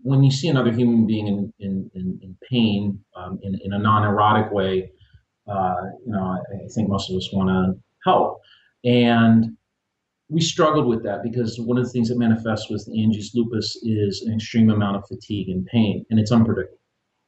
when 0.02 0.22
you 0.22 0.30
see 0.30 0.48
another 0.48 0.72
human 0.72 1.06
being 1.06 1.26
in 1.26 1.52
in, 1.58 1.90
in, 1.94 2.18
in 2.22 2.36
pain 2.48 3.00
um, 3.16 3.38
in, 3.42 3.58
in 3.64 3.72
a 3.72 3.78
non-erotic 3.78 4.52
way, 4.52 4.92
uh, 5.48 5.76
you 6.04 6.12
know, 6.12 6.22
I, 6.22 6.64
I, 6.64 6.68
think 6.68 6.88
most 6.88 7.10
of 7.10 7.16
us 7.16 7.30
want 7.32 7.48
to 7.48 7.80
help, 8.04 8.40
and 8.84 9.56
we 10.28 10.40
struggled 10.40 10.86
with 10.86 11.02
that 11.04 11.22
because 11.22 11.60
one 11.60 11.76
of 11.78 11.84
the 11.84 11.90
things 11.90 12.08
that 12.08 12.18
manifests 12.18 12.70
with 12.70 12.88
Angie's 12.88 13.32
lupus 13.34 13.76
is 13.82 14.22
an 14.22 14.34
extreme 14.34 14.70
amount 14.70 14.96
of 14.96 15.06
fatigue 15.06 15.48
and 15.48 15.66
pain, 15.66 16.04
and 16.10 16.18
it's 16.18 16.32
unpredictable. 16.32 16.78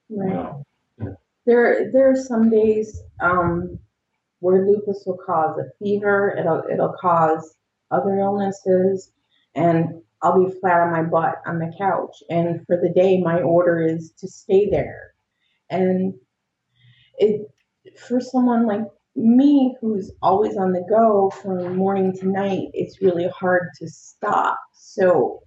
Right. 0.09 0.53
Yeah. 0.99 1.13
There, 1.45 1.91
there 1.93 2.11
are 2.11 2.17
some 2.17 2.51
days 2.51 3.03
um, 3.21 3.79
where 4.41 4.67
lupus 4.67 5.05
will 5.07 5.19
cause 5.25 5.59
a 5.59 5.71
fever. 5.79 6.35
It'll, 6.39 6.63
it'll 6.73 6.95
cause 7.01 7.57
other 7.91 8.19
illnesses, 8.19 9.13
and 9.55 10.03
I'll 10.23 10.45
be 10.45 10.59
flat 10.61 10.81
on 10.81 10.93
my 10.93 11.03
butt 11.03 11.43
on 11.47 11.59
the 11.59 11.73
couch. 11.79 12.23
And 12.31 12.65
for 12.67 12.77
the 12.77 12.89
day, 12.89 13.21
my 13.21 13.41
order 13.41 13.81
is 13.81 14.13
to 14.19 14.29
stay 14.29 14.69
there. 14.71 15.15
And 15.71 16.15
it, 17.19 17.49
for 17.99 18.21
someone 18.21 18.67
like 18.67 18.83
me, 19.15 19.75
who's 19.81 20.13
always 20.23 20.57
on 20.57 20.73
the 20.73 20.85
go 20.89 21.31
from 21.31 21.77
morning 21.77 22.13
to 22.19 22.27
night, 22.29 22.69
it's 22.75 23.01
really 23.01 23.29
hard 23.29 23.69
to 23.79 23.89
stop. 23.89 24.59
So 24.75 25.43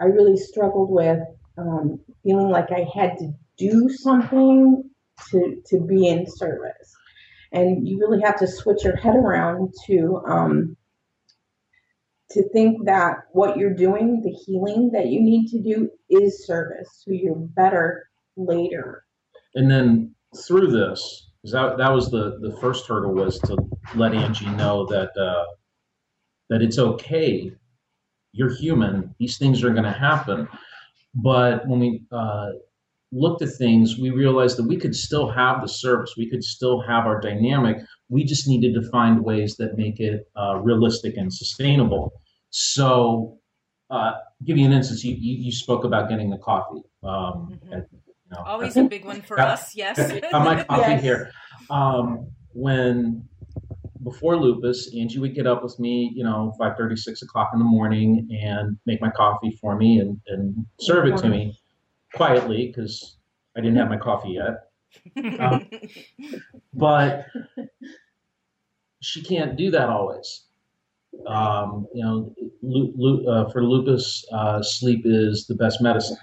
I 0.00 0.04
really 0.04 0.36
struggled 0.36 0.90
with 0.90 1.20
um, 1.56 2.00
feeling 2.22 2.48
like 2.48 2.70
I 2.70 2.86
had 2.94 3.18
to 3.18 3.32
do 3.56 3.88
something 3.88 4.90
to 5.30 5.62
to 5.66 5.80
be 5.80 6.08
in 6.08 6.26
service, 6.26 6.94
and 7.52 7.86
you 7.86 7.98
really 7.98 8.20
have 8.22 8.38
to 8.40 8.46
switch 8.46 8.84
your 8.84 8.96
head 8.96 9.14
around 9.14 9.72
to 9.86 10.22
um, 10.26 10.76
to 12.30 12.48
think 12.50 12.86
that 12.86 13.18
what 13.32 13.56
you're 13.56 13.74
doing, 13.74 14.20
the 14.22 14.32
healing 14.32 14.90
that 14.92 15.06
you 15.06 15.20
need 15.22 15.46
to 15.48 15.62
do, 15.62 15.88
is 16.10 16.46
service, 16.46 16.88
so 17.04 17.12
you're 17.12 17.36
better 17.36 18.08
later. 18.36 19.04
And 19.54 19.70
then 19.70 20.14
through 20.36 20.72
this, 20.72 21.30
that 21.52 21.76
that 21.78 21.92
was 21.92 22.10
the 22.10 22.38
the 22.40 22.56
first 22.60 22.86
hurdle 22.86 23.12
was 23.12 23.38
to 23.40 23.56
let 23.94 24.14
Angie 24.14 24.48
know 24.50 24.86
that 24.86 25.16
uh, 25.16 25.44
that 26.50 26.62
it's 26.62 26.78
okay. 26.78 27.52
You're 28.32 28.54
human. 28.54 29.14
These 29.18 29.38
things 29.38 29.62
are 29.62 29.70
going 29.70 29.84
to 29.84 29.92
happen. 29.92 30.48
But 31.14 31.66
when 31.68 31.78
we 31.78 32.02
uh, 32.10 32.50
looked 33.12 33.42
at 33.42 33.54
things, 33.54 33.98
we 33.98 34.10
realized 34.10 34.58
that 34.58 34.66
we 34.66 34.76
could 34.76 34.94
still 34.94 35.30
have 35.30 35.62
the 35.62 35.68
service. 35.68 36.14
We 36.16 36.28
could 36.28 36.42
still 36.42 36.80
have 36.80 37.06
our 37.06 37.20
dynamic. 37.20 37.78
We 38.08 38.24
just 38.24 38.48
needed 38.48 38.74
to 38.74 38.90
find 38.90 39.24
ways 39.24 39.56
that 39.56 39.78
make 39.78 40.00
it 40.00 40.28
uh, 40.36 40.56
realistic 40.56 41.16
and 41.16 41.32
sustainable. 41.32 42.12
So, 42.50 43.38
uh, 43.90 44.14
give 44.44 44.56
you 44.56 44.66
an 44.66 44.72
instance. 44.72 45.04
You, 45.04 45.14
you, 45.14 45.44
you 45.44 45.52
spoke 45.52 45.84
about 45.84 46.08
getting 46.08 46.30
the 46.30 46.38
coffee. 46.38 46.82
Um, 47.02 47.52
mm-hmm. 47.52 47.72
at, 47.72 47.86
you 48.24 48.36
know, 48.36 48.42
Always 48.44 48.76
a 48.76 48.84
big 48.84 49.04
one 49.04 49.22
for 49.22 49.40
us. 49.40 49.74
Yes. 49.74 49.98
my 50.32 50.64
coffee 50.64 50.92
yes. 50.92 51.02
here. 51.02 51.32
Um, 51.70 52.28
when 52.52 53.28
before 54.04 54.36
lupus, 54.36 54.94
Angie 54.94 55.18
would 55.18 55.34
get 55.34 55.46
up 55.46 55.62
with 55.62 55.78
me, 55.78 56.12
you 56.14 56.24
know, 56.24 56.54
5 56.58 56.76
30, 56.76 56.96
6 56.96 57.22
o'clock 57.22 57.50
in 57.52 57.58
the 57.58 57.64
morning 57.64 58.28
and 58.42 58.78
make 58.86 59.00
my 59.00 59.10
coffee 59.10 59.56
for 59.60 59.76
me 59.76 59.98
and, 59.98 60.20
and 60.28 60.66
serve 60.78 61.06
it 61.06 61.16
to 61.18 61.28
me 61.28 61.58
quietly 62.14 62.68
because 62.68 63.16
I 63.56 63.60
didn't 63.60 63.76
have 63.76 63.88
my 63.88 63.96
coffee 63.96 64.32
yet. 64.32 64.70
Um, 65.40 65.68
but 66.74 67.26
she 69.00 69.22
can't 69.22 69.56
do 69.56 69.70
that 69.70 69.88
always. 69.88 70.44
Um, 71.26 71.86
you 71.94 72.04
know, 72.04 73.28
uh, 73.28 73.50
for 73.50 73.64
lupus, 73.64 74.24
uh, 74.32 74.62
sleep 74.62 75.02
is 75.04 75.46
the 75.46 75.54
best 75.54 75.80
medicine. 75.80 76.18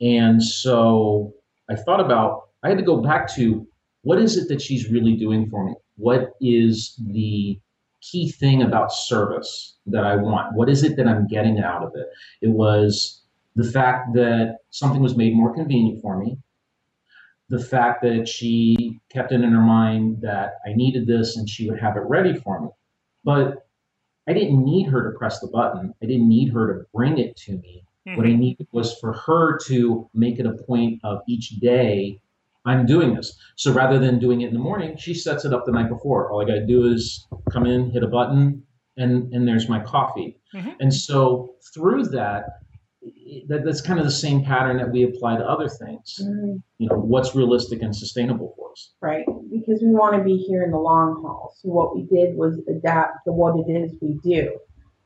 And 0.00 0.42
so 0.42 1.32
I 1.70 1.76
thought 1.76 2.00
about, 2.00 2.48
I 2.62 2.68
had 2.68 2.78
to 2.78 2.84
go 2.84 2.98
back 2.98 3.32
to 3.34 3.66
what 4.02 4.18
is 4.18 4.36
it 4.36 4.48
that 4.48 4.60
she's 4.60 4.90
really 4.90 5.16
doing 5.16 5.48
for 5.48 5.64
me? 5.64 5.74
What 5.96 6.32
is 6.40 6.98
the 7.12 7.58
key 8.00 8.32
thing 8.32 8.62
about 8.62 8.92
service 8.92 9.76
that 9.86 10.04
I 10.04 10.16
want? 10.16 10.54
What 10.56 10.68
is 10.68 10.82
it 10.82 10.96
that 10.96 11.06
I'm 11.06 11.26
getting 11.28 11.60
out 11.60 11.82
of 11.84 11.92
it? 11.94 12.08
It 12.40 12.50
was 12.50 13.22
the 13.54 13.70
fact 13.70 14.14
that 14.14 14.56
something 14.70 15.02
was 15.02 15.16
made 15.16 15.34
more 15.34 15.54
convenient 15.54 16.02
for 16.02 16.18
me, 16.18 16.38
the 17.48 17.62
fact 17.62 18.02
that 18.02 18.26
she 18.26 18.98
kept 19.10 19.30
it 19.30 19.42
in 19.42 19.52
her 19.52 19.60
mind 19.60 20.20
that 20.22 20.54
I 20.66 20.72
needed 20.72 21.06
this 21.06 21.36
and 21.36 21.48
she 21.48 21.68
would 21.68 21.78
have 21.78 21.96
it 21.96 22.02
ready 22.06 22.34
for 22.34 22.60
me. 22.60 22.68
But 23.24 23.66
I 24.26 24.32
didn't 24.32 24.64
need 24.64 24.88
her 24.88 25.10
to 25.10 25.18
press 25.18 25.40
the 25.40 25.48
button. 25.48 25.94
I 26.02 26.06
didn't 26.06 26.28
need 26.28 26.52
her 26.52 26.72
to 26.72 26.86
bring 26.94 27.18
it 27.18 27.36
to 27.38 27.52
me. 27.52 27.84
Mm-hmm. 28.06 28.16
What 28.16 28.26
I 28.26 28.34
needed 28.34 28.66
was 28.72 28.98
for 28.98 29.12
her 29.12 29.58
to 29.66 30.08
make 30.12 30.38
it 30.38 30.46
a 30.46 30.54
point 30.64 31.00
of 31.04 31.20
each 31.28 31.60
day 31.60 32.20
I'm 32.64 32.86
doing 32.86 33.14
this. 33.14 33.36
So 33.56 33.72
rather 33.72 33.98
than 33.98 34.18
doing 34.18 34.42
it 34.42 34.48
in 34.48 34.54
the 34.54 34.60
morning, 34.60 34.96
she 34.96 35.14
sets 35.14 35.44
it 35.44 35.52
up 35.52 35.64
the 35.66 35.72
night 35.72 35.88
before. 35.88 36.30
All 36.30 36.40
I 36.40 36.44
got 36.44 36.54
to 36.54 36.66
do 36.66 36.86
is 36.86 37.26
come 37.50 37.66
in, 37.66 37.90
hit 37.90 38.02
a 38.02 38.06
button, 38.06 38.62
and 38.96 39.32
and 39.32 39.46
there's 39.46 39.68
my 39.68 39.80
coffee. 39.80 40.38
Mm-hmm. 40.54 40.70
And 40.80 40.94
so 40.94 41.54
through 41.74 42.06
that, 42.08 42.44
that, 43.48 43.64
that's 43.64 43.80
kind 43.80 43.98
of 43.98 44.04
the 44.04 44.12
same 44.12 44.44
pattern 44.44 44.76
that 44.76 44.92
we 44.92 45.02
apply 45.02 45.38
to 45.38 45.44
other 45.44 45.68
things. 45.68 46.20
Mm-hmm. 46.22 46.56
You 46.78 46.88
know, 46.88 46.96
what's 46.96 47.34
realistic 47.34 47.82
and 47.82 47.94
sustainable 47.94 48.54
for 48.56 48.70
us. 48.70 48.92
Right, 49.00 49.24
because 49.50 49.82
we 49.82 49.90
want 49.90 50.16
to 50.16 50.22
be 50.22 50.36
here 50.36 50.62
in 50.62 50.70
the 50.70 50.78
long 50.78 51.20
haul. 51.22 51.54
So 51.60 51.68
what 51.68 51.96
we 51.96 52.02
did 52.02 52.36
was 52.36 52.60
adapt 52.68 53.24
to 53.26 53.32
what 53.32 53.58
it 53.58 53.70
is 53.72 53.92
we 54.00 54.18
do 54.22 54.56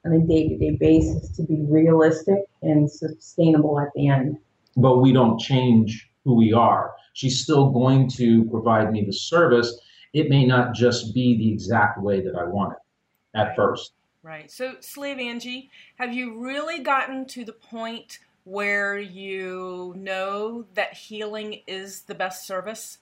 on 0.07 0.13
a 0.13 0.21
day-to-day 0.21 0.77
basis 0.79 1.31
to 1.37 1.43
be 1.43 1.67
realistic 1.69 2.39
and 2.63 2.91
sustainable 2.91 3.81
at 3.81 3.89
the 3.95 4.09
end. 4.09 4.39
But 4.77 4.99
we 4.99 5.13
don't 5.13 5.39
change 5.39 6.09
who 6.25 6.35
we 6.35 6.53
are. 6.53 6.93
She's 7.15 7.43
still 7.43 7.71
going 7.71 8.09
to 8.11 8.45
provide 8.45 8.93
me 8.93 9.05
the 9.05 9.13
service. 9.13 9.79
It 10.13 10.29
may 10.29 10.47
not 10.47 10.75
just 10.75 11.15
be 11.15 11.37
the 11.37 11.53
exact 11.53 12.01
way 12.01 12.21
that 12.21 12.37
I 12.37 12.45
want 12.45 12.75
it 12.75 13.39
at 13.39 13.57
first. 13.57 13.93
Right. 14.23 14.51
So, 14.51 14.75
Slave 14.81 15.19
Angie, 15.19 15.71
have 15.99 16.13
you 16.13 16.41
really 16.41 16.81
gotten 16.81 17.27
to 17.27 17.45
the 17.45 17.53
point 17.53 18.19
where 18.45 18.99
you 18.99 19.95
know 19.97 20.67
that 20.75 20.95
healing 20.95 21.63
is 21.67 22.03
the 22.03 22.15
best 22.15 22.47
service? 22.47 22.99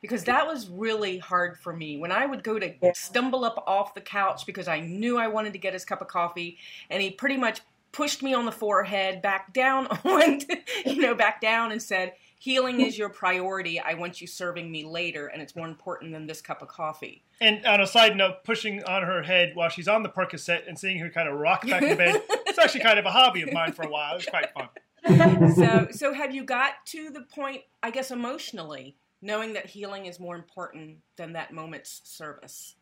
Because 0.00 0.24
that 0.24 0.46
was 0.46 0.68
really 0.68 1.18
hard 1.18 1.58
for 1.58 1.74
me. 1.74 1.96
When 1.96 2.12
I 2.12 2.24
would 2.24 2.44
go 2.44 2.58
to 2.58 2.72
stumble 2.94 3.44
up 3.44 3.64
off 3.66 3.94
the 3.94 4.00
couch 4.00 4.46
because 4.46 4.68
I 4.68 4.80
knew 4.80 5.18
I 5.18 5.26
wanted 5.26 5.52
to 5.54 5.58
get 5.58 5.72
his 5.72 5.84
cup 5.84 6.00
of 6.00 6.08
coffee, 6.08 6.58
and 6.88 7.02
he 7.02 7.10
pretty 7.10 7.36
much 7.36 7.60
pushed 7.92 8.22
me 8.22 8.34
on 8.34 8.44
the 8.44 8.52
forehead, 8.52 9.22
back 9.22 9.52
down, 9.52 9.88
went, 10.04 10.44
you 10.86 11.02
know, 11.02 11.14
back 11.14 11.40
down 11.40 11.72
and 11.72 11.82
said, 11.82 12.12
healing 12.38 12.80
is 12.80 12.96
your 12.96 13.08
priority. 13.08 13.80
I 13.80 13.94
want 13.94 14.20
you 14.20 14.26
serving 14.26 14.70
me 14.70 14.84
later, 14.84 15.26
and 15.26 15.42
it's 15.42 15.56
more 15.56 15.66
important 15.66 16.12
than 16.12 16.26
this 16.26 16.40
cup 16.40 16.62
of 16.62 16.68
coffee. 16.68 17.24
And 17.40 17.64
on 17.66 17.80
a 17.80 17.86
side 17.86 18.16
note, 18.16 18.44
pushing 18.44 18.82
on 18.84 19.02
her 19.02 19.22
head 19.22 19.52
while 19.54 19.68
she's 19.68 19.88
on 19.88 20.02
the 20.02 20.08
Percocet 20.08 20.68
and 20.68 20.78
seeing 20.78 20.98
her 20.98 21.10
kind 21.10 21.28
of 21.28 21.38
rock 21.38 21.66
back 21.66 21.82
in 21.82 21.96
bed, 21.96 22.22
it's 22.46 22.58
actually 22.58 22.80
kind 22.80 22.98
of 22.98 23.06
a 23.06 23.10
hobby 23.10 23.42
of 23.42 23.52
mine 23.52 23.72
for 23.72 23.82
a 23.82 23.90
while. 23.90 24.16
It's 24.16 24.26
quite 24.26 24.50
fun. 24.52 24.68
so, 25.54 25.88
so 25.90 26.12
have 26.12 26.34
you 26.34 26.44
got 26.44 26.84
to 26.86 27.10
the 27.10 27.22
point, 27.22 27.62
I 27.82 27.90
guess, 27.90 28.10
emotionally, 28.10 28.96
knowing 29.20 29.52
that 29.54 29.66
healing 29.66 30.06
is 30.06 30.20
more 30.20 30.36
important 30.36 30.98
than 31.16 31.32
that 31.32 31.52
moment's 31.52 32.00
service? 32.04 32.76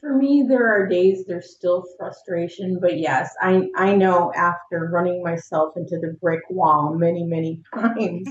For 0.00 0.14
me, 0.14 0.44
there 0.46 0.68
are 0.68 0.86
days 0.86 1.24
there's 1.24 1.54
still 1.54 1.84
frustration, 1.98 2.78
but 2.80 2.98
yes, 2.98 3.34
I 3.40 3.68
I 3.76 3.94
know 3.94 4.30
after 4.34 4.90
running 4.92 5.22
myself 5.22 5.76
into 5.76 5.98
the 5.98 6.16
brick 6.20 6.42
wall 6.50 6.94
many 6.94 7.24
many 7.24 7.62
times 7.74 8.28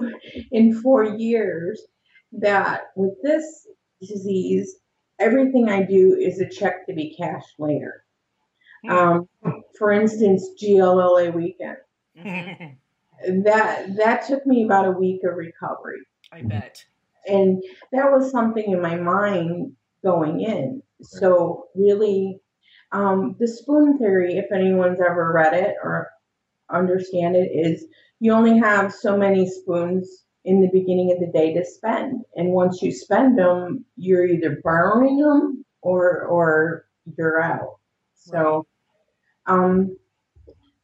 in 0.52 0.80
four 0.80 1.04
years 1.04 1.82
that 2.32 2.92
with 2.94 3.20
this 3.22 3.66
disease, 4.00 4.76
everything 5.18 5.68
I 5.68 5.82
do 5.82 6.14
is 6.14 6.40
a 6.40 6.48
check 6.48 6.86
to 6.86 6.94
be 6.94 7.14
cashed 7.18 7.58
later. 7.58 8.04
Hmm. 8.84 8.90
Um, 8.90 9.28
for 9.76 9.92
instance, 9.92 10.48
GLLA 10.62 11.32
weekend. 11.32 11.78
That 13.26 13.96
that 13.96 14.26
took 14.26 14.46
me 14.46 14.64
about 14.64 14.86
a 14.86 14.92
week 14.92 15.22
of 15.24 15.36
recovery. 15.36 16.00
I 16.32 16.42
bet. 16.42 16.84
And 17.26 17.62
that 17.92 18.10
was 18.10 18.30
something 18.30 18.70
in 18.70 18.80
my 18.80 18.96
mind 18.96 19.72
going 20.02 20.40
in. 20.40 20.82
So 21.02 21.66
really, 21.74 22.40
um, 22.92 23.36
the 23.38 23.48
spoon 23.48 23.98
theory, 23.98 24.38
if 24.38 24.50
anyone's 24.52 25.00
ever 25.00 25.32
read 25.32 25.54
it 25.54 25.74
or 25.82 26.08
understand 26.70 27.36
it, 27.36 27.50
is 27.52 27.86
you 28.20 28.32
only 28.32 28.58
have 28.58 28.92
so 28.92 29.16
many 29.16 29.48
spoons 29.48 30.24
in 30.44 30.60
the 30.60 30.70
beginning 30.72 31.12
of 31.12 31.20
the 31.20 31.38
day 31.38 31.52
to 31.52 31.64
spend, 31.64 32.22
and 32.36 32.50
once 32.50 32.80
you 32.80 32.90
spend 32.92 33.38
them, 33.38 33.84
you're 33.96 34.26
either 34.26 34.60
borrowing 34.64 35.18
them 35.18 35.64
or 35.82 36.24
or 36.24 36.86
you're 37.16 37.42
out. 37.42 37.78
So, 38.14 38.66
um, 39.46 39.96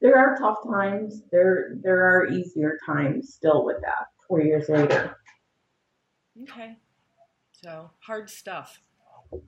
there 0.04 0.18
are 0.18 0.36
tough 0.38 0.58
times. 0.70 1.22
There 1.32 1.76
there 1.82 2.04
are 2.04 2.26
easier 2.26 2.78
times 2.84 3.32
still 3.32 3.64
with 3.64 3.80
that. 3.80 4.08
Four 4.28 4.42
years 4.42 4.68
later. 4.68 5.16
Okay, 6.42 6.76
so 7.52 7.90
hard 8.00 8.28
stuff. 8.28 8.78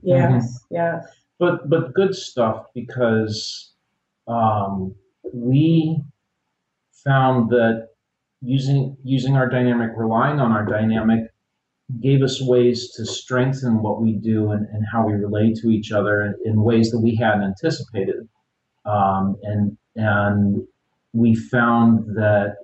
Yes, 0.03 0.65
mm-hmm. 0.65 0.75
yes. 0.75 1.07
But 1.39 1.69
but 1.69 1.93
good 1.93 2.15
stuff 2.15 2.69
because 2.75 3.75
um, 4.27 4.95
we 5.35 6.03
found 7.05 7.51
that 7.51 7.89
using 8.41 8.97
using 9.05 9.37
our 9.37 9.51
dynamic, 9.51 9.91
relying 9.95 10.41
on 10.41 10.53
our 10.53 10.65
dynamic, 10.65 11.21
gave 12.01 12.23
us 12.23 12.41
ways 12.41 12.93
to 12.93 13.05
strengthen 13.05 13.83
what 13.83 14.01
we 14.01 14.15
do 14.15 14.53
and, 14.53 14.67
and 14.73 14.87
how 14.91 15.07
we 15.07 15.13
relate 15.13 15.57
to 15.57 15.69
each 15.69 15.93
other 15.93 16.23
in, 16.23 16.35
in 16.47 16.63
ways 16.63 16.91
that 16.93 17.01
we 17.01 17.15
hadn't 17.15 17.43
anticipated. 17.43 18.27
Um, 18.87 19.37
and 19.43 19.77
and 19.97 20.67
we 21.13 21.35
found 21.35 22.17
that 22.17 22.57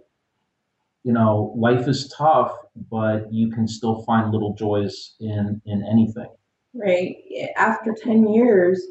you 1.05 1.13
know 1.13 1.53
life 1.57 1.89
is 1.89 2.13
tough, 2.17 2.53
but 2.91 3.33
you 3.33 3.51
can 3.51 3.67
still 3.67 4.03
find 4.03 4.31
little 4.31 4.55
joys 4.55 5.15
in 5.21 5.61
in 5.67 5.85
anything. 5.91 6.29
Right. 6.75 7.17
After 7.57 7.95
ten 7.95 8.33
years, 8.33 8.83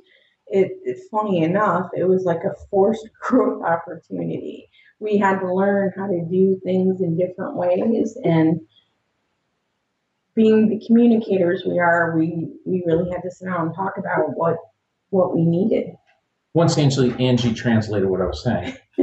it, 0.48 0.72
it's 0.84 1.08
funny 1.10 1.44
enough, 1.44 1.90
it 1.96 2.04
was 2.04 2.26
like 2.26 2.44
a 2.44 2.56
forced 2.70 3.10
growth 3.22 3.64
opportunity. 3.64 4.70
We 5.00 5.18
had 5.18 5.40
to 5.40 5.52
learn 5.52 5.94
how 5.98 6.08
to 6.08 6.26
do 6.30 6.60
things 6.64 7.02
in 7.02 7.18
different 7.18 7.56
ways 7.56 8.16
and 8.24 8.62
being 10.36 10.70
the 10.70 10.86
communicators 10.86 11.64
we 11.66 11.80
are, 11.80 12.16
we, 12.18 12.48
we 12.66 12.84
really 12.86 13.10
had 13.10 13.22
to 13.22 13.32
sit 13.32 13.46
down 13.46 13.68
and 13.68 13.76
talk 13.76 13.98
about 13.98 14.36
what 14.36 14.58
what 15.10 15.36
we 15.36 15.44
needed. 15.44 15.94
Once 16.54 16.78
Angie, 16.78 17.16
Angie 17.24 17.54
translated 17.54 18.10
what 18.10 18.22
I 18.22 18.26
was 18.26 18.44
saying. 18.44 18.76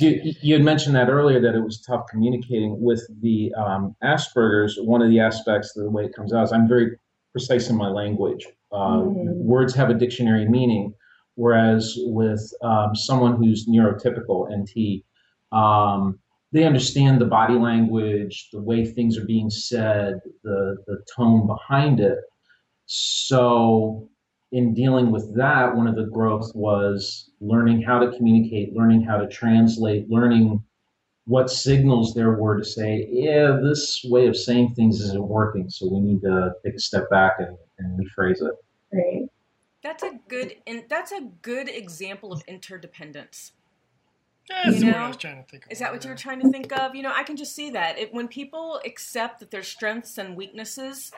you, 0.00 0.34
you 0.42 0.54
had 0.54 0.64
mentioned 0.64 0.96
that 0.96 1.08
earlier 1.08 1.40
that 1.40 1.54
it 1.54 1.60
was 1.60 1.80
tough 1.80 2.06
communicating 2.10 2.80
with 2.80 3.06
the 3.22 3.52
um, 3.54 3.94
Asperger's. 4.02 4.78
One 4.80 5.00
of 5.00 5.10
the 5.10 5.20
aspects 5.20 5.76
of 5.76 5.84
the 5.84 5.90
way 5.90 6.04
it 6.04 6.14
comes 6.14 6.32
out 6.32 6.44
is 6.44 6.52
I'm 6.52 6.68
very 6.68 6.98
precise 7.32 7.70
in 7.70 7.76
my 7.76 7.88
language. 7.88 8.46
Uh, 8.72 8.98
mm-hmm. 8.98 9.44
Words 9.44 9.74
have 9.74 9.90
a 9.90 9.94
dictionary 9.94 10.48
meaning, 10.48 10.92
whereas 11.36 11.94
with 11.98 12.52
um, 12.62 12.94
someone 12.94 13.36
who's 13.36 13.68
neurotypical 13.68 14.48
NT, 14.50 15.04
um, 15.56 16.18
they 16.52 16.64
understand 16.64 17.20
the 17.20 17.26
body 17.26 17.54
language, 17.54 18.48
the 18.52 18.60
way 18.60 18.84
things 18.84 19.16
are 19.16 19.24
being 19.24 19.50
said, 19.50 20.20
the 20.42 20.76
the 20.86 20.98
tone 21.16 21.46
behind 21.46 22.00
it. 22.00 22.18
So, 22.86 24.09
in 24.52 24.74
dealing 24.74 25.10
with 25.10 25.36
that, 25.36 25.74
one 25.76 25.86
of 25.86 25.94
the 25.94 26.06
growth 26.06 26.50
was 26.54 27.30
learning 27.40 27.82
how 27.82 27.98
to 27.98 28.16
communicate, 28.16 28.74
learning 28.74 29.02
how 29.02 29.16
to 29.16 29.28
translate, 29.28 30.10
learning 30.10 30.62
what 31.26 31.50
signals 31.50 32.12
there 32.14 32.32
were 32.32 32.58
to 32.58 32.64
say, 32.64 33.06
yeah, 33.10 33.56
this 33.62 34.04
way 34.04 34.26
of 34.26 34.36
saying 34.36 34.74
things 34.74 35.00
isn't 35.00 35.28
working, 35.28 35.70
so 35.70 35.88
we 35.88 36.00
need 36.00 36.20
to 36.22 36.52
take 36.64 36.74
a 36.74 36.80
step 36.80 37.08
back 37.10 37.34
and, 37.38 37.56
and 37.78 37.98
rephrase 37.98 38.42
it. 38.42 38.54
Right. 38.92 39.28
That's 39.82 40.02
a 40.02 40.18
good 40.28 40.56
and 40.66 40.84
that's 40.90 41.12
a 41.12 41.20
good 41.42 41.68
example 41.68 42.32
of 42.32 42.42
interdependence. 42.46 43.52
That's 44.48 44.80
you 44.80 44.86
know? 44.86 44.92
what 44.92 45.00
I 45.00 45.08
was 45.08 45.16
trying 45.16 45.42
to 45.42 45.48
think 45.48 45.64
of. 45.64 45.72
Is 45.72 45.78
that 45.78 45.92
what 45.92 46.04
you 46.04 46.10
were 46.10 46.16
trying 46.16 46.40
to 46.40 46.50
think 46.50 46.76
of? 46.76 46.94
You 46.94 47.02
know, 47.02 47.12
I 47.14 47.22
can 47.22 47.36
just 47.36 47.54
see 47.54 47.70
that. 47.70 47.98
It, 47.98 48.12
when 48.12 48.26
people 48.26 48.80
accept 48.84 49.38
that 49.38 49.50
their 49.50 49.62
strengths 49.62 50.18
and 50.18 50.36
weaknesses 50.36 51.12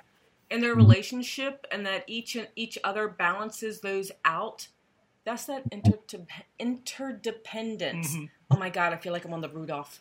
in 0.53 0.61
their 0.61 0.73
mm-hmm. 0.73 0.81
relationship 0.81 1.67
and 1.71 1.87
that 1.87 2.05
each 2.07 2.37
and 2.37 2.49
each 2.55 2.79
other 2.85 3.09
balances 3.09 3.81
those 3.81 4.13
out, 4.25 4.69
that's 5.25 5.47
that 5.47 5.65
inter- 5.73 5.99
interdependence. 6.59 8.15
Mm-hmm. 8.15 8.25
Oh 8.51 8.59
my 8.59 8.71
god, 8.71 8.93
I 8.93 8.97
feel 8.97 9.13
like 9.13 9.25
I'm 9.25 9.33
on 9.33 9.41
the 9.41 9.49
Rudolph 9.49 10.01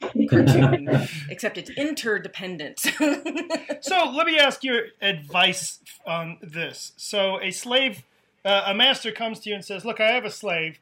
cartoon, 0.00 0.88
except 1.28 1.58
it's 1.58 1.70
interdependence. 1.70 2.82
so 3.80 4.10
let 4.10 4.26
me 4.26 4.38
ask 4.38 4.64
your 4.64 4.86
advice 5.00 5.80
on 6.06 6.38
this. 6.40 6.92
So 6.96 7.40
a 7.40 7.50
slave, 7.50 8.04
uh, 8.44 8.62
a 8.66 8.74
master 8.74 9.12
comes 9.12 9.40
to 9.40 9.50
you 9.50 9.54
and 9.54 9.64
says, 9.64 9.84
"Look, 9.84 10.00
I 10.00 10.10
have 10.10 10.24
a 10.24 10.30
slave 10.30 10.78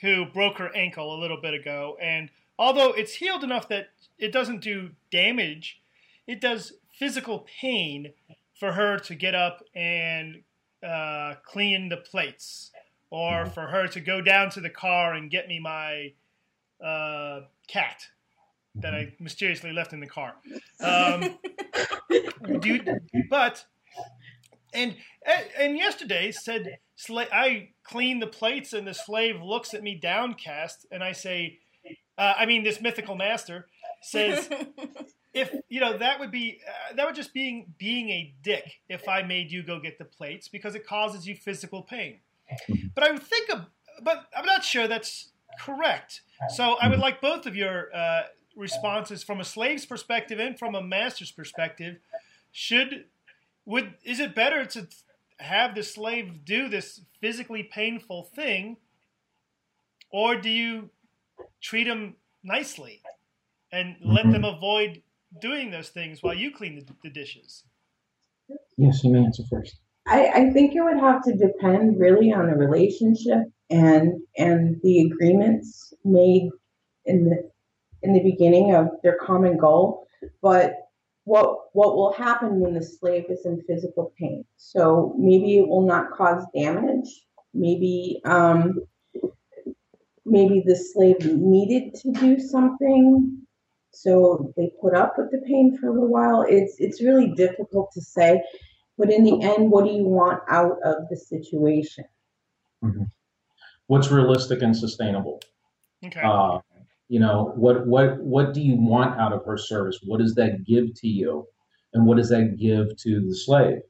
who 0.00 0.24
broke 0.24 0.58
her 0.58 0.74
ankle 0.74 1.14
a 1.14 1.18
little 1.20 1.40
bit 1.40 1.54
ago, 1.54 1.96
and 2.00 2.30
although 2.58 2.92
it's 2.92 3.14
healed 3.14 3.44
enough 3.44 3.68
that 3.68 3.90
it 4.18 4.32
doesn't 4.32 4.60
do 4.60 4.90
damage, 5.10 5.80
it 6.26 6.40
does 6.40 6.72
physical 6.92 7.46
pain 7.60 8.12
for 8.58 8.72
her 8.72 8.98
to 8.98 9.14
get 9.14 9.34
up 9.34 9.62
and 9.74 10.42
uh, 10.86 11.34
clean 11.44 11.88
the 11.88 11.96
plates, 11.96 12.70
or 13.10 13.44
mm-hmm. 13.44 13.50
for 13.50 13.66
her 13.68 13.86
to 13.88 14.00
go 14.00 14.20
down 14.20 14.50
to 14.50 14.60
the 14.60 14.70
car 14.70 15.14
and 15.14 15.30
get 15.30 15.48
me 15.48 15.58
my 15.58 16.12
uh, 16.84 17.42
cat." 17.68 18.08
that 18.76 18.94
I 18.94 19.04
mm-hmm. 19.04 19.24
mysteriously 19.24 19.72
left 19.72 19.92
in 19.92 20.00
the 20.00 20.06
car. 20.06 20.34
Um, 20.80 21.38
dude, 22.60 22.88
but 23.30 23.64
and 24.72 24.96
and 25.58 25.76
yesterday 25.76 26.32
said 26.32 26.78
I 27.10 27.70
clean 27.84 28.20
the 28.20 28.26
plates 28.26 28.72
and 28.72 28.86
the 28.86 28.94
slave 28.94 29.40
looks 29.42 29.74
at 29.74 29.82
me 29.82 29.94
downcast 29.94 30.86
and 30.90 31.02
I 31.02 31.12
say, 31.12 31.58
uh, 32.18 32.34
I 32.36 32.46
mean 32.46 32.64
this 32.64 32.80
mythical 32.80 33.14
master 33.14 33.68
says. 34.02 34.48
if 35.34 35.54
you 35.68 35.80
know 35.80 35.98
that 35.98 36.20
would 36.20 36.30
be 36.30 36.60
uh, 36.66 36.94
that 36.94 37.06
would 37.06 37.14
just 37.14 37.34
being 37.34 37.74
being 37.76 38.08
a 38.10 38.34
dick 38.42 38.80
if 38.88 39.08
I 39.08 39.22
made 39.22 39.50
you 39.50 39.62
go 39.62 39.80
get 39.80 39.98
the 39.98 40.04
plates 40.04 40.48
because 40.48 40.74
it 40.74 40.86
causes 40.86 41.26
you 41.26 41.34
physical 41.34 41.82
pain. 41.82 42.20
But 42.94 43.04
I 43.04 43.10
would 43.10 43.22
think 43.22 43.50
of, 43.50 43.66
but 44.02 44.26
I'm 44.36 44.46
not 44.46 44.64
sure 44.64 44.86
that's 44.86 45.32
correct. 45.58 46.22
So 46.54 46.76
I 46.80 46.88
would 46.88 46.98
like 46.98 47.20
both 47.20 47.46
of 47.46 47.56
your 47.56 47.94
uh, 47.94 48.22
responses 48.56 49.22
from 49.22 49.40
a 49.40 49.44
slave's 49.44 49.86
perspective 49.86 50.38
and 50.38 50.58
from 50.58 50.74
a 50.74 50.82
master's 50.82 51.30
perspective 51.30 51.96
should 52.52 53.06
would 53.66 53.94
is 54.04 54.20
it 54.20 54.34
better 54.34 54.64
to 54.64 54.86
have 55.38 55.74
the 55.74 55.82
slave 55.82 56.44
do 56.44 56.68
this 56.68 57.00
physically 57.20 57.62
painful 57.62 58.22
thing 58.22 58.76
or 60.12 60.36
do 60.36 60.48
you 60.48 60.90
treat 61.60 61.84
them 61.84 62.14
nicely 62.44 63.02
and 63.72 63.96
let 64.00 64.22
mm-hmm. 64.22 64.32
them 64.32 64.44
avoid 64.44 65.02
doing 65.40 65.70
those 65.70 65.88
things 65.88 66.22
while 66.22 66.34
you 66.34 66.50
clean 66.50 66.76
the, 66.76 66.86
the 67.02 67.10
dishes 67.10 67.64
yes 68.76 69.02
you 69.02 69.10
may 69.10 69.20
answer 69.20 69.42
first 69.50 69.78
I, 70.06 70.26
I 70.28 70.50
think 70.50 70.74
it 70.74 70.82
would 70.82 70.98
have 70.98 71.22
to 71.22 71.32
depend 71.32 71.98
really 71.98 72.30
on 72.32 72.46
the 72.46 72.56
relationship 72.56 73.38
and 73.70 74.20
and 74.36 74.78
the 74.82 75.00
agreements 75.00 75.94
made 76.04 76.50
in 77.06 77.24
the 77.24 77.50
in 78.02 78.12
the 78.12 78.22
beginning 78.22 78.74
of 78.74 78.88
their 79.02 79.16
common 79.16 79.56
goal, 79.56 80.06
but 80.42 80.74
what 81.24 81.70
what 81.72 81.96
will 81.96 82.12
happen 82.12 82.60
when 82.60 82.74
the 82.74 82.82
slave 82.82 83.24
is 83.30 83.46
in 83.46 83.62
physical 83.66 84.12
pain? 84.18 84.44
So 84.56 85.14
maybe 85.18 85.58
it 85.58 85.66
will 85.66 85.86
not 85.86 86.12
cause 86.12 86.44
damage. 86.54 87.08
Maybe 87.54 88.20
um, 88.26 88.80
maybe 90.26 90.62
the 90.66 90.76
slave 90.76 91.24
needed 91.24 91.94
to 91.94 92.12
do 92.12 92.38
something, 92.38 93.43
so 93.94 94.52
they 94.56 94.70
put 94.80 94.94
up 94.94 95.14
with 95.16 95.30
the 95.30 95.38
pain 95.46 95.76
for 95.78 95.88
a 95.88 95.92
little 95.92 96.08
while. 96.08 96.44
It's 96.48 96.76
it's 96.78 97.02
really 97.02 97.32
difficult 97.36 97.90
to 97.92 98.00
say, 98.00 98.42
but 98.98 99.10
in 99.10 99.24
the 99.24 99.40
end, 99.42 99.70
what 99.70 99.84
do 99.84 99.90
you 99.90 100.04
want 100.04 100.40
out 100.48 100.76
of 100.84 101.08
the 101.10 101.16
situation? 101.16 102.04
Mm-hmm. 102.82 103.04
What's 103.86 104.10
realistic 104.10 104.62
and 104.62 104.76
sustainable? 104.76 105.40
Okay. 106.04 106.20
Uh, 106.22 106.58
you 107.08 107.20
know 107.20 107.52
what 107.56 107.86
what 107.86 108.18
what 108.20 108.54
do 108.54 108.60
you 108.60 108.76
want 108.76 109.18
out 109.20 109.32
of 109.32 109.44
her 109.44 109.58
service 109.58 110.00
what 110.04 110.20
does 110.20 110.34
that 110.34 110.64
give 110.64 110.94
to 110.94 111.08
you 111.08 111.46
and 111.92 112.06
what 112.06 112.16
does 112.16 112.30
that 112.30 112.56
give 112.58 112.96
to 112.96 113.20
the 113.20 113.34
slave 113.34 113.80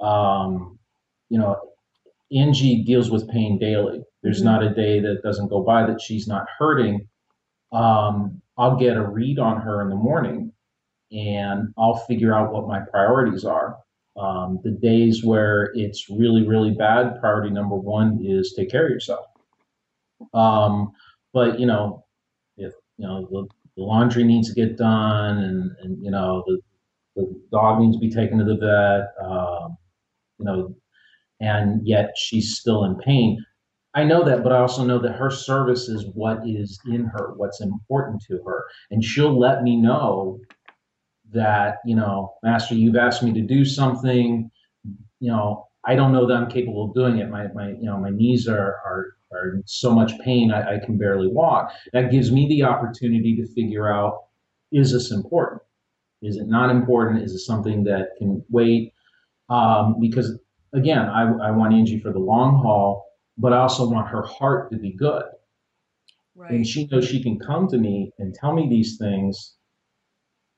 um, 0.00 0.78
you 1.28 1.38
know 1.38 1.56
angie 2.32 2.82
deals 2.82 3.10
with 3.10 3.28
pain 3.30 3.58
daily 3.58 4.02
there's 4.22 4.38
mm-hmm. 4.38 4.46
not 4.46 4.62
a 4.62 4.74
day 4.74 5.00
that 5.00 5.22
doesn't 5.22 5.48
go 5.48 5.62
by 5.62 5.86
that 5.86 6.00
she's 6.00 6.26
not 6.26 6.44
hurting 6.58 7.06
um, 7.72 8.40
i'll 8.58 8.76
get 8.76 8.96
a 8.96 9.06
read 9.06 9.38
on 9.38 9.60
her 9.60 9.82
in 9.82 9.88
the 9.88 9.96
morning 9.96 10.52
and 11.12 11.72
i'll 11.78 11.96
figure 12.06 12.34
out 12.34 12.52
what 12.52 12.68
my 12.68 12.80
priorities 12.80 13.44
are. 13.44 13.76
Um, 14.16 14.58
the 14.64 14.72
days 14.72 15.24
where 15.24 15.70
it's 15.74 16.10
really 16.10 16.46
really 16.46 16.72
bad 16.72 17.20
priority 17.20 17.50
number 17.50 17.76
one 17.76 18.18
is 18.22 18.52
take 18.56 18.70
care 18.70 18.84
of 18.86 18.90
yourself. 18.90 19.26
Um, 20.34 20.92
but 21.32 21.58
you 21.58 21.66
know 21.66 22.04
if 22.56 22.74
you 22.98 23.06
know 23.06 23.26
the, 23.30 23.46
the 23.76 23.82
laundry 23.82 24.24
needs 24.24 24.48
to 24.48 24.54
get 24.54 24.76
done 24.76 25.38
and 25.38 25.70
and 25.82 26.04
you 26.04 26.10
know 26.10 26.42
the 26.46 26.58
the 27.16 27.40
dog 27.50 27.80
needs 27.80 27.96
to 27.96 28.00
be 28.00 28.10
taken 28.10 28.38
to 28.38 28.44
the 28.44 28.56
vet 28.56 29.26
um, 29.26 29.76
you 30.38 30.44
know 30.44 30.74
and 31.40 31.86
yet 31.86 32.12
she's 32.16 32.58
still 32.58 32.84
in 32.84 32.96
pain 32.96 33.42
i 33.94 34.04
know 34.04 34.24
that 34.24 34.42
but 34.42 34.52
i 34.52 34.58
also 34.58 34.84
know 34.84 34.98
that 34.98 35.12
her 35.12 35.30
service 35.30 35.88
is 35.88 36.06
what 36.14 36.40
is 36.46 36.80
in 36.86 37.04
her 37.04 37.34
what's 37.36 37.60
important 37.60 38.22
to 38.22 38.40
her 38.44 38.64
and 38.90 39.04
she'll 39.04 39.38
let 39.38 39.62
me 39.62 39.76
know 39.76 40.40
that 41.32 41.78
you 41.84 41.94
know 41.94 42.34
master 42.42 42.74
you've 42.74 42.96
asked 42.96 43.22
me 43.22 43.32
to 43.32 43.42
do 43.42 43.64
something 43.64 44.50
you 45.20 45.30
know 45.30 45.66
i 45.84 45.94
don't 45.94 46.12
know 46.12 46.26
that 46.26 46.36
i'm 46.36 46.50
capable 46.50 46.84
of 46.86 46.94
doing 46.94 47.18
it 47.18 47.30
my 47.30 47.46
my 47.54 47.70
you 47.70 47.84
know 47.84 47.98
my 47.98 48.10
knees 48.10 48.48
are 48.48 48.76
are 48.84 49.14
are 49.32 49.54
in 49.54 49.62
so 49.66 49.92
much 49.92 50.12
pain 50.20 50.50
I, 50.52 50.76
I 50.76 50.78
can 50.84 50.98
barely 50.98 51.28
walk. 51.28 51.72
That 51.92 52.10
gives 52.10 52.32
me 52.32 52.48
the 52.48 52.64
opportunity 52.64 53.36
to 53.36 53.46
figure 53.46 53.90
out 53.90 54.24
is 54.72 54.92
this 54.92 55.10
important? 55.10 55.62
Is 56.22 56.36
it 56.36 56.46
not 56.46 56.70
important? 56.70 57.22
Is 57.22 57.32
it 57.32 57.40
something 57.40 57.84
that 57.84 58.10
can 58.18 58.44
wait? 58.50 58.92
Um, 59.48 59.96
because 60.00 60.38
again, 60.72 60.98
I, 60.98 61.22
I 61.22 61.50
want 61.50 61.74
Angie 61.74 61.98
for 61.98 62.12
the 62.12 62.18
long 62.18 62.60
haul, 62.62 63.09
but 63.40 63.52
I 63.52 63.58
also 63.58 63.88
want 63.88 64.08
her 64.08 64.22
heart 64.22 64.70
to 64.70 64.78
be 64.78 64.92
good. 64.92 65.24
Right. 66.36 66.52
and 66.52 66.66
she 66.66 66.86
knows 66.86 67.06
she 67.06 67.22
can 67.22 67.38
come 67.38 67.68
to 67.68 67.76
me 67.76 68.12
and 68.18 68.32
tell 68.32 68.54
me 68.54 68.68
these 68.68 68.96
things 68.96 69.56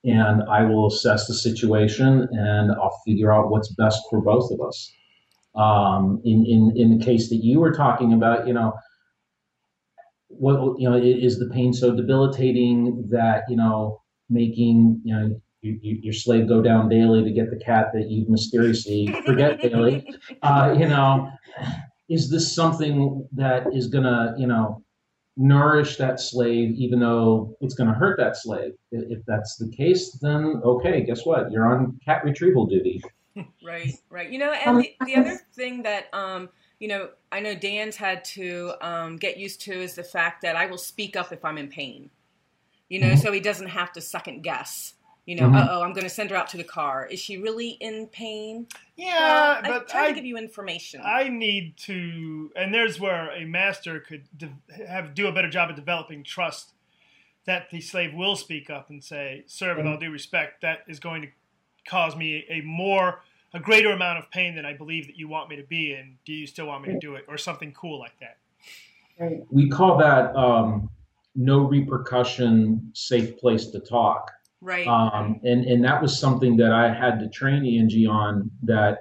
and 0.04 0.42
i 0.44 0.62
will 0.62 0.86
assess 0.86 1.26
the 1.26 1.34
situation 1.34 2.28
and 2.30 2.70
i'll 2.72 3.00
figure 3.04 3.32
out 3.32 3.50
what's 3.50 3.72
best 3.74 4.00
for 4.10 4.20
both 4.20 4.50
of 4.52 4.60
us 4.60 4.92
um, 5.54 6.20
in, 6.24 6.46
in, 6.46 6.72
in 6.76 6.98
the 6.98 7.04
case 7.04 7.28
that 7.28 7.40
you 7.42 7.58
were 7.58 7.72
talking 7.72 8.12
about 8.12 8.46
you 8.46 8.54
know 8.54 8.72
what 10.28 10.78
you 10.78 10.88
know 10.88 10.96
is 10.96 11.38
the 11.38 11.50
pain 11.52 11.72
so 11.72 11.94
debilitating 11.94 13.06
that 13.10 13.42
you 13.48 13.56
know 13.56 14.00
making 14.30 15.00
you 15.04 15.14
know 15.14 15.40
you, 15.62 15.78
you, 15.82 15.98
your 16.02 16.14
slave 16.14 16.48
go 16.48 16.60
down 16.62 16.88
daily 16.88 17.24
to 17.24 17.30
get 17.32 17.50
the 17.50 17.64
cat 17.64 17.88
that 17.92 18.10
you 18.10 18.24
mysteriously 18.28 19.14
forget 19.26 19.60
daily 19.60 20.06
uh, 20.42 20.74
you 20.78 20.86
know 20.86 21.28
is 22.08 22.30
this 22.30 22.54
something 22.54 23.26
that 23.32 23.66
is 23.74 23.88
gonna 23.88 24.34
you 24.38 24.46
know 24.46 24.82
nourish 25.36 25.96
that 25.96 26.20
slave 26.20 26.74
even 26.76 27.00
though 27.00 27.56
it's 27.62 27.74
going 27.74 27.88
to 27.88 27.94
hurt 27.94 28.18
that 28.18 28.36
slave 28.36 28.72
if 28.90 29.24
that's 29.26 29.56
the 29.56 29.66
case 29.74 30.12
then 30.20 30.60
okay 30.62 31.02
guess 31.02 31.24
what 31.24 31.50
you're 31.50 31.66
on 31.72 31.98
cat 32.04 32.22
retrieval 32.22 32.66
duty 32.66 33.02
Right, 33.64 33.94
right. 34.10 34.28
You 34.30 34.38
know, 34.38 34.52
and 34.52 34.76
Um, 34.76 34.82
the, 34.82 34.94
the 35.06 35.16
other 35.16 35.40
thing 35.54 35.82
that 35.84 36.12
um, 36.12 36.50
you 36.80 36.88
know, 36.88 37.08
I 37.30 37.40
know 37.40 37.54
Dan's 37.54 37.96
had 37.96 38.24
to 38.36 38.74
um, 38.82 39.16
get 39.16 39.38
used 39.38 39.62
to 39.62 39.72
is 39.72 39.94
the 39.94 40.02
fact 40.04 40.42
that 40.42 40.54
I 40.54 40.66
will 40.66 40.76
speak 40.76 41.16
up 41.16 41.32
if 41.32 41.42
I'm 41.42 41.56
in 41.56 41.68
pain. 41.68 42.10
You 42.90 43.00
know, 43.00 43.12
Mhm. 43.12 43.22
so 43.22 43.32
he 43.32 43.40
doesn't 43.40 43.68
have 43.68 43.90
to 43.92 44.02
second 44.02 44.42
guess. 44.42 44.94
You 45.24 45.36
know, 45.36 45.48
Mhm. 45.48 45.56
uh 45.56 45.68
oh, 45.70 45.82
I'm 45.82 45.92
going 45.92 46.02
to 46.02 46.10
send 46.10 46.30
her 46.30 46.36
out 46.36 46.48
to 46.48 46.56
the 46.56 46.64
car. 46.64 47.06
Is 47.06 47.20
she 47.20 47.38
really 47.38 47.70
in 47.70 48.08
pain? 48.08 48.66
Yeah, 48.96 49.14
Well, 49.20 49.60
I 49.62 49.68
but 49.68 49.88
try 49.88 50.06
I, 50.06 50.08
to 50.08 50.14
give 50.14 50.24
you 50.24 50.36
information. 50.36 51.00
I 51.04 51.28
need 51.28 51.76
to, 51.78 52.50
and 52.56 52.74
there's 52.74 52.98
where 52.98 53.30
a 53.30 53.44
master 53.44 54.00
could 54.00 54.24
de- 54.36 54.52
have 54.86 55.14
do 55.14 55.28
a 55.28 55.32
better 55.32 55.48
job 55.48 55.70
of 55.70 55.76
developing 55.76 56.24
trust 56.24 56.72
that 57.44 57.70
the 57.70 57.80
slave 57.80 58.14
will 58.14 58.34
speak 58.36 58.68
up 58.68 58.90
and 58.90 59.02
say, 59.02 59.44
"Sir, 59.46 59.76
with 59.76 59.86
all 59.86 59.96
due 59.96 60.10
respect, 60.10 60.60
that 60.62 60.80
is 60.88 60.98
going 60.98 61.22
to 61.22 61.28
cause 61.86 62.16
me 62.16 62.44
a 62.48 62.60
more, 62.62 63.22
a 63.54 63.60
greater 63.60 63.90
amount 63.92 64.18
of 64.18 64.30
pain 64.30 64.54
than 64.56 64.64
I 64.66 64.72
believe 64.72 65.06
that 65.06 65.16
you 65.16 65.28
want 65.28 65.48
me 65.50 65.56
to 65.56 65.62
be 65.64 65.92
in. 65.92 66.18
Do 66.24 66.32
you 66.32 66.46
still 66.48 66.66
want 66.66 66.84
me 66.86 66.92
to 66.94 66.98
do 66.98 67.14
it, 67.14 67.24
or 67.28 67.38
something 67.38 67.72
cool 67.72 67.98
like 68.00 68.18
that?" 68.18 68.38
Right. 69.18 69.40
we 69.50 69.68
call 69.68 69.98
that 69.98 70.34
um, 70.34 70.90
no 71.36 71.60
repercussion 71.60 72.90
safe 72.92 73.36
place 73.38 73.66
to 73.66 73.78
talk 73.78 74.32
right. 74.62 74.86
um, 74.86 75.40
and 75.42 75.64
and 75.64 75.84
that 75.84 76.00
was 76.00 76.18
something 76.18 76.56
that 76.56 76.72
I 76.72 76.92
had 76.92 77.18
to 77.20 77.28
train 77.28 77.78
Angie 77.78 78.06
on. 78.06 78.50
That 78.62 78.98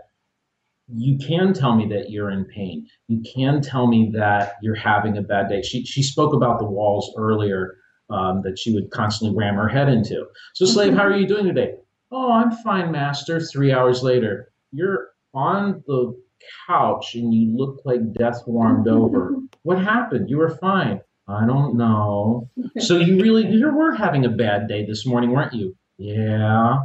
you 0.94 1.18
can 1.18 1.54
tell 1.54 1.76
me 1.76 1.88
that 1.88 2.10
you're 2.10 2.32
in 2.32 2.46
pain. 2.46 2.88
You 3.08 3.24
can 3.34 3.62
tell 3.62 3.88
me 3.88 4.12
that 4.16 4.56
you're 4.62 4.76
having 4.76 5.18
a 5.18 5.22
bad 5.22 5.48
day. 5.48 5.62
She 5.62 5.86
she 5.86 6.04
spoke 6.04 6.34
about 6.34 6.60
the 6.60 6.66
walls 6.66 7.14
earlier 7.18 7.78
um, 8.12 8.42
that 8.44 8.60
she 8.60 8.74
would 8.74 8.92
constantly 8.92 9.38
ram 9.38 9.56
her 9.56 9.68
head 9.68 9.90
into. 9.90 10.26
So, 10.54 10.66
slave, 10.66 10.94
how 10.94 11.04
are 11.04 11.16
you 11.16 11.28
doing 11.28 11.46
today? 11.46 11.76
Oh, 12.12 12.32
I'm 12.32 12.52
fine, 12.52 12.92
master. 12.92 13.40
Three 13.40 13.72
hours 13.72 14.04
later, 14.04 14.52
you're 14.72 15.10
on 15.34 15.84
the 15.88 16.22
couch 16.68 17.16
and 17.16 17.34
you 17.34 17.56
look 17.56 17.82
like 17.86 18.14
death 18.14 18.42
warmed 18.46 18.88
over. 18.88 19.36
What 19.64 19.78
happened? 19.78 20.28
You 20.28 20.38
were 20.38 20.58
fine. 20.58 21.02
I 21.32 21.46
don't 21.46 21.76
know. 21.76 22.50
So 22.80 22.98
you 22.98 23.22
really 23.22 23.46
you 23.48 23.70
were 23.70 23.94
having 23.94 24.26
a 24.26 24.30
bad 24.30 24.68
day 24.68 24.86
this 24.86 25.06
morning, 25.06 25.32
weren't 25.32 25.54
you? 25.54 25.76
Yeah. 25.98 26.78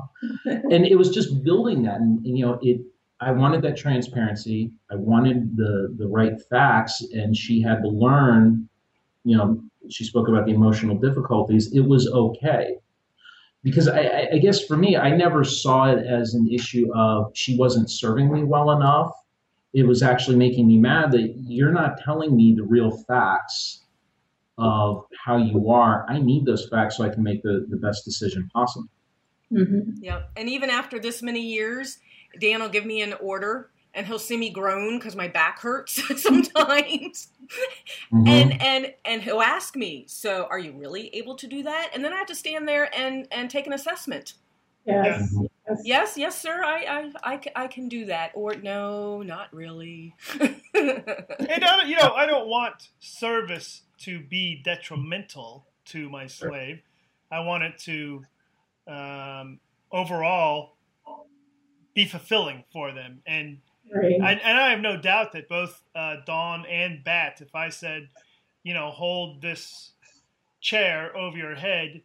And 0.47 0.85
it 0.85 0.97
was 0.97 1.11
just 1.11 1.43
building 1.45 1.83
that, 1.85 2.01
and, 2.01 2.25
and, 2.27 2.37
you 2.39 2.45
know, 2.45 2.59
it. 2.63 2.81
I 3.21 3.31
wanted 3.31 3.63
that 3.63 3.77
transparency. 3.77 4.73
I 4.91 4.97
wanted 4.97 5.57
the 5.57 5.95
the 5.97 6.09
right 6.09 6.35
facts, 6.51 7.03
and 7.13 7.37
she 7.37 7.63
had 7.63 7.83
to 7.83 7.89
learn. 7.89 8.69
You 9.25 9.37
know, 9.37 9.63
she 9.89 10.05
spoke 10.05 10.29
about 10.29 10.47
the 10.47 10.53
emotional 10.53 10.97
difficulties. 10.97 11.73
It 11.73 11.81
was 11.81 12.09
okay, 12.09 12.77
because 13.63 13.89
I, 13.89 14.01
I, 14.01 14.29
I 14.35 14.39
guess 14.39 14.65
for 14.65 14.77
me, 14.77 14.97
I 14.97 15.17
never 15.17 15.45
saw 15.45 15.85
it 15.93 16.05
as 16.05 16.35
an 16.35 16.49
issue 16.53 16.93
of 16.95 17.31
she 17.35 17.57
wasn't 17.57 17.91
serving 17.91 18.33
me 18.33 18.43
well 18.43 18.71
enough. 18.73 19.13
It 19.73 19.87
was 19.87 20.03
actually 20.03 20.37
making 20.37 20.67
me 20.67 20.79
mad 20.79 21.13
that 21.13 21.35
you're 21.37 21.73
not 21.73 22.01
telling 22.05 22.37
me 22.37 22.55
the 22.55 22.65
real 22.65 22.91
facts 22.91 23.86
of 24.59 25.05
how 25.25 25.37
you 25.37 25.71
are. 25.71 26.07
I 26.09 26.19
need 26.19 26.47
those 26.47 26.69
facts 26.69 26.97
so 26.97 27.05
I 27.05 27.11
can 27.11 27.23
make 27.23 27.43
the, 27.43 27.67
the 27.69 27.77
best 27.77 28.05
decision 28.05 28.49
possible. 28.53 28.89
hmm 29.51 29.81
Yep. 30.01 30.31
And 30.37 30.49
even 30.49 30.71
after 30.71 30.99
this 30.99 31.23
many 31.23 31.41
years, 31.41 31.99
Dan 32.41 32.61
will 32.61 32.69
give 32.69 32.87
me 32.87 33.03
an 33.03 33.15
order 33.15 33.71
and 33.95 34.07
he'll 34.07 34.19
see 34.19 34.37
me 34.37 34.51
groan 34.51 34.99
because 34.99 35.17
my 35.17 35.27
back 35.27 35.59
hurts 35.61 35.95
sometimes. 36.23 37.29
Mhm. 38.13 38.29
And 38.29 38.63
and 38.63 38.95
and 39.05 39.23
he'll 39.23 39.41
ask 39.41 39.75
me, 39.75 40.05
"So, 40.07 40.47
are 40.51 40.59
you 40.59 40.73
really 40.73 41.09
able 41.15 41.35
to 41.37 41.47
do 41.47 41.63
that?" 41.63 41.91
And 41.95 42.05
then 42.05 42.13
I 42.13 42.17
have 42.17 42.27
to 42.27 42.35
stand 42.35 42.69
there 42.69 42.95
and 42.95 43.27
and 43.31 43.51
take 43.51 43.67
an 43.67 43.73
assessment. 43.73 44.35
Yes. 44.85 45.35
Yes. 45.69 45.81
Yes, 45.85 46.19
yes, 46.19 46.41
sir. 46.41 46.63
I 46.63 47.11
I 47.25 47.33
I, 47.35 47.41
I 47.57 47.67
can 47.69 47.89
do 47.89 48.05
that. 48.07 48.33
Or 48.35 48.55
no, 48.55 49.23
not 49.23 49.53
really. 49.53 50.15
And 50.75 51.65
I 51.65 51.77
don't, 51.77 51.89
you 51.89 51.97
know, 51.97 52.13
I 52.15 52.27
don't 52.27 52.49
want 52.49 52.91
service 53.01 53.83
to 53.99 54.21
be 54.21 54.61
detrimental 54.65 55.67
to 55.87 56.09
my 56.11 56.27
slave. 56.27 56.81
I 57.31 57.41
want 57.41 57.65
it 57.65 57.79
to 57.81 58.25
um, 58.87 59.61
overall 59.91 60.77
be 61.95 62.05
fulfilling 62.05 62.65
for 62.73 62.93
them. 62.93 63.23
And 63.27 63.59
Right. 63.95 64.15
and, 64.15 64.41
and 64.43 64.59
I 64.59 64.71
have 64.71 64.81
no 64.81 64.97
doubt 64.97 65.33
that 65.33 65.49
both 65.49 65.81
uh, 65.95 66.17
Dawn 66.27 66.67
and 66.67 67.05
Bat, 67.05 67.41
if 67.41 67.55
I 67.55 67.69
said, 67.69 68.09
you 68.65 68.75
know, 68.75 68.91
hold 68.91 69.41
this 69.41 69.93
chair 70.61 71.17
over 71.17 71.39
your 71.39 71.55
head 71.55 72.03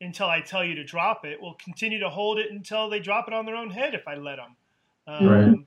until 0.00 0.28
I 0.28 0.40
tell 0.40 0.64
you 0.64 0.76
to 0.76 0.84
drop 0.84 1.24
it, 1.24 1.40
will 1.40 1.54
continue 1.54 1.98
to 2.00 2.08
hold 2.08 2.38
it 2.38 2.52
until 2.52 2.88
they 2.88 3.00
drop 3.00 3.26
it 3.26 3.34
on 3.34 3.46
their 3.46 3.56
own 3.56 3.70
head 3.70 3.94
if 3.94 4.06
I 4.06 4.14
let 4.14 4.36
them. 4.36 4.56
Um, 5.08 5.26
Right. 5.26 5.66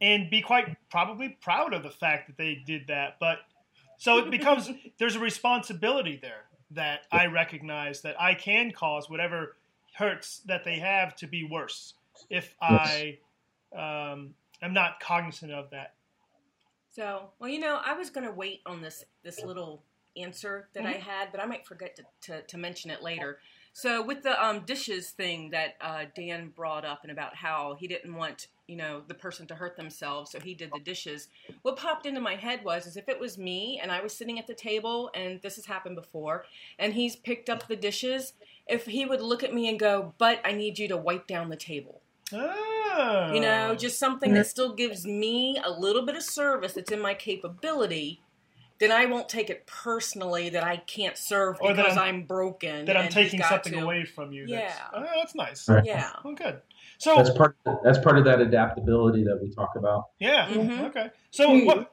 And 0.00 0.30
be 0.30 0.42
quite 0.42 0.76
probably 0.90 1.30
proud 1.40 1.72
of 1.72 1.82
the 1.82 1.90
fact 1.90 2.28
that 2.28 2.36
they 2.36 2.54
did 2.54 2.86
that. 2.88 3.16
But 3.18 3.38
so 3.98 4.18
it 4.18 4.30
becomes 4.30 4.70
there's 4.98 5.16
a 5.16 5.20
responsibility 5.20 6.18
there 6.20 6.44
that 6.72 7.02
I 7.12 7.26
recognize 7.26 8.02
that 8.02 8.20
I 8.20 8.34
can 8.34 8.72
cause 8.72 9.08
whatever 9.08 9.56
hurts 9.94 10.42
that 10.46 10.64
they 10.64 10.78
have 10.78 11.14
to 11.16 11.26
be 11.26 11.44
worse 11.44 11.94
if 12.28 12.54
I 12.60 13.18
um, 13.74 14.34
am 14.62 14.72
not 14.72 15.00
cognizant 15.00 15.52
of 15.52 15.70
that. 15.70 15.94
So, 16.90 17.30
well, 17.38 17.50
you 17.50 17.60
know, 17.60 17.80
I 17.84 17.94
was 17.94 18.10
going 18.10 18.26
to 18.26 18.32
wait 18.32 18.60
on 18.66 18.80
this 18.80 19.04
this 19.22 19.42
little 19.44 19.82
answer 20.16 20.68
that 20.72 20.86
I 20.86 20.92
had, 20.92 21.30
but 21.30 21.42
I 21.42 21.46
might 21.46 21.66
forget 21.66 21.96
to, 21.96 22.04
to, 22.22 22.42
to 22.42 22.58
mention 22.58 22.90
it 22.90 23.02
later. 23.02 23.38
So, 23.74 24.02
with 24.02 24.22
the 24.22 24.42
um, 24.42 24.60
dishes 24.60 25.10
thing 25.10 25.50
that 25.50 25.74
uh, 25.80 26.04
Dan 26.14 26.52
brought 26.56 26.86
up 26.86 27.00
and 27.02 27.12
about 27.12 27.36
how 27.36 27.76
he 27.78 27.86
didn't 27.86 28.14
want 28.14 28.48
you 28.68 28.76
know 28.76 29.02
the 29.06 29.14
person 29.14 29.46
to 29.46 29.54
hurt 29.54 29.76
themselves, 29.76 30.30
so 30.30 30.40
he 30.40 30.54
did 30.54 30.70
the 30.74 30.80
dishes. 30.80 31.28
What 31.62 31.76
popped 31.76 32.06
into 32.06 32.20
my 32.20 32.34
head 32.34 32.64
was, 32.64 32.86
is 32.86 32.96
if 32.96 33.08
it 33.08 33.20
was 33.20 33.38
me 33.38 33.80
and 33.82 33.90
I 33.90 34.02
was 34.02 34.12
sitting 34.12 34.38
at 34.38 34.46
the 34.46 34.54
table, 34.54 35.10
and 35.14 35.40
this 35.42 35.56
has 35.56 35.66
happened 35.66 35.96
before, 35.96 36.44
and 36.78 36.94
he's 36.94 37.16
picked 37.16 37.48
up 37.48 37.66
the 37.66 37.76
dishes, 37.76 38.32
if 38.66 38.86
he 38.86 39.04
would 39.04 39.20
look 39.20 39.42
at 39.42 39.54
me 39.54 39.68
and 39.68 39.78
go, 39.78 40.14
"But 40.18 40.40
I 40.44 40.52
need 40.52 40.78
you 40.78 40.88
to 40.88 40.96
wipe 40.96 41.26
down 41.26 41.48
the 41.48 41.56
table." 41.56 42.02
Oh. 42.32 43.30
You 43.32 43.40
know, 43.40 43.70
ah. 43.72 43.74
just 43.74 43.98
something 43.98 44.34
that 44.34 44.46
still 44.46 44.74
gives 44.74 45.06
me 45.06 45.60
a 45.64 45.70
little 45.70 46.04
bit 46.04 46.16
of 46.16 46.22
service 46.22 46.72
that's 46.72 46.90
in 46.90 47.00
my 47.00 47.14
capability. 47.14 48.20
Then 48.78 48.92
I 48.92 49.06
won't 49.06 49.28
take 49.28 49.48
it 49.50 49.66
personally 49.66 50.50
that 50.50 50.62
I 50.62 50.76
can't 50.76 51.16
serve 51.16 51.56
Or 51.60 51.72
because 51.74 51.96
I'm- 51.96 52.16
I'm, 52.16 52.22
broken. 52.24 52.84
that 52.86 52.96
I'm 52.96 53.08
taking 53.08 53.40
something 53.42 53.72
to. 53.72 53.80
away 53.80 54.04
from 54.04 54.32
you. 54.32 54.46
That's, 54.46 54.74
Yeah. 54.76 54.84
oh, 54.94 55.06
that's 55.16 55.34
nice. 55.34 55.68
Right. 55.68 55.84
Yeah. 55.84 56.10
Oh, 56.24 56.34
good. 56.34 56.60
So 56.98 57.16
That's 57.16 57.30
part. 57.30 57.56
That's 57.84 57.98
part 57.98 58.18
of 58.18 58.24
that 58.26 58.40
adaptability 58.40 59.24
that 59.24 59.38
we 59.42 59.50
talk 59.50 59.76
about. 59.76 60.06
yeah. 60.18 60.46
Mhm. 60.48 60.84
Okay. 60.88 61.10
So 61.30 61.58
what? 61.64 61.90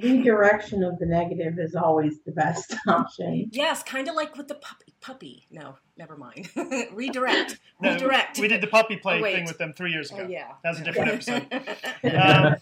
Redirection 0.00 0.84
of 0.84 0.96
the 1.00 1.06
negative 1.06 1.58
is 1.58 1.74
always 1.74 2.20
the 2.20 2.30
best 2.30 2.72
option. 2.86 3.48
Yes, 3.50 3.82
kind 3.82 4.06
of 4.08 4.14
like 4.14 4.36
with 4.36 4.46
the 4.46 4.54
puppy. 4.54 4.94
Puppy. 5.00 5.46
No, 5.50 5.76
never 5.96 6.16
mind. 6.16 6.48
Redirect. 6.92 7.58
No, 7.80 7.92
Redirect. 7.94 8.38
We 8.38 8.46
did 8.48 8.60
the 8.60 8.66
puppy 8.68 8.96
play 8.96 9.18
Oh, 9.18 9.22
thing 9.24 9.44
with 9.44 9.58
them 9.58 9.72
three 9.72 9.90
years 9.92 10.10
ago. 10.12 10.22
Oh 10.24 10.28
yeah. 10.28 10.52
That 10.62 10.70
was 10.70 10.80
a 10.80 10.84
different 10.84 11.08
episode. 11.14 11.46
episode. 11.50 12.14
Um, 12.14 12.56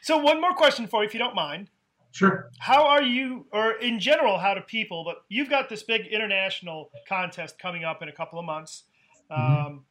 so 0.00 0.18
one 0.18 0.40
more 0.40 0.54
question 0.54 0.86
for 0.88 1.02
you, 1.02 1.06
if 1.08 1.14
you 1.14 1.18
don't 1.20 1.34
mind. 1.36 1.68
Sure. 2.12 2.50
How 2.58 2.86
are 2.86 3.02
you, 3.02 3.46
or 3.52 3.72
in 3.72 3.98
general, 3.98 4.38
how 4.38 4.54
do 4.54 4.60
people? 4.60 5.02
But 5.04 5.24
you've 5.28 5.48
got 5.50 5.68
this 5.68 5.82
big 5.82 6.06
international 6.06 6.90
contest 7.08 7.58
coming 7.58 7.84
up 7.84 8.02
in 8.02 8.08
a 8.08 8.12
couple 8.12 8.38
of 8.38 8.44
months, 8.44 8.84
Mhm. 9.30 9.66
um, 9.66 9.86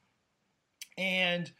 and 0.98 1.52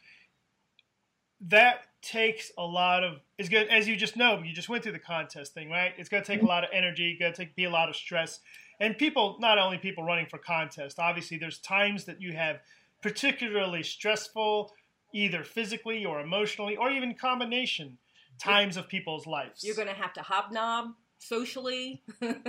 that 1.40 1.86
takes 2.00 2.52
a 2.58 2.64
lot 2.64 3.02
of. 3.02 3.20
Is 3.38 3.48
good 3.48 3.68
as 3.68 3.88
you 3.88 3.96
just 3.96 4.16
know. 4.16 4.40
You 4.42 4.52
just 4.52 4.68
went 4.68 4.84
through 4.84 4.92
the 4.92 4.98
contest 5.00 5.52
thing, 5.54 5.68
right? 5.68 5.92
It's 5.98 6.08
going 6.08 6.22
to 6.22 6.26
take 6.26 6.42
a 6.42 6.46
lot 6.46 6.62
of 6.62 6.70
energy. 6.72 7.16
Going 7.18 7.32
to 7.32 7.36
take 7.36 7.56
be 7.56 7.64
a 7.64 7.70
lot 7.70 7.88
of 7.88 7.96
stress, 7.96 8.40
and 8.78 8.96
people. 8.96 9.36
Not 9.40 9.58
only 9.58 9.78
people 9.78 10.04
running 10.04 10.26
for 10.26 10.38
contest. 10.38 11.00
Obviously, 11.00 11.38
there's 11.38 11.58
times 11.58 12.04
that 12.04 12.20
you 12.22 12.32
have 12.34 12.60
particularly 13.00 13.82
stressful, 13.82 14.72
either 15.12 15.42
physically 15.42 16.04
or 16.04 16.20
emotionally, 16.20 16.76
or 16.76 16.90
even 16.92 17.14
combination 17.14 17.98
times 18.38 18.76
of 18.76 18.88
people's 18.88 19.26
lives. 19.26 19.64
You're 19.64 19.76
going 19.76 19.88
to 19.88 19.94
have 19.94 20.12
to 20.14 20.20
hobnob 20.20 20.94
socially, 21.18 22.02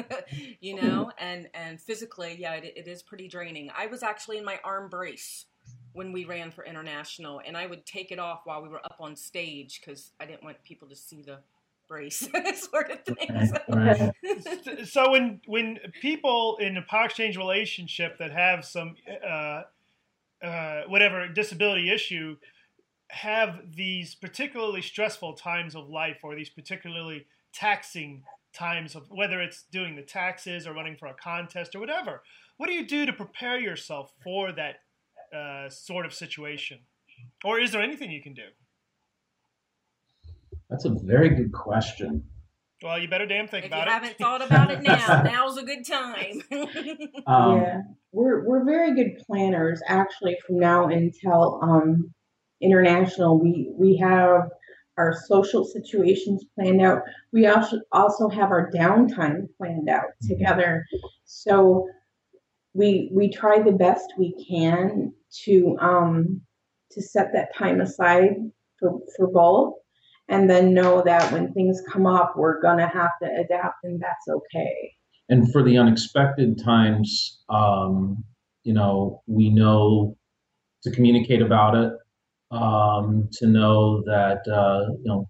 you 0.59 0.81
know, 0.81 1.11
and 1.17 1.47
and 1.53 1.79
physically, 1.79 2.35
yeah, 2.39 2.53
it, 2.53 2.73
it 2.75 2.87
is 2.87 3.03
pretty 3.03 3.27
draining. 3.27 3.69
I 3.75 3.87
was 3.87 4.03
actually 4.03 4.37
in 4.37 4.45
my 4.45 4.59
arm 4.63 4.89
brace 4.89 5.45
when 5.93 6.11
we 6.11 6.25
ran 6.25 6.51
for 6.51 6.65
international, 6.65 7.41
and 7.45 7.55
I 7.55 7.67
would 7.67 7.85
take 7.85 8.11
it 8.11 8.19
off 8.19 8.41
while 8.45 8.61
we 8.61 8.69
were 8.69 8.83
up 8.83 8.97
on 8.99 9.15
stage 9.15 9.79
because 9.79 10.11
I 10.19 10.25
didn't 10.25 10.43
want 10.43 10.63
people 10.63 10.87
to 10.89 10.95
see 10.95 11.21
the 11.21 11.39
brace 11.87 12.19
sort 12.55 12.91
of 12.91 13.03
thing. 13.03 13.51
Right. 13.69 14.11
so 14.87 15.11
when 15.11 15.41
when 15.45 15.79
people 16.01 16.57
in 16.59 16.77
a 16.77 16.81
power 16.81 17.05
exchange 17.05 17.37
relationship 17.37 18.17
that 18.17 18.31
have 18.31 18.65
some 18.65 18.95
uh, 19.25 19.63
uh, 20.43 20.83
whatever 20.87 21.27
disability 21.27 21.91
issue 21.91 22.35
have 23.13 23.59
these 23.75 24.15
particularly 24.15 24.81
stressful 24.81 25.33
times 25.33 25.75
of 25.75 25.87
life 25.87 26.17
or 26.23 26.35
these 26.35 26.49
particularly 26.49 27.27
taxing 27.53 28.23
times 28.55 28.95
of 28.95 29.03
whether 29.11 29.39
it's 29.39 29.65
doing 29.71 29.95
the 29.95 30.01
taxes 30.01 30.65
or 30.65 30.73
running 30.73 30.95
for 30.95 31.07
a 31.07 31.13
contest 31.13 31.75
or 31.75 31.79
whatever 31.79 32.23
what 32.57 32.67
do 32.67 32.73
you 32.73 32.85
do 32.85 33.05
to 33.05 33.13
prepare 33.13 33.59
yourself 33.59 34.11
for 34.23 34.51
that 34.51 34.77
uh, 35.35 35.69
sort 35.69 36.07
of 36.07 36.13
situation 36.13 36.79
or 37.45 37.59
is 37.59 37.71
there 37.71 37.83
anything 37.83 38.09
you 38.09 38.21
can 38.21 38.33
do 38.33 38.47
That's 40.71 40.85
a 40.85 40.89
very 40.89 41.29
good 41.29 41.51
question. 41.51 42.23
well 42.81 42.97
you 42.97 43.07
better 43.07 43.27
damn 43.27 43.47
think 43.47 43.65
if 43.65 43.71
you 43.71 43.77
about 43.77 43.87
it 43.87 43.91
I 43.91 43.93
haven't 43.93 44.17
thought 44.17 44.41
about 44.41 44.71
it 44.71 44.81
now, 44.81 45.21
now's 45.25 45.57
a 45.57 45.63
good 45.63 45.85
time. 45.85 46.41
Um, 47.27 47.61
yeah, 47.61 47.81
we're 48.11 48.43
we're 48.43 48.65
very 48.65 48.93
good 48.95 49.19
planners. 49.25 49.81
Actually, 49.87 50.37
from 50.45 50.59
now 50.59 50.87
until 50.87 51.59
um, 51.63 52.13
international, 52.61 53.39
we 53.39 53.71
we 53.77 53.97
have 53.97 54.49
our 54.97 55.13
social 55.27 55.65
situations 55.65 56.45
planned 56.55 56.81
out. 56.81 57.01
We 57.31 57.47
also 57.47 57.81
also 57.91 58.29
have 58.29 58.51
our 58.51 58.69
downtime 58.71 59.47
planned 59.57 59.89
out 59.89 60.11
together. 60.21 60.85
So 61.25 61.87
we 62.73 63.09
we 63.13 63.29
try 63.29 63.59
the 63.59 63.71
best 63.71 64.13
we 64.17 64.33
can 64.49 65.13
to 65.45 65.77
um, 65.79 66.41
to 66.91 67.01
set 67.01 67.33
that 67.33 67.55
time 67.55 67.81
aside 67.81 68.35
for 68.79 68.99
for 69.17 69.27
both, 69.27 69.73
and 70.29 70.49
then 70.49 70.73
know 70.73 71.01
that 71.03 71.31
when 71.31 71.53
things 71.53 71.81
come 71.91 72.05
up, 72.05 72.33
we're 72.37 72.61
gonna 72.61 72.87
have 72.87 73.11
to 73.21 73.29
adapt, 73.39 73.83
and 73.83 73.99
that's 74.01 74.27
okay. 74.29 74.93
and 75.29 75.51
for 75.51 75.63
the 75.63 75.77
unexpected 75.77 76.59
times, 76.63 77.41
um, 77.49 78.23
you 78.63 78.73
know, 78.73 79.21
we 79.27 79.49
know 79.49 80.17
to 80.83 80.91
communicate 80.91 81.41
about 81.41 81.75
it, 81.75 81.93
um, 82.53 83.27
to 83.33 83.47
know 83.47 84.01
that, 84.03 84.47
uh, 84.47 84.91
you 84.99 85.05
know, 85.05 85.29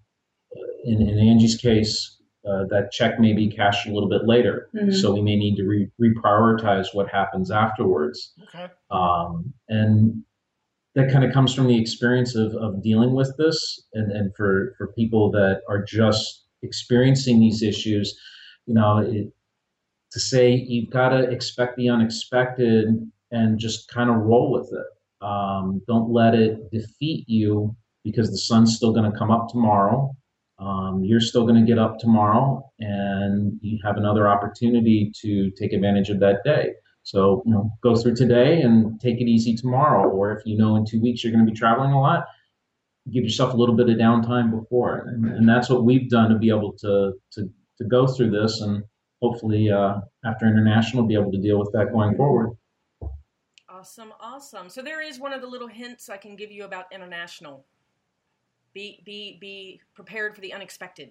in, 0.84 1.00
in 1.02 1.18
Angie's 1.18 1.56
case, 1.56 2.20
uh, 2.46 2.64
that 2.68 2.90
check 2.92 3.18
may 3.18 3.32
be 3.32 3.48
cashed 3.48 3.86
a 3.86 3.92
little 3.92 4.08
bit 4.08 4.26
later. 4.26 4.68
Mhm. 4.74 4.94
So 4.94 5.12
we 5.14 5.22
may 5.22 5.34
need 5.36 5.56
to 5.56 5.64
re- 5.64 5.90
reprioritize 6.00 6.94
what 6.94 7.08
happens 7.08 7.50
afterwards. 7.50 8.34
okay 8.48 8.66
Um, 8.90 9.54
and 9.68 10.22
that 10.94 11.10
kind 11.10 11.24
of 11.24 11.32
comes 11.32 11.54
from 11.54 11.66
the 11.66 11.80
experience 11.80 12.36
of, 12.36 12.54
of 12.54 12.82
dealing 12.82 13.14
with 13.14 13.34
this. 13.38 13.56
And, 13.94 14.12
and 14.12 14.30
for, 14.36 14.74
for 14.76 14.88
people 14.92 15.30
that 15.32 15.62
are 15.68 15.82
just 15.82 16.44
experiencing 16.62 17.40
these 17.40 17.62
issues, 17.62 18.14
you 18.66 18.74
know, 18.74 18.98
it, 18.98 19.32
to 20.12 20.20
say 20.20 20.52
you've 20.52 20.90
got 20.90 21.08
to 21.08 21.22
expect 21.30 21.76
the 21.76 21.88
unexpected 21.88 22.88
and 23.32 23.58
just 23.58 23.88
kind 23.88 24.10
of 24.10 24.16
roll 24.16 24.52
with 24.52 24.68
it. 24.72 24.86
Um, 25.24 25.80
don't 25.86 26.10
let 26.10 26.34
it 26.34 26.70
defeat 26.70 27.24
you 27.28 27.74
because 28.04 28.30
the 28.30 28.38
sun's 28.38 28.76
still 28.76 28.92
going 28.92 29.10
to 29.10 29.18
come 29.18 29.30
up 29.30 29.48
tomorrow. 29.48 30.14
Um, 30.58 31.02
you're 31.02 31.20
still 31.20 31.46
going 31.46 31.60
to 31.60 31.66
get 31.66 31.78
up 31.78 31.98
tomorrow 31.98 32.62
and 32.78 33.58
you 33.60 33.78
have 33.82 33.96
another 33.96 34.28
opportunity 34.28 35.10
to 35.22 35.50
take 35.52 35.72
advantage 35.72 36.10
of 36.10 36.20
that 36.20 36.44
day. 36.44 36.74
So, 37.02 37.42
you 37.44 37.52
know, 37.52 37.70
go 37.82 37.96
through 37.96 38.16
today 38.16 38.62
and 38.62 39.00
take 39.00 39.20
it 39.20 39.24
easy 39.24 39.56
tomorrow. 39.56 40.08
Or 40.08 40.32
if 40.32 40.46
you 40.46 40.56
know 40.56 40.76
in 40.76 40.86
two 40.86 41.00
weeks 41.00 41.24
you're 41.24 41.32
going 41.32 41.44
to 41.44 41.50
be 41.50 41.58
traveling 41.58 41.92
a 41.92 42.00
lot, 42.00 42.26
give 43.12 43.24
yourself 43.24 43.52
a 43.52 43.56
little 43.56 43.74
bit 43.74 43.88
of 43.88 43.96
downtime 43.96 44.50
before. 44.50 45.06
And, 45.08 45.24
and 45.26 45.48
that's 45.48 45.68
what 45.68 45.84
we've 45.84 46.08
done 46.08 46.30
to 46.30 46.38
be 46.38 46.50
able 46.50 46.72
to, 46.80 47.14
to, 47.32 47.50
to 47.78 47.84
go 47.84 48.06
through 48.06 48.30
this 48.30 48.60
and 48.60 48.84
hopefully 49.20 49.70
uh, 49.70 49.96
after 50.24 50.46
international 50.46 51.04
be 51.04 51.14
able 51.14 51.32
to 51.32 51.40
deal 51.40 51.58
with 51.58 51.70
that 51.72 51.92
going 51.92 52.16
forward. 52.16 52.50
Awesome, 53.84 54.14
awesome. 54.18 54.70
So 54.70 54.80
there 54.80 55.02
is 55.02 55.20
one 55.20 55.34
of 55.34 55.42
the 55.42 55.46
little 55.46 55.68
hints 55.68 56.08
I 56.08 56.16
can 56.16 56.36
give 56.36 56.50
you 56.50 56.64
about 56.64 56.86
international. 56.90 57.66
Be 58.72 59.02
be 59.04 59.36
be 59.38 59.78
prepared 59.94 60.34
for 60.34 60.40
the 60.40 60.54
unexpected. 60.54 61.10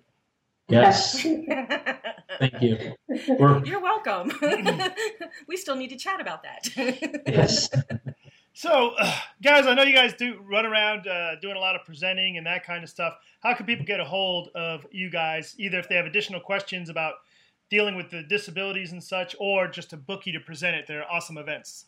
Yes. 0.68 1.22
Thank 2.40 2.62
you. 2.62 2.96
We're, 3.38 3.64
You're 3.64 3.80
welcome. 3.80 4.32
we 5.48 5.56
still 5.56 5.76
need 5.76 5.90
to 5.90 5.98
chat 5.98 6.20
about 6.20 6.42
that. 6.42 6.68
yes. 7.28 7.70
So, 8.54 8.94
uh, 8.98 9.20
guys, 9.44 9.68
I 9.68 9.76
know 9.76 9.84
you 9.84 9.94
guys 9.94 10.16
do 10.16 10.42
run 10.42 10.66
around 10.66 11.06
uh, 11.06 11.36
doing 11.42 11.56
a 11.56 11.60
lot 11.60 11.76
of 11.76 11.86
presenting 11.86 12.38
and 12.38 12.48
that 12.48 12.66
kind 12.66 12.84
of 12.84 12.90
stuff. 12.90 13.14
How 13.42 13.54
can 13.54 13.68
people 13.68 13.86
get 13.86 14.00
a 14.00 14.06
hold 14.06 14.50
of 14.56 14.88
you 14.92 15.12
guys, 15.12 15.54
either 15.60 15.78
if 15.78 15.88
they 15.90 15.96
have 15.96 16.08
additional 16.08 16.40
questions 16.40 16.90
about 16.90 17.16
dealing 17.70 17.96
with 17.96 18.10
the 18.10 18.24
disabilities 18.24 18.94
and 18.94 19.04
such, 19.04 19.36
or 19.40 19.68
just 19.68 19.92
to 19.92 19.98
book 19.98 20.26
you 20.26 20.34
to 20.34 20.40
present 20.40 20.76
at 20.76 20.88
their 20.88 21.04
awesome 21.12 21.38
events? 21.38 21.86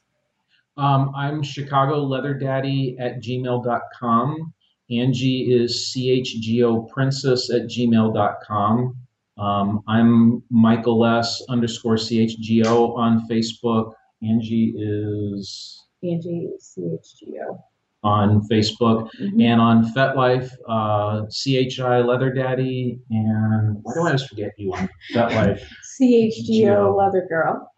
Um, 0.78 1.12
I'm 1.16 1.42
Chicago 1.42 2.04
Leather 2.04 2.34
Daddy 2.34 2.98
at 3.00 3.22
gmail.com. 3.22 4.54
Angie 4.92 5.52
is 5.54 5.94
chgo 5.96 6.88
princess 6.90 7.50
at 7.52 7.64
gmail.com. 7.64 8.96
Um, 9.38 9.82
I'm 9.88 10.44
Michael 10.50 11.06
S 11.06 11.42
underscore 11.50 11.96
chgo 11.96 12.96
on 12.98 13.28
Facebook. 13.30 13.94
Angie 14.22 14.74
is 14.78 15.82
Angie 16.04 16.50
CHGO. 16.60 17.58
on 18.04 18.42
Facebook 18.50 19.10
Mhm. 19.20 19.44
and 19.44 19.60
on 19.62 19.86
FetLife, 19.94 20.52
uh, 20.70 21.26
CHI 21.30 22.02
Leather 22.02 22.32
Daddy, 22.32 23.00
and 23.10 23.80
why 23.82 23.94
do 23.94 24.02
I 24.02 24.06
always 24.08 24.24
forget 24.26 24.52
you 24.58 24.74
on 24.74 24.88
FetLife? 25.14 25.62
CHGO 26.00 26.96
Leather 26.96 27.26
Girl. 27.28 27.72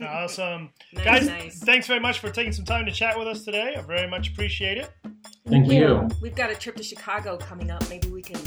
Awesome. 0.00 0.70
nice, 0.92 1.04
guys, 1.04 1.26
nice. 1.26 1.58
thanks 1.60 1.86
very 1.86 2.00
much 2.00 2.18
for 2.18 2.30
taking 2.30 2.52
some 2.52 2.64
time 2.64 2.84
to 2.86 2.92
chat 2.92 3.18
with 3.18 3.26
us 3.28 3.44
today. 3.44 3.74
I 3.76 3.80
very 3.80 4.08
much 4.08 4.30
appreciate 4.30 4.78
it. 4.78 4.90
Thank 5.48 5.70
you. 5.70 6.08
We've 6.20 6.34
got 6.34 6.50
a 6.50 6.54
trip 6.54 6.76
to 6.76 6.82
Chicago 6.82 7.36
coming 7.36 7.70
up. 7.70 7.88
Maybe 7.88 8.08
we 8.08 8.22
can. 8.22 8.40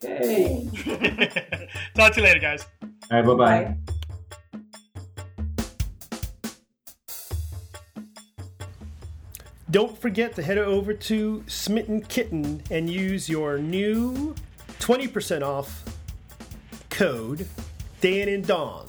Hey. 0.00 0.68
Talk 1.94 2.12
to 2.14 2.20
you 2.20 2.26
later, 2.26 2.40
guys. 2.40 2.66
All 2.82 3.22
right, 3.22 3.24
bye 3.24 3.34
bye. 3.34 3.76
Don't 9.70 9.98
forget 9.98 10.34
to 10.36 10.42
head 10.42 10.58
over 10.58 10.94
to 10.94 11.42
Smitten 11.48 12.02
Kitten 12.02 12.62
and 12.70 12.88
use 12.88 13.28
your 13.28 13.58
new 13.58 14.34
20% 14.78 15.42
off 15.42 15.82
code 16.90 17.48
Dan 18.00 18.28
and 18.28 18.46
Dawn 18.46 18.86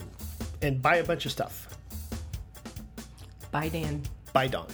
and 0.62 0.82
buy 0.82 0.98
a 0.98 1.04
bunch 1.04 1.26
of 1.26 1.32
stuff. 1.32 1.65
Bye, 3.56 3.70
Dan. 3.70 4.02
Bye, 4.34 4.50
Dawn. 4.50 4.68